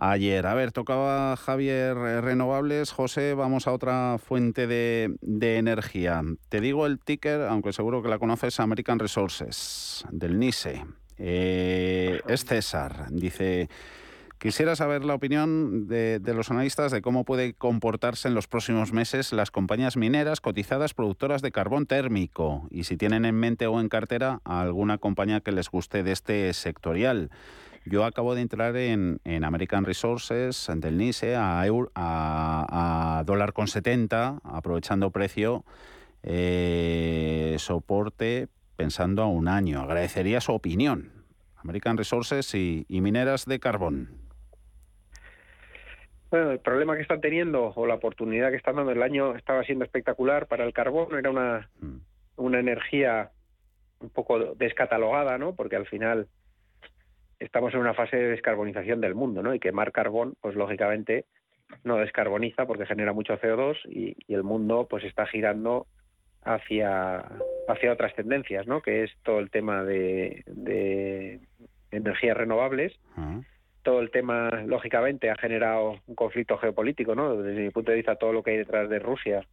ayer. 0.00 0.46
A 0.46 0.54
ver, 0.54 0.72
tocaba 0.72 1.36
Javier 1.36 1.96
eh, 1.96 2.20
Renovables. 2.20 2.90
José, 2.90 3.34
vamos 3.34 3.66
a 3.66 3.72
otra 3.72 4.18
fuente 4.18 4.66
de, 4.66 5.16
energía. 5.58 6.22
Te 6.48 6.60
digo 6.60 6.86
el 6.86 6.98
ticker, 6.98 7.42
aunque 7.42 7.72
seguro 7.72 8.02
que 8.02 8.08
la 8.08 8.18
conoces, 8.18 8.58
American 8.60 8.98
Resources, 8.98 10.04
del 10.10 10.38
NISE. 10.38 10.84
Eh, 11.18 12.20
es 12.26 12.44
César. 12.44 13.06
Dice, 13.10 13.68
quisiera 14.40 14.74
saber 14.74 15.04
la 15.04 15.14
opinión 15.14 15.86
de, 15.86 16.20
los 16.34 16.50
analistas 16.50 16.90
de 16.90 17.02
cómo 17.02 17.24
puede 17.24 17.54
comportarse 17.54 18.26
en 18.26 18.34
los 18.34 18.48
próximos 18.48 18.92
meses 18.92 19.32
las 19.32 19.50
compañías 19.50 19.96
mineras 19.96 20.40
cotizadas 20.40 20.94
productoras 20.94 21.42
de 21.42 21.52
carbón 21.52 21.86
térmico 21.86 22.66
y 22.70 22.84
si 22.84 22.96
tienen 22.96 23.24
en 23.24 23.36
mente 23.36 23.66
o 23.66 23.80
en 23.80 23.88
cartera 23.88 24.40
alguna 24.44 24.98
compañía 24.98 25.40
que 25.40 25.52
les 25.52 25.68
guste 25.70 26.02
de 26.02 26.12
este 26.12 26.52
sectorial. 26.54 27.30
Yo 27.84 28.04
acabo 28.04 28.34
de 28.34 28.42
entrar 28.42 28.76
en, 28.76 29.20
American 29.42 29.84
Resources, 29.84 30.68
del 30.76 30.98
NISE, 30.98 31.34
a, 31.36 31.62
a, 31.94 33.22
dólar 33.24 33.52
con 33.52 33.68
70, 33.68 34.40
aprovechando 34.44 35.10
precio, 35.10 35.64
eh, 36.22 37.56
soporte, 37.58 38.48
pensando 38.76 39.22
a 39.22 39.26
un 39.26 39.48
año. 39.48 39.80
Agradecería 39.80 40.40
su 40.40 40.52
opinión. 40.52 41.20
American 41.62 41.96
Resources 41.96 42.54
y, 42.54 42.86
mineras 42.88 43.44
de 43.44 43.60
carbón. 43.60 44.29
Bueno, 46.30 46.52
el 46.52 46.60
problema 46.60 46.94
que 46.94 47.02
están 47.02 47.20
teniendo 47.20 47.72
o 47.74 47.86
la 47.86 47.94
oportunidad 47.94 48.50
que 48.50 48.56
están 48.56 48.76
dando 48.76 48.92
el 48.92 49.02
año 49.02 49.34
estaba 49.36 49.64
siendo 49.64 49.84
espectacular 49.84 50.46
para 50.46 50.64
el 50.64 50.72
carbón, 50.72 51.18
era 51.18 51.30
una, 51.30 51.68
mm. 51.80 51.96
una 52.36 52.60
energía 52.60 53.30
un 54.00 54.10
poco 54.10 54.54
descatalogada, 54.54 55.38
¿no? 55.38 55.54
Porque 55.54 55.76
al 55.76 55.86
final 55.86 56.28
estamos 57.40 57.74
en 57.74 57.80
una 57.80 57.94
fase 57.94 58.16
de 58.16 58.28
descarbonización 58.28 59.00
del 59.00 59.14
mundo, 59.14 59.42
¿no? 59.42 59.54
Y 59.54 59.58
quemar 59.58 59.92
carbón, 59.92 60.34
pues 60.40 60.54
lógicamente 60.54 61.24
no 61.84 61.96
descarboniza 61.96 62.66
porque 62.66 62.86
genera 62.86 63.12
mucho 63.12 63.38
CO2 63.38 63.76
y, 63.88 64.16
el 64.32 64.42
mundo 64.44 64.86
pues 64.88 65.04
está 65.04 65.26
girando 65.26 65.86
hacia 66.42 67.24
hacia 67.68 67.92
otras 67.92 68.14
tendencias, 68.14 68.66
¿no? 68.66 68.80
Que 68.82 69.04
es 69.04 69.10
todo 69.22 69.38
el 69.40 69.50
tema 69.50 69.84
de, 69.84 70.42
de 70.46 71.40
energías 71.90 72.36
renovables. 72.36 72.98
Todo 73.82 74.00
el 74.00 74.10
tema, 74.10 74.50
lógicamente, 74.66 75.30
ha 75.30 75.36
generado 75.36 76.00
un 76.06 76.14
conflicto 76.14 76.58
geopolítico, 76.58 77.14
¿no? 77.14 77.36
Desde 77.36 77.62
mi 77.62 77.70
punto 77.70 77.90
de 77.90 77.98
vista, 77.98 78.16
todo 78.16 78.32
lo 78.32 78.42
que 78.42 78.52
hay 78.52 78.56
detrás 78.58 78.88
de 78.90 78.98
Rusia, 78.98 79.46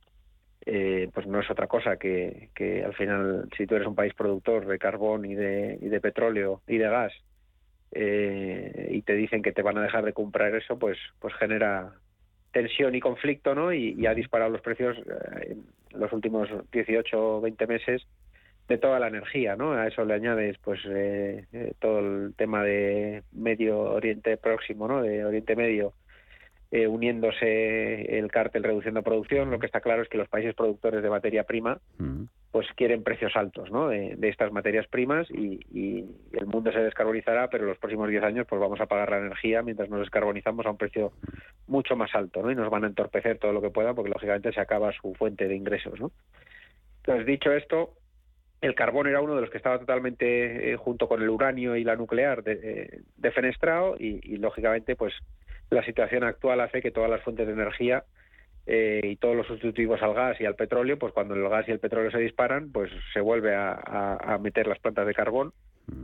eh, 0.65 1.09
pues 1.13 1.25
no 1.27 1.39
es 1.39 1.49
otra 1.49 1.67
cosa 1.67 1.97
que, 1.97 2.49
que 2.53 2.83
al 2.83 2.93
final, 2.93 3.47
si 3.55 3.65
tú 3.65 3.75
eres 3.75 3.87
un 3.87 3.95
país 3.95 4.13
productor 4.13 4.65
de 4.65 4.77
carbón 4.77 5.25
y 5.25 5.33
de, 5.33 5.77
y 5.81 5.87
de 5.87 6.01
petróleo 6.01 6.61
y 6.67 6.77
de 6.77 6.89
gas, 6.89 7.13
eh, 7.91 8.89
y 8.91 9.01
te 9.03 9.13
dicen 9.13 9.41
que 9.41 9.53
te 9.53 9.61
van 9.61 9.77
a 9.77 9.83
dejar 9.83 10.03
de 10.03 10.13
comprar 10.13 10.53
eso, 10.55 10.77
pues, 10.77 10.97
pues 11.19 11.33
genera 11.35 11.93
tensión 12.51 12.95
y 12.95 12.99
conflicto, 12.99 13.55
¿no? 13.55 13.71
Y, 13.73 14.05
ha 14.07 14.13
disparado 14.13 14.51
los 14.51 14.61
precios 14.61 14.97
eh, 14.97 15.55
en 15.91 15.99
los 15.99 16.11
últimos 16.11 16.49
18 16.71 17.37
o 17.37 17.41
20 17.41 17.67
meses 17.67 18.05
de 18.67 18.77
toda 18.77 18.99
la 18.99 19.07
energía, 19.07 19.55
¿no? 19.55 19.73
A 19.73 19.87
eso 19.87 20.03
le 20.03 20.13
añades, 20.13 20.57
pues, 20.59 20.79
eh, 20.87 21.73
todo 21.79 21.99
el 21.99 22.33
tema 22.35 22.63
de 22.63 23.23
Medio 23.31 23.79
Oriente 23.79 24.37
Próximo, 24.37 24.87
¿no? 24.87 25.01
De 25.01 25.23
Oriente 25.23 25.55
Medio, 25.55 25.93
uniéndose 26.71 28.17
el 28.19 28.29
cártel 28.29 28.63
reduciendo 28.63 29.01
producción. 29.01 29.49
Lo 29.49 29.59
que 29.59 29.67
está 29.67 29.79
claro 29.79 30.01
es 30.01 30.09
que 30.09 30.17
los 30.17 30.27
países 30.27 30.53
productores 30.53 31.01
de 31.01 31.09
materia 31.09 31.45
prima 31.45 31.79
pues 32.57 32.67
quieren 32.75 33.03
precios 33.03 33.35
altos 33.35 33.69
¿no? 33.69 33.89
de, 33.89 34.17
estas 34.21 34.51
materias 34.51 34.87
primas 34.87 35.29
y, 35.29 35.59
el 36.31 36.45
mundo 36.47 36.71
se 36.71 36.79
descarbonizará, 36.79 37.49
pero 37.49 37.63
en 37.63 37.69
los 37.69 37.77
próximos 37.77 38.09
10 38.09 38.23
años 38.23 38.47
pues 38.49 38.59
vamos 38.59 38.79
a 38.79 38.87
pagar 38.87 39.11
la 39.11 39.19
energía 39.19 39.61
mientras 39.61 39.89
nos 39.89 39.99
descarbonizamos 39.99 40.65
a 40.65 40.71
un 40.71 40.77
precio 40.77 41.11
mucho 41.67 41.95
más 41.95 42.15
alto 42.15 42.41
¿no? 42.41 42.51
y 42.51 42.55
nos 42.55 42.71
van 42.71 42.83
a 42.83 42.87
entorpecer 42.87 43.37
todo 43.37 43.53
lo 43.53 43.61
que 43.61 43.69
pueda 43.69 43.93
porque 43.93 44.09
lógicamente 44.09 44.51
se 44.53 44.59
acaba 44.59 44.91
su 44.91 45.13
fuente 45.13 45.47
de 45.47 45.55
ingresos. 45.55 45.99
¿no? 45.99 46.11
Entonces, 47.03 47.27
dicho 47.27 47.51
esto, 47.51 47.93
el 48.61 48.75
carbón 48.75 49.07
era 49.07 49.21
uno 49.21 49.35
de 49.35 49.41
los 49.41 49.49
que 49.49 49.57
estaba 49.57 49.79
totalmente 49.79 50.71
eh, 50.71 50.77
junto 50.77 51.07
con 51.07 51.21
el 51.21 51.29
uranio 51.29 51.75
y 51.75 51.83
la 51.83 51.95
nuclear 51.95 52.43
de, 52.43 52.59
eh, 52.63 53.01
defenestrado 53.15 53.95
y, 53.97 54.19
y 54.23 54.37
lógicamente 54.37 54.95
pues 54.95 55.13
la 55.69 55.83
situación 55.83 56.23
actual 56.23 56.61
hace 56.61 56.81
que 56.81 56.91
todas 56.91 57.09
las 57.09 57.21
fuentes 57.21 57.47
de 57.47 57.53
energía 57.53 58.03
eh, 58.69 58.99
y 59.01 59.15
todos 59.15 59.33
los 59.33 59.47
sustitutivos 59.47 60.01
al 60.01 60.13
gas 60.13 60.41
y 60.41 60.45
al 60.45 60.55
petróleo, 60.55 60.99
pues 60.99 61.13
cuando 61.13 61.33
el 61.33 61.47
gas 61.47 61.65
y 61.69 61.71
el 61.71 61.79
petróleo 61.79 62.11
se 62.11 62.19
disparan, 62.19 62.69
pues 62.73 62.91
se 63.13 63.21
vuelve 63.21 63.55
a, 63.55 64.37
meter 64.41 64.67
las 64.67 64.79
plantas 64.79 65.07
de 65.07 65.13
carbón 65.13 65.53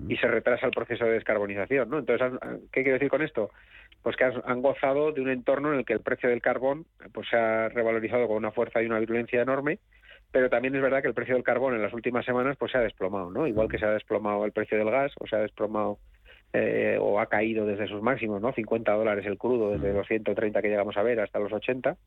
y 0.08 0.16
se 0.16 0.28
retrasa 0.28 0.66
el 0.66 0.72
proceso 0.72 1.04
de 1.04 1.12
descarbonización, 1.12 1.89
¿no? 1.89 1.99
Entonces, 1.99 2.32
¿qué 2.72 2.84
quiero 2.84 2.93
decir 2.93 3.10
con 3.10 3.22
esto? 3.22 3.51
Pues 4.01 4.16
que 4.16 4.24
han, 4.24 4.62
gozado 4.62 5.12
de 5.12 5.20
un 5.20 5.30
entorno 5.30 5.74
en 5.74 5.80
el 5.80 5.86
que 5.86 5.91
el 5.91 5.99
precio 5.99 6.30
del 6.30 6.41
carbón 6.41 6.86
pues 7.12 7.28
se 7.28 7.36
ha 7.36 7.68
revalorizado 7.68 8.28
con 8.28 8.38
una 8.38 8.51
fuerza 8.51 8.82
y 8.82 8.86
una 8.86 8.99
virulencia 8.99 9.41
enorme, 9.41 9.80
pero 10.34 10.50
también 10.50 10.76
es 10.76 10.82
verdad 10.82 11.04
que 11.04 11.08
el 11.08 11.14
precio 11.14 11.36
del 11.36 11.44
carbón 11.44 11.76
en 11.76 11.84
las 11.84 11.94
últimas 11.94 12.26
semanas 12.26 12.58
pues 12.58 12.72
se 12.72 12.80
ha 12.80 12.82
desplomado, 12.82 13.30
¿no? 13.30 13.46
Igual 13.46 13.70
que 13.70 13.78
se 13.78 13.86
ha 13.86 13.92
desplomado 13.92 14.44
el 14.46 14.52
precio 14.52 14.80
del 14.80 14.90
gas 14.90 15.12
o 15.20 15.28
se 15.28 15.36
ha 15.36 15.40
desplomado 15.40 16.00
eh, 16.54 16.98
o 17.00 17.20
ha 17.20 17.28
caído 17.28 17.68
desde 17.68 17.88
sus 17.88 18.02
máximos, 18.02 18.42
¿no? 18.42 18.52
50 18.52 18.92
dólares 18.94 19.28
el 19.28 19.38
crudo 19.38 19.70
desde 19.70 19.94
los 19.94 20.08
130 20.08 20.60
que 20.60 20.70
llegamos 20.70 20.98
a 20.98 21.04
ver 21.04 21.20
hasta 21.20 21.38
los 21.38 21.54
80 21.54 21.98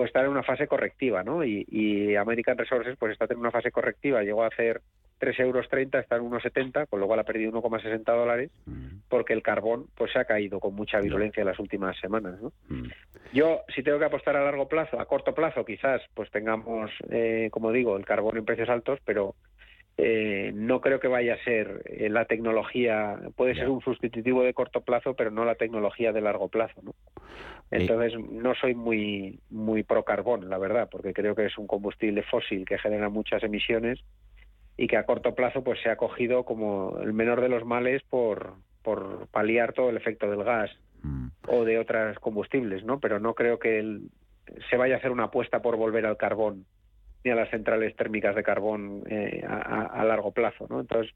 pues 0.00 0.08
está 0.08 0.22
en 0.22 0.30
una 0.30 0.42
fase 0.42 0.66
correctiva, 0.66 1.22
¿no? 1.22 1.44
Y, 1.44 2.16
American 2.16 2.56
Resources 2.56 2.96
pues 2.98 3.12
está 3.12 3.26
en 3.28 3.38
una 3.38 3.50
fase 3.50 3.70
correctiva, 3.70 4.22
llegó 4.22 4.44
a 4.44 4.46
hacer 4.46 4.80
3,30 5.20 5.40
euros, 5.40 5.66
está 5.92 6.16
en 6.16 6.22
1,70, 6.22 6.86
con 6.88 7.00
lo 7.00 7.06
cual 7.06 7.20
ha 7.20 7.24
perdido 7.24 7.52
1,60 7.52 8.04
dólares, 8.06 8.50
porque 9.10 9.34
el 9.34 9.42
carbón 9.42 9.88
pues 9.94 10.10
se 10.12 10.18
ha 10.18 10.24
caído 10.24 10.58
con 10.58 10.74
mucha 10.74 11.00
virulencia 11.00 11.42
en 11.42 11.48
las 11.48 11.58
últimas 11.58 12.00
semanas, 12.00 12.40
¿no? 12.40 12.50
Yo, 13.34 13.60
si 13.74 13.82
tengo 13.82 13.98
que 13.98 14.06
apostar 14.06 14.36
a 14.36 14.42
largo 14.42 14.68
plazo, 14.68 14.98
a 14.98 15.04
corto 15.04 15.34
plazo 15.34 15.66
quizás, 15.66 16.00
pues 16.14 16.30
tengamos, 16.30 16.90
eh, 17.10 17.50
como 17.50 17.70
digo, 17.70 17.98
el 17.98 18.06
carbón 18.06 18.38
en 18.38 18.46
precios 18.46 18.70
altos, 18.70 19.00
pero 19.04 19.34
eh, 20.02 20.52
no 20.54 20.80
creo 20.80 20.98
que 20.98 21.08
vaya 21.08 21.34
a 21.34 21.44
ser 21.44 21.82
eh, 21.84 22.08
la 22.08 22.24
tecnología, 22.24 23.18
puede 23.36 23.54
ser 23.54 23.68
un 23.68 23.82
sustitutivo 23.82 24.42
de 24.42 24.54
corto 24.54 24.80
plazo, 24.80 25.14
pero 25.14 25.30
no 25.30 25.44
la 25.44 25.56
tecnología 25.56 26.10
de 26.10 26.22
largo 26.22 26.48
plazo. 26.48 26.80
¿no? 26.82 26.94
Entonces, 27.70 28.18
no 28.18 28.54
soy 28.54 28.74
muy, 28.74 29.40
muy 29.50 29.82
pro 29.82 30.02
carbón, 30.04 30.48
la 30.48 30.56
verdad, 30.56 30.88
porque 30.90 31.12
creo 31.12 31.34
que 31.34 31.44
es 31.44 31.58
un 31.58 31.66
combustible 31.66 32.22
fósil 32.22 32.64
que 32.64 32.78
genera 32.78 33.10
muchas 33.10 33.42
emisiones 33.42 34.00
y 34.78 34.86
que 34.86 34.96
a 34.96 35.04
corto 35.04 35.34
plazo 35.34 35.62
pues 35.62 35.78
se 35.82 35.90
ha 35.90 35.96
cogido 35.96 36.44
como 36.46 36.98
el 37.02 37.12
menor 37.12 37.42
de 37.42 37.50
los 37.50 37.66
males 37.66 38.02
por, 38.08 38.54
por 38.82 39.26
paliar 39.28 39.74
todo 39.74 39.90
el 39.90 39.98
efecto 39.98 40.30
del 40.30 40.44
gas 40.44 40.70
mm. 41.02 41.26
o 41.48 41.64
de 41.66 41.78
otros 41.78 42.18
combustibles, 42.20 42.84
¿no? 42.84 43.00
Pero 43.00 43.20
no 43.20 43.34
creo 43.34 43.58
que 43.58 44.00
se 44.70 44.76
vaya 44.78 44.94
a 44.94 44.98
hacer 44.98 45.10
una 45.10 45.24
apuesta 45.24 45.60
por 45.60 45.76
volver 45.76 46.06
al 46.06 46.16
carbón 46.16 46.64
ni 47.24 47.30
a 47.30 47.34
las 47.34 47.50
centrales 47.50 47.94
térmicas 47.96 48.34
de 48.34 48.42
carbón 48.42 49.02
eh, 49.08 49.44
a, 49.46 50.04
largo 50.04 50.32
plazo. 50.32 50.66
¿no? 50.70 50.80
Entonces, 50.80 51.14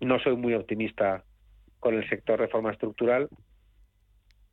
no 0.00 0.18
soy 0.20 0.36
muy 0.36 0.54
optimista 0.54 1.24
con 1.80 1.94
el 1.94 2.08
sector 2.08 2.40
de 2.40 2.48
forma 2.48 2.70
estructural, 2.70 3.28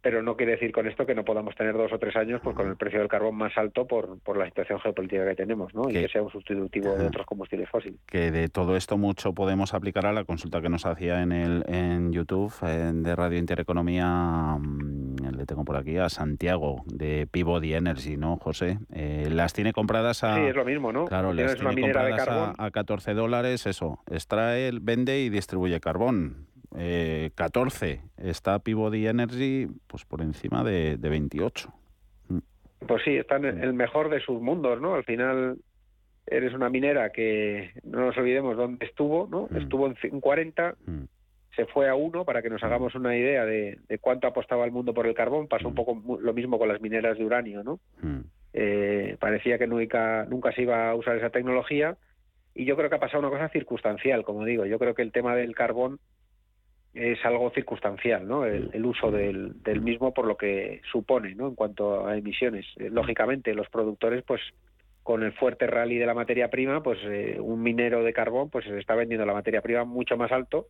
pero 0.01 0.23
no 0.23 0.35
quiere 0.35 0.53
decir 0.53 0.71
con 0.71 0.87
esto 0.87 1.05
que 1.05 1.13
no 1.13 1.23
podamos 1.23 1.55
tener 1.55 1.73
dos 1.73 1.93
o 1.93 1.99
tres 1.99 2.15
años 2.15 2.41
pues, 2.43 2.55
con 2.55 2.67
el 2.67 2.75
precio 2.75 2.99
del 2.99 3.07
carbón 3.07 3.35
más 3.35 3.55
alto 3.55 3.85
por, 3.85 4.19
por 4.21 4.35
la 4.35 4.45
situación 4.45 4.79
geopolítica 4.79 5.25
que 5.27 5.35
tenemos 5.35 5.73
¿no? 5.75 5.89
y 5.89 5.93
que 5.93 6.07
sea 6.07 6.23
un 6.23 6.31
sustitutivo 6.31 6.95
de 6.95 7.05
otros 7.05 7.25
combustibles 7.25 7.69
fósiles. 7.69 7.99
Que 8.07 8.31
de 8.31 8.49
todo 8.49 8.75
esto 8.75 8.97
mucho 8.97 9.33
podemos 9.33 9.73
aplicar 9.75 10.07
a 10.07 10.13
la 10.13 10.23
consulta 10.23 10.61
que 10.61 10.69
nos 10.69 10.85
hacía 10.85 11.21
en, 11.21 11.31
el, 11.31 11.63
en 11.67 12.11
YouTube 12.11 12.51
de 12.61 13.15
Radio 13.15 13.37
Intereconomía 13.37 14.57
mm, 14.59 14.90
le 15.41 15.45
tengo 15.47 15.65
por 15.65 15.75
aquí 15.75 15.97
a 15.97 16.07
Santiago 16.09 16.83
de 16.85 17.25
Peabody 17.25 17.73
Energy, 17.73 18.15
¿no, 18.15 18.37
José? 18.37 18.77
Eh, 18.93 19.27
las 19.31 19.53
tiene 19.53 19.73
compradas 19.73 20.23
a... 20.23 20.35
Sí, 20.35 20.41
es 20.41 20.55
lo 20.55 20.63
mismo, 20.63 20.91
¿no? 20.93 21.05
Claro, 21.05 21.33
las 21.33 21.55
tiene 21.57 21.81
compradas 21.81 22.27
a, 22.27 22.53
a 22.63 22.69
14 22.69 23.15
dólares, 23.15 23.65
eso. 23.65 23.99
Extrae, 24.09 24.69
vende 24.79 25.19
y 25.21 25.29
distribuye 25.29 25.79
carbón. 25.79 26.45
Eh, 26.77 27.31
14. 27.33 28.01
Está 28.17 28.59
Peabody 28.59 29.07
Energy 29.07 29.67
pues 29.87 30.05
por 30.05 30.21
encima 30.21 30.63
de, 30.63 30.97
de 30.97 31.09
28. 31.09 31.73
Pues 32.87 33.01
sí, 33.03 33.15
está 33.17 33.37
en 33.37 33.45
el 33.45 33.73
mejor 33.73 34.09
de 34.09 34.19
sus 34.21 34.39
mundos, 34.41 34.79
¿no? 34.79 34.93
Al 34.93 35.03
final 35.03 35.57
eres 36.27 36.53
una 36.53 36.69
minera 36.69 37.11
que 37.11 37.71
no 37.83 38.05
nos 38.05 38.17
olvidemos 38.17 38.55
dónde 38.55 38.85
estuvo, 38.85 39.27
¿no? 39.27 39.49
Estuvo 39.57 39.87
en 39.87 39.95
cin- 39.95 40.19
40, 40.19 40.75
se 41.55 41.65
fue 41.65 41.89
a 41.89 41.95
uno 41.95 42.23
para 42.25 42.41
que 42.41 42.49
nos 42.49 42.63
hagamos 42.63 42.95
una 42.95 43.15
idea 43.15 43.45
de, 43.45 43.77
de 43.87 43.97
cuánto 43.99 44.27
apostaba 44.27 44.65
el 44.65 44.71
mundo 44.71 44.93
por 44.93 45.05
el 45.07 45.13
carbón. 45.13 45.47
Pasó 45.47 45.67
un 45.67 45.75
poco 45.75 45.95
mu- 45.95 46.19
lo 46.19 46.33
mismo 46.33 46.57
con 46.57 46.67
las 46.69 46.81
mineras 46.81 47.17
de 47.17 47.25
uranio, 47.25 47.63
¿no? 47.63 47.79
Eh, 48.53 49.17
parecía 49.19 49.57
que 49.57 49.67
nunca, 49.67 50.25
nunca 50.29 50.51
se 50.53 50.61
iba 50.63 50.89
a 50.89 50.95
usar 50.95 51.17
esa 51.17 51.29
tecnología 51.29 51.97
y 52.53 52.65
yo 52.65 52.75
creo 52.75 52.89
que 52.89 52.95
ha 52.95 52.99
pasado 52.99 53.19
una 53.19 53.29
cosa 53.29 53.49
circunstancial, 53.49 54.23
como 54.23 54.43
digo. 54.45 54.65
Yo 54.65 54.77
creo 54.79 54.93
que 54.93 55.01
el 55.01 55.11
tema 55.11 55.35
del 55.35 55.55
carbón 55.55 55.99
es 56.93 57.23
algo 57.25 57.49
circunstancial, 57.51 58.27
¿no? 58.27 58.45
El, 58.45 58.69
el 58.73 58.85
uso 58.85 59.11
del, 59.11 59.61
del 59.63 59.81
mismo 59.81 60.13
por 60.13 60.25
lo 60.25 60.35
que 60.35 60.81
supone, 60.91 61.35
¿no? 61.35 61.47
En 61.47 61.55
cuanto 61.55 62.05
a 62.05 62.17
emisiones. 62.17 62.65
Eh, 62.77 62.89
Lógicamente, 62.89 63.53
los 63.53 63.69
productores, 63.69 64.23
pues, 64.23 64.41
con 65.01 65.23
el 65.23 65.31
fuerte 65.33 65.67
rally 65.67 65.97
de 65.97 66.05
la 66.05 66.13
materia 66.13 66.49
prima, 66.49 66.83
pues, 66.83 66.99
eh, 67.05 67.37
un 67.39 67.63
minero 67.63 68.03
de 68.03 68.11
carbón, 68.13 68.49
pues, 68.49 68.65
se 68.65 68.77
está 68.77 68.95
vendiendo 68.95 69.25
la 69.25 69.33
materia 69.33 69.61
prima 69.61 69.85
mucho 69.85 70.17
más 70.17 70.31
alto, 70.33 70.67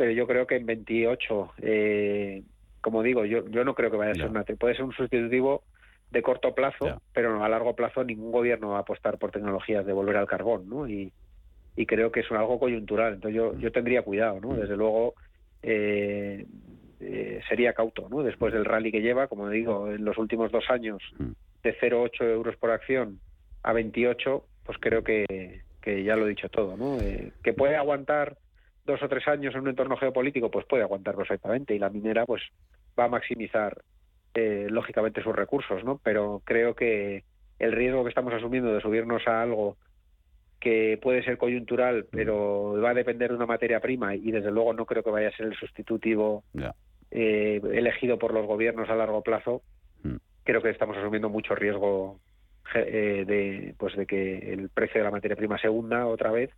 pero 0.00 0.12
yo 0.12 0.26
creo 0.26 0.46
que 0.46 0.56
en 0.56 0.64
28, 0.64 1.52
eh, 1.58 2.42
como 2.80 3.02
digo, 3.02 3.26
yo, 3.26 3.46
yo 3.50 3.64
no 3.64 3.74
creo 3.74 3.90
que 3.90 3.98
vaya 3.98 4.12
a 4.12 4.14
ser 4.14 4.30
una, 4.30 4.44
puede 4.44 4.74
ser 4.74 4.86
un 4.86 4.94
sustitutivo 4.94 5.62
de 6.10 6.22
corto 6.22 6.54
plazo, 6.54 7.02
pero 7.12 7.44
a 7.44 7.48
largo 7.50 7.76
plazo 7.76 8.02
ningún 8.02 8.32
gobierno 8.32 8.70
va 8.70 8.78
a 8.78 8.80
apostar 8.80 9.18
por 9.18 9.30
tecnologías 9.30 9.84
de 9.84 9.92
volver 9.92 10.16
al 10.16 10.26
carbón, 10.26 10.70
¿no? 10.70 10.88
Y, 10.88 11.12
y 11.76 11.84
creo 11.84 12.10
que 12.10 12.20
es 12.20 12.32
algo 12.32 12.58
coyuntural. 12.58 13.12
Entonces 13.12 13.36
yo, 13.36 13.58
yo 13.58 13.70
tendría 13.72 14.00
cuidado, 14.00 14.40
¿no? 14.40 14.54
Desde 14.54 14.74
luego 14.74 15.12
eh, 15.62 16.46
eh, 17.00 17.40
sería 17.46 17.74
cauto, 17.74 18.08
¿no? 18.08 18.22
Después 18.22 18.54
del 18.54 18.64
rally 18.64 18.90
que 18.90 19.02
lleva, 19.02 19.26
como 19.26 19.50
digo, 19.50 19.90
en 19.90 20.02
los 20.02 20.16
últimos 20.16 20.50
dos 20.50 20.64
años 20.70 21.02
de 21.62 21.78
0,8 21.78 22.24
euros 22.24 22.56
por 22.56 22.70
acción 22.70 23.20
a 23.62 23.74
28, 23.74 24.46
pues 24.64 24.78
creo 24.80 25.04
que, 25.04 25.60
que 25.82 26.02
ya 26.04 26.16
lo 26.16 26.24
he 26.24 26.30
dicho 26.30 26.48
todo, 26.48 26.78
¿no? 26.78 26.98
Eh, 27.02 27.32
que 27.44 27.52
puede 27.52 27.76
aguantar 27.76 28.38
dos 28.84 29.02
o 29.02 29.08
tres 29.08 29.26
años 29.28 29.54
en 29.54 29.62
un 29.62 29.68
entorno 29.68 29.96
geopolítico, 29.96 30.50
pues 30.50 30.66
puede 30.66 30.82
aguantar 30.82 31.14
perfectamente 31.14 31.74
y 31.74 31.78
la 31.78 31.90
minera 31.90 32.26
pues 32.26 32.42
va 32.98 33.04
a 33.04 33.08
maximizar 33.08 33.82
eh, 34.34 34.66
lógicamente 34.70 35.22
sus 35.22 35.34
recursos, 35.34 35.84
¿no? 35.84 36.00
Pero 36.02 36.42
creo 36.44 36.74
que 36.74 37.24
el 37.58 37.72
riesgo 37.72 38.02
que 38.02 38.08
estamos 38.08 38.32
asumiendo 38.32 38.72
de 38.72 38.80
subirnos 38.80 39.26
a 39.26 39.42
algo 39.42 39.76
que 40.60 40.98
puede 41.02 41.22
ser 41.24 41.38
coyuntural, 41.38 42.06
pero 42.10 42.80
va 42.80 42.90
a 42.90 42.94
depender 42.94 43.30
de 43.30 43.36
una 43.36 43.46
materia 43.46 43.80
prima 43.80 44.14
y 44.14 44.30
desde 44.30 44.50
luego 44.50 44.74
no 44.74 44.84
creo 44.84 45.02
que 45.02 45.10
vaya 45.10 45.28
a 45.28 45.36
ser 45.36 45.46
el 45.46 45.56
sustitutivo 45.56 46.44
eh, 47.10 47.60
elegido 47.72 48.18
por 48.18 48.34
los 48.34 48.46
gobiernos 48.46 48.88
a 48.90 48.94
largo 48.94 49.22
plazo. 49.22 49.62
Creo 50.44 50.62
que 50.62 50.70
estamos 50.70 50.96
asumiendo 50.96 51.28
mucho 51.28 51.54
riesgo 51.54 52.20
eh, 52.74 53.24
de 53.26 53.74
pues 53.78 53.96
de 53.96 54.06
que 54.06 54.52
el 54.52 54.68
precio 54.68 55.00
de 55.00 55.04
la 55.04 55.10
materia 55.10 55.36
prima 55.36 55.58
se 55.58 55.68
hunda 55.68 56.06
otra 56.06 56.30
vez 56.30 56.50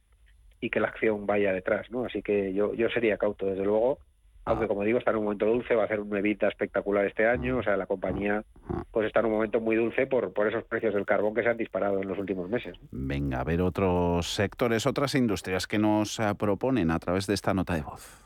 y 0.63 0.71
que 0.71 0.81
la 0.81 0.89
acción 0.89 1.27
vaya 1.27 1.53
detrás, 1.53 1.91
¿no? 1.91 2.07
Así 2.07 2.23
que 2.23 2.55
yo 2.55 2.73
yo 2.73 2.89
sería 2.89 3.19
cauto 3.19 3.47
desde 3.47 3.65
luego, 3.65 3.99
aunque 4.45 4.69
como 4.69 4.85
digo 4.85 4.99
está 4.99 5.11
en 5.11 5.19
un 5.19 5.25
momento 5.25 5.45
dulce, 5.45 5.75
va 5.75 5.83
a 5.83 5.85
hacer 5.87 6.01
un 6.01 6.17
evita 6.17 6.49
espectacular 6.49 7.05
este 7.05 7.27
año, 7.27 7.59
o 7.59 7.63
sea 7.65 7.77
la 7.77 7.87
compañía 7.87 8.45
pues 8.93 9.09
está 9.09 9.21
en 9.21 9.27
un 9.27 9.33
momento 9.33 9.61
muy 9.61 9.75
dulce 9.75 10.07
por 10.07 10.33
por 10.33 10.47
esos 10.47 10.63
precios 10.65 10.95
del 10.95 11.05
carbón 11.05 11.35
que 11.35 11.43
se 11.43 11.49
han 11.49 11.57
disparado 11.57 12.01
en 12.01 12.07
los 12.07 12.17
últimos 12.17 12.49
meses. 12.49 12.77
Venga, 12.93 13.41
a 13.41 13.45
ver 13.45 13.61
otros 13.61 14.33
sectores, 14.33 14.87
otras 14.87 15.17
industrias 15.17 15.67
que 15.67 15.79
nos 15.79 16.21
proponen 16.39 16.93
a 16.93 16.99
través 17.01 17.27
de 17.27 17.35
esta 17.35 17.53
nota 17.53 17.75
de 17.75 17.83
voz. 17.83 18.25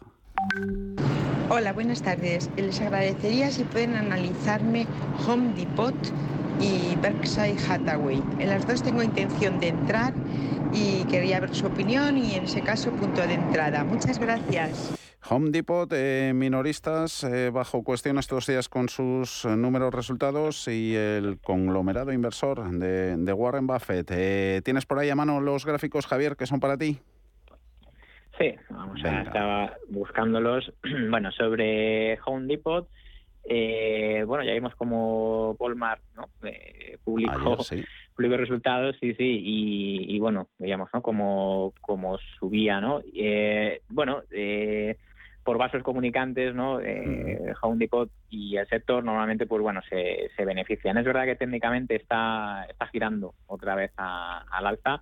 Hola, 1.48 1.72
buenas 1.72 2.02
tardes. 2.02 2.50
Les 2.56 2.80
agradecería 2.82 3.50
si 3.50 3.64
pueden 3.64 3.94
analizarme 3.94 4.86
Home 5.26 5.54
Depot 5.54 5.94
y 6.60 6.96
Berkshire 6.96 7.56
Hathaway. 7.68 8.22
En 8.38 8.48
las 8.48 8.66
dos 8.66 8.82
tengo 8.82 9.02
intención 9.02 9.60
de 9.60 9.68
entrar 9.68 10.14
y 10.72 11.04
quería 11.04 11.40
ver 11.40 11.54
su 11.54 11.66
opinión 11.66 12.18
y 12.18 12.34
en 12.34 12.44
ese 12.44 12.60
caso 12.62 12.90
punto 12.90 13.26
de 13.26 13.34
entrada. 13.34 13.84
Muchas 13.84 14.18
gracias. 14.18 14.96
Home 15.28 15.50
Depot, 15.50 15.90
eh, 15.92 16.32
minoristas, 16.34 17.24
eh, 17.24 17.50
bajo 17.50 17.82
cuestión 17.82 18.16
estos 18.18 18.46
días 18.46 18.68
con 18.68 18.88
sus 18.88 19.44
eh, 19.44 19.56
números 19.56 19.92
resultados 19.92 20.68
y 20.68 20.94
el 20.94 21.38
conglomerado 21.42 22.12
inversor 22.12 22.70
de, 22.70 23.16
de 23.16 23.32
Warren 23.32 23.66
Buffett. 23.66 24.08
Eh, 24.12 24.60
¿Tienes 24.64 24.86
por 24.86 25.00
ahí 25.00 25.10
a 25.10 25.16
mano 25.16 25.40
los 25.40 25.66
gráficos, 25.66 26.06
Javier, 26.06 26.36
que 26.36 26.46
son 26.46 26.60
para 26.60 26.76
ti? 26.76 27.00
Sí, 28.38 28.54
vamos 28.70 29.02
a 29.04 29.22
estaba 29.22 29.76
buscándolos. 29.88 30.72
bueno, 31.10 31.32
sobre 31.32 32.20
Home 32.26 32.46
Depot, 32.46 32.88
eh, 33.48 34.24
bueno, 34.26 34.44
ya 34.44 34.52
vimos 34.54 34.74
como 34.74 35.52
Walmart 35.58 36.02
¿no? 36.14 36.28
Eh, 36.46 36.98
publicó, 37.04 37.32
Ayer, 37.54 37.62
sí. 37.62 37.84
publicó 38.14 38.36
resultados, 38.36 38.96
sí, 39.00 39.14
sí, 39.14 39.40
y, 39.44 40.16
y 40.16 40.18
bueno, 40.18 40.48
veíamos 40.58 40.88
¿no? 40.92 41.02
como, 41.02 41.72
como 41.80 42.18
subía, 42.38 42.80
¿no? 42.80 43.00
Eh, 43.14 43.80
bueno, 43.88 44.22
eh, 44.30 44.96
por 45.44 45.58
vasos 45.58 45.84
comunicantes, 45.84 46.54
¿no? 46.56 46.80
Eh, 46.80 47.52
Home 47.62 47.76
Depot 47.78 48.10
y 48.28 48.56
el 48.56 48.66
sector 48.66 49.04
normalmente, 49.04 49.46
pues 49.46 49.62
bueno, 49.62 49.80
se, 49.88 50.28
se 50.36 50.44
benefician. 50.44 50.98
Es 50.98 51.04
verdad 51.04 51.24
que 51.24 51.36
técnicamente 51.36 51.94
está, 51.94 52.66
está 52.68 52.88
girando 52.88 53.34
otra 53.46 53.76
vez 53.76 53.92
a- 53.96 54.44
al 54.50 54.66
alza. 54.66 55.00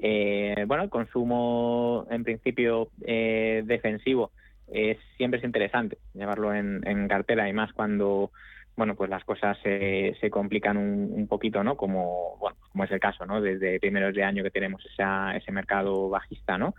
Eh, 0.00 0.64
bueno, 0.66 0.84
el 0.84 0.90
consumo 0.90 2.06
en 2.10 2.24
principio 2.24 2.88
eh, 3.06 3.62
defensivo 3.66 4.32
es 4.74 4.98
siempre 5.16 5.38
es 5.38 5.44
interesante 5.44 5.98
llevarlo 6.14 6.54
en, 6.54 7.08
cartera. 7.08 7.48
Y 7.48 7.52
más 7.52 7.72
cuando 7.72 8.30
bueno 8.76 8.96
pues 8.96 9.08
las 9.08 9.24
cosas 9.24 9.56
se, 9.62 10.16
complican 10.30 10.76
un, 10.76 11.28
poquito 11.28 11.62
no 11.62 11.76
como 11.76 12.36
bueno 12.38 12.56
como 12.72 12.82
es 12.82 12.90
el 12.90 12.98
caso 12.98 13.24
no 13.24 13.40
desde 13.40 13.78
primeros 13.78 14.14
de 14.14 14.24
año 14.24 14.42
que 14.42 14.50
tenemos 14.50 14.84
esa, 14.84 15.36
ese 15.36 15.52
mercado 15.52 16.08
bajista 16.08 16.58
no 16.58 16.74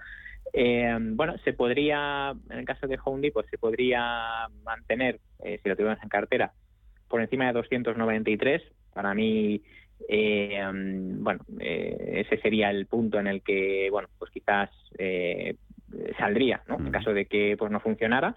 Eh, 0.52 0.93
bueno 1.00 1.38
se 1.46 1.54
podría 1.54 2.36
en 2.50 2.60
el 2.60 2.66
caso 2.66 2.86
de 2.88 3.00
Home 3.02 3.22
Depot 3.22 3.50
se 3.50 3.58
podría 3.58 4.48
mantener 4.66 5.22
eh, 5.41 5.58
si 5.64 5.70
lo 5.70 5.76
tuviéramos 5.76 6.04
en 6.04 6.10
cartera 6.10 6.52
por 7.08 7.22
encima 7.22 7.48
de 7.48 7.54
293 7.54 8.62
para 8.93 9.14
mí 9.14 9.62
eh, 10.08 10.62
bueno, 10.72 11.39
eh, 11.60 12.26
ese 12.26 12.41
sería 12.41 12.70
el 12.70 12.86
punto 12.86 13.20
en 13.20 13.28
el 13.28 13.41
que, 13.41 13.89
bueno, 13.91 14.10
pues 14.18 14.32
quizás 14.32 14.70
eh, 14.98 15.56
saldría, 16.18 16.62
¿no? 16.68 16.78
En 16.78 16.91
caso 16.91 17.14
de 17.14 17.26
que 17.26 17.56
pues 17.58 17.72
no 17.72 17.80
funcionara. 17.80 18.36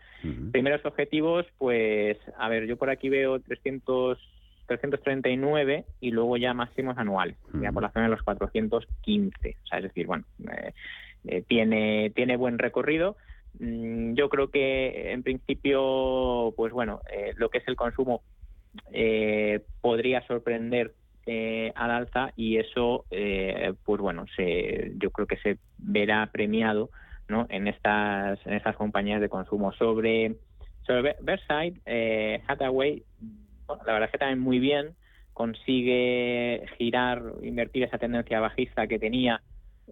Primeros 0.53 0.85
objetivos, 0.85 1.47
pues, 1.59 2.17
a 2.39 2.49
ver, 2.49 2.67
yo 2.67 2.77
por 2.77 2.91
aquí 2.91 3.09
veo 3.09 3.41
300, 3.41 4.19
339 4.67 5.85
y 6.01 6.11
luego 6.11 6.37
ya 6.37 6.55
máximos 6.55 6.99
anuales, 6.99 7.37
ya 7.61 7.73
por 7.73 7.83
la 7.83 7.91
zona 7.91 8.07
de 8.07 8.11
los 8.11 8.23
415. 8.23 9.57
O 9.63 9.67
sea, 9.67 9.79
es 9.79 9.85
decir, 9.85 10.07
bueno, 10.07 10.25
eh, 10.51 10.73
eh, 11.27 11.43
tiene, 11.47 12.11
tiene 12.15 12.37
buen 12.37 12.59
recorrido. 12.59 13.17
Mm, 13.59 14.15
Yo 14.15 14.29
creo 14.29 14.49
que 14.49 15.13
en 15.13 15.23
principio, 15.23 16.53
pues 16.57 16.73
bueno, 16.73 17.01
eh, 17.13 17.33
lo 17.37 17.49
que 17.49 17.59
es 17.59 17.69
el 17.69 17.77
consumo 17.77 18.23
podría 19.81 20.25
sorprender 20.27 20.95
eh, 21.31 21.73
al 21.75 21.91
alza 21.91 22.33
y 22.37 22.57
eso, 22.57 23.05
eh, 23.11 23.75
pues 23.85 24.01
bueno, 24.01 24.25
se, 24.35 24.93
yo 24.97 25.11
creo 25.11 25.27
que 25.27 25.37
se 25.37 25.59
verá 25.77 26.27
premiado 26.33 26.89
¿no? 27.29 27.47
en 27.49 27.69
estas 27.69 28.45
en 28.47 28.55
estas 28.55 28.77
compañías 28.77 29.21
de 29.21 29.29
consumo. 29.29 29.73
Sobre 29.73 30.37
sobre 30.87 31.17
Versailles, 31.21 31.81
eh, 31.85 32.43
Hathaway, 32.47 33.03
bueno, 33.67 33.83
la 33.87 33.93
verdad 33.93 34.09
es 34.09 34.13
que 34.13 34.19
también 34.19 34.41
muy 34.41 34.59
bien 34.59 34.97
consigue 35.39 36.67
girar, 36.79 37.23
invertir 37.43 37.85
esa 37.85 37.99
tendencia 37.99 38.41
bajista 38.41 38.89
que 38.89 38.99
tenía, 38.99 39.41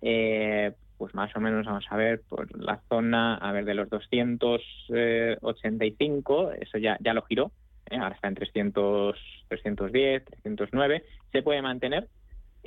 eh, 0.03 0.73
pues 0.99 1.15
más 1.15 1.35
o 1.37 1.41
menos, 1.41 1.67
vamos 1.67 1.87
a 1.89 1.97
ver, 1.97 2.23
por 2.29 2.59
la 2.59 2.81
zona, 2.89 3.37
a 3.37 3.53
ver, 3.53 3.65
de 3.65 3.75
los 3.75 3.89
285, 3.89 6.51
eso 6.53 6.79
ya, 6.79 6.99
ya 7.01 7.15
lo 7.15 7.23
giró, 7.23 7.53
¿eh? 7.91 7.97
ahora 7.97 8.17
está 8.17 8.27
en 8.27 8.35
300, 8.35 9.17
310, 9.49 10.25
309, 10.25 11.05
se 11.31 11.43
puede 11.43 11.63
mantener. 11.63 12.09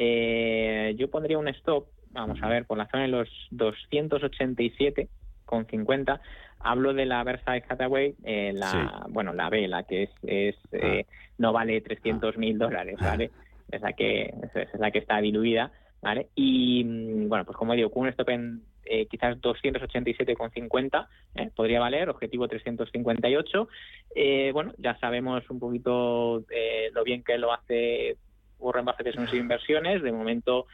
Eh, 0.01 0.95
yo 0.97 1.09
pondría 1.09 1.37
un 1.37 1.49
stop, 1.49 1.87
vamos 2.11 2.41
a 2.41 2.47
ver, 2.47 2.65
por 2.65 2.77
la 2.77 2.87
zona 2.87 3.03
de 3.03 3.09
los 3.09 3.29
287 3.51 5.09
con 5.45 5.65
50. 5.65 6.21
Hablo 6.61 6.93
de 6.93 7.05
la 7.05 7.21
Versailles 7.25 7.69
Hathaway, 7.69 8.15
eh, 8.23 8.53
la, 8.53 9.05
bueno, 9.09 9.33
la 9.33 9.49
B, 9.49 9.67
la 9.67 9.83
que 9.83 10.03
es, 10.03 10.09
es 10.23 10.55
eh, 10.71 11.05
no 11.37 11.51
vale 11.51 11.81
300 11.81 12.37
mil 12.37 12.57
dólares, 12.57 12.95
¿vale? 13.01 13.31
Es 13.69 13.81
la 13.81 13.91
que 13.91 14.33
es 14.55 14.79
la 14.79 14.89
que 14.91 14.99
está 14.99 15.19
diluida. 15.19 15.71
¿vale? 16.01 16.29
Y 16.33 16.83
mm, 16.85 17.27
bueno, 17.27 17.43
pues 17.43 17.57
como 17.57 17.73
digo, 17.73 17.91
con 17.91 18.03
un 18.03 18.09
stop 18.09 18.29
en 18.29 18.61
eh, 18.85 19.05
quizás 19.07 19.37
287,50 19.41 21.07
¿eh? 21.35 21.51
podría 21.53 21.81
valer, 21.81 22.09
objetivo 22.09 22.47
358. 22.47 23.67
Eh, 24.15 24.51
bueno, 24.53 24.73
ya 24.77 24.97
sabemos 24.99 25.47
un 25.49 25.59
poquito 25.59 26.45
lo 26.93 27.03
bien 27.03 27.21
que 27.21 27.37
lo 27.37 27.51
hace 27.51 28.17
Warren 28.59 28.85
Buffett 28.85 29.07
en 29.07 29.25
sus 29.25 29.33
inversiones. 29.33 30.03
De 30.03 30.11
momento, 30.11 30.67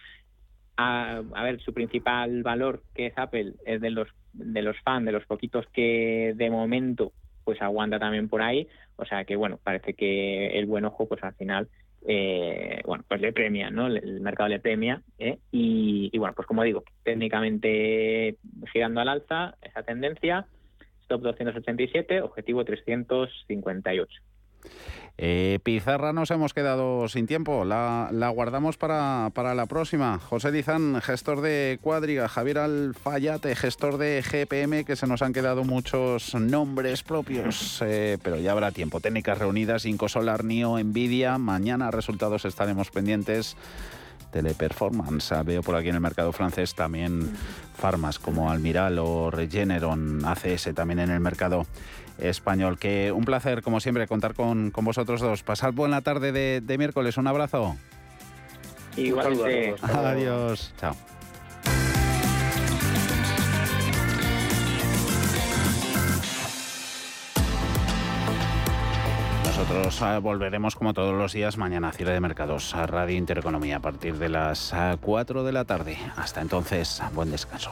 a, 0.78 1.22
a, 1.34 1.44
ver, 1.44 1.62
su 1.62 1.74
principal 1.74 2.44
valor, 2.44 2.84
que 2.94 3.08
es 3.08 3.18
Apple, 3.18 3.54
es 3.66 3.80
de 3.80 3.90
los, 3.92 4.10
de 4.34 4.62
los 4.62 4.78
fans, 4.82 5.06
de 5.06 5.12
los 5.12 5.26
poquitos 5.26 5.66
que 5.68 6.34
de 6.36 6.50
momento 6.50 7.14
pues 7.44 7.62
aguanta 7.62 8.00
también 8.00 8.28
por 8.28 8.42
ahí. 8.42 8.68
O 8.96 9.06
sea 9.06 9.24
que, 9.24 9.36
bueno, 9.36 9.60
parece 9.64 9.94
que 9.94 10.58
el 10.58 10.66
buen 10.66 10.86
ojo, 10.86 11.08
pues 11.08 11.24
al 11.24 11.36
final 11.36 11.70
eh, 12.08 12.82
bueno, 12.86 13.04
pues 13.08 13.20
le 13.20 13.34
premia, 13.34 13.72
¿no? 13.72 13.88
El 13.88 14.22
mercado 14.22 14.50
le 14.50 14.60
premia 14.60 15.02
¿eh? 15.18 15.40
y, 15.52 16.10
y, 16.14 16.18
bueno, 16.20 16.34
pues 16.36 16.48
como 16.48 16.64
digo, 16.64 16.84
técnicamente 17.04 18.38
girando 18.72 19.02
al 19.02 19.10
alza 19.10 19.56
esa 19.62 19.82
tendencia, 19.82 20.46
stop 21.02 21.22
287, 21.22 22.22
objetivo 22.22 22.64
358. 22.64 24.22
Eh, 25.18 25.60
Pizarra 25.64 26.12
nos 26.12 26.30
hemos 26.32 26.54
quedado 26.54 27.08
sin 27.08 27.26
tiempo, 27.26 27.64
la, 27.64 28.10
la 28.12 28.28
guardamos 28.28 28.76
para, 28.76 29.32
para, 29.34 29.56
la 29.56 29.66
próxima. 29.66 30.20
José 30.20 30.52
Dizán, 30.52 31.00
gestor 31.02 31.40
de 31.40 31.80
Cuadriga, 31.82 32.28
Javier 32.28 32.58
Alfayate, 32.58 33.56
gestor 33.56 33.98
de 33.98 34.22
GPM, 34.22 34.84
que 34.84 34.98
se 34.98 35.08
nos 35.08 35.22
han 35.22 35.32
quedado 35.32 35.64
muchos 35.64 36.36
nombres 36.36 37.02
propios, 37.04 37.82
eh, 37.86 38.18
pero 38.22 38.38
ya 38.38 38.52
habrá 38.52 38.72
tiempo. 38.72 39.00
Técnicas 39.00 39.38
reunidas, 39.38 39.86
Incosolar, 39.86 40.44
NIO, 40.44 40.78
Nvidia, 40.80 41.38
mañana 41.38 41.92
resultados 41.92 42.44
estaremos 42.44 42.92
pendientes. 42.92 43.56
Teleperformance. 44.32 45.34
Veo 45.46 45.62
por 45.62 45.76
aquí 45.76 45.88
en 45.88 45.96
el 45.96 46.02
mercado 46.02 46.34
francés 46.34 46.76
también 46.76 47.32
farmas 47.78 48.20
como 48.20 48.52
Almiral 48.52 49.00
o 49.00 49.32
Regeneron, 49.32 50.26
ACS 50.26 50.74
también 50.76 51.00
en 51.00 51.12
el 51.12 51.22
mercado 51.22 51.66
español. 52.20 52.78
Que 52.78 53.12
un 53.12 53.26
placer, 53.26 53.62
como 53.62 53.80
siempre, 53.80 54.08
contar 54.08 54.34
con, 54.34 54.72
con 54.72 54.86
vosotros 54.86 55.22
dos. 55.22 55.44
Pasad 55.44 55.74
buena 55.74 56.02
tarde 56.02 56.32
de, 56.32 56.62
de 56.62 56.78
miércoles. 56.78 57.18
Un 57.18 57.28
abrazo. 57.28 57.76
Igualmente. 58.98 59.76
Adiós. 59.82 60.74
Chao. 60.80 60.96
Nosotros 69.44 70.02
uh, 70.02 70.22
volveremos 70.22 70.76
como 70.76 70.94
todos 70.94 71.16
los 71.16 71.32
días 71.32 71.58
mañana 71.58 71.88
a 71.88 71.92
Cierre 71.94 72.12
de 72.12 72.20
Mercados 72.20 72.76
a 72.76 72.86
Radio 72.88 73.16
Intereconomía 73.16 73.78
a 73.78 73.80
partir 73.80 74.18
de 74.18 74.30
las 74.30 74.74
uh, 74.74 74.98
4 75.00 75.44
de 75.44 75.52
la 75.54 75.64
tarde. 75.64 75.98
Hasta 76.18 76.42
entonces, 76.42 77.02
buen 77.14 77.32
descanso. 77.32 77.72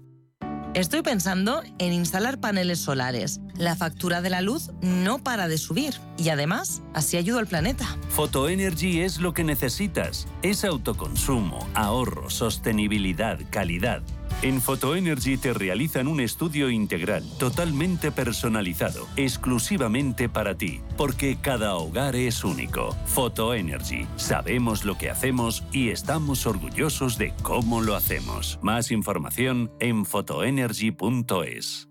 Estoy 0.73 1.01
pensando 1.01 1.63
en 1.79 1.91
instalar 1.91 2.39
paneles 2.39 2.79
solares. 2.79 3.41
La 3.57 3.75
factura 3.75 4.21
de 4.21 4.29
la 4.29 4.39
luz 4.39 4.71
no 4.81 5.19
para 5.19 5.49
de 5.49 5.57
subir 5.57 5.95
y 6.17 6.29
además 6.29 6.81
así 6.93 7.17
ayudo 7.17 7.39
al 7.39 7.47
planeta. 7.47 7.85
Photoenergy 8.09 9.01
es 9.01 9.19
lo 9.19 9.33
que 9.33 9.43
necesitas. 9.43 10.27
Es 10.43 10.63
autoconsumo, 10.63 11.67
ahorro, 11.73 12.29
sostenibilidad, 12.29 13.37
calidad. 13.49 14.01
En 14.41 14.59
Photoenergy 14.59 15.37
te 15.37 15.53
realizan 15.53 16.07
un 16.07 16.19
estudio 16.19 16.71
integral, 16.71 17.23
totalmente 17.37 18.11
personalizado, 18.11 19.07
exclusivamente 19.15 20.29
para 20.29 20.57
ti, 20.57 20.81
porque 20.97 21.37
cada 21.39 21.75
hogar 21.75 22.15
es 22.15 22.43
único. 22.43 22.95
Photoenergy, 23.05 24.07
sabemos 24.15 24.83
lo 24.83 24.97
que 24.97 25.11
hacemos 25.11 25.63
y 25.71 25.89
estamos 25.89 26.47
orgullosos 26.47 27.19
de 27.19 27.33
cómo 27.43 27.81
lo 27.81 27.95
hacemos. 27.95 28.57
Más 28.63 28.89
información 28.89 29.71
en 29.79 30.05
photoenergy.es. 30.05 31.90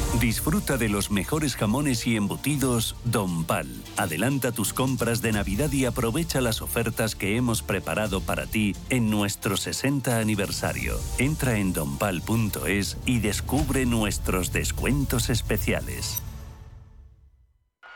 Disfruta 0.21 0.77
de 0.77 0.87
los 0.87 1.09
mejores 1.09 1.55
jamones 1.55 2.05
y 2.05 2.15
embutidos 2.15 2.95
Don 3.05 3.43
Pal. 3.43 3.67
Adelanta 3.97 4.51
tus 4.51 4.71
compras 4.71 5.23
de 5.23 5.31
Navidad 5.31 5.71
y 5.71 5.85
aprovecha 5.85 6.41
las 6.41 6.61
ofertas 6.61 7.15
que 7.15 7.37
hemos 7.37 7.63
preparado 7.63 8.21
para 8.21 8.45
ti 8.45 8.75
en 8.91 9.09
nuestro 9.09 9.57
60 9.57 10.19
aniversario. 10.19 10.95
Entra 11.17 11.57
en 11.57 11.73
donpal.es 11.73 12.97
y 13.07 13.17
descubre 13.17 13.87
nuestros 13.87 14.53
descuentos 14.53 15.31
especiales. 15.31 16.21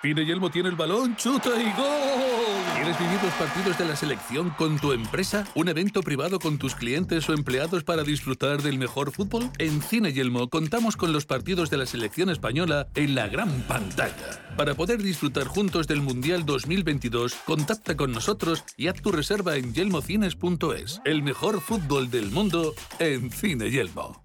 Pine 0.02 0.26
Yelmo 0.26 0.50
tiene 0.50 0.70
el 0.70 0.76
balón, 0.76 1.16
chuta 1.16 1.50
y 1.62 1.72
gol. 1.78 2.45
¿Quieres 2.76 3.00
vivir 3.00 3.24
los 3.24 3.34
partidos 3.34 3.78
de 3.78 3.86
la 3.86 3.96
selección 3.96 4.50
con 4.50 4.78
tu 4.78 4.92
empresa? 4.92 5.48
¿Un 5.56 5.70
evento 5.70 6.02
privado 6.02 6.40
con 6.40 6.58
tus 6.58 6.76
clientes 6.76 7.28
o 7.30 7.34
empleados 7.34 7.84
para 7.84 8.04
disfrutar 8.04 8.62
del 8.62 8.78
mejor 8.78 9.12
fútbol? 9.12 9.50
En 9.58 9.82
Cine 9.82 10.12
Yelmo 10.12 10.50
contamos 10.50 10.98
con 10.98 11.14
los 11.14 11.26
partidos 11.26 11.70
de 11.70 11.78
la 11.78 11.86
selección 11.86 12.30
española 12.30 12.88
en 12.96 13.16
la 13.16 13.28
gran 13.30 13.50
pantalla. 13.62 14.54
Para 14.58 14.76
poder 14.76 15.02
disfrutar 15.02 15.48
juntos 15.48 15.88
del 15.88 16.02
Mundial 16.02 16.46
2022, 16.46 17.36
contacta 17.46 17.96
con 17.96 18.12
nosotros 18.12 18.64
y 18.76 18.88
haz 18.88 19.02
tu 19.02 19.12
reserva 19.12 19.56
en 19.56 19.74
yelmocines.es. 19.74 21.02
El 21.06 21.24
mejor 21.24 21.62
fútbol 21.62 22.12
del 22.12 22.30
mundo 22.30 22.76
en 23.00 23.32
Cine 23.32 23.72
Yelmo. 23.72 24.25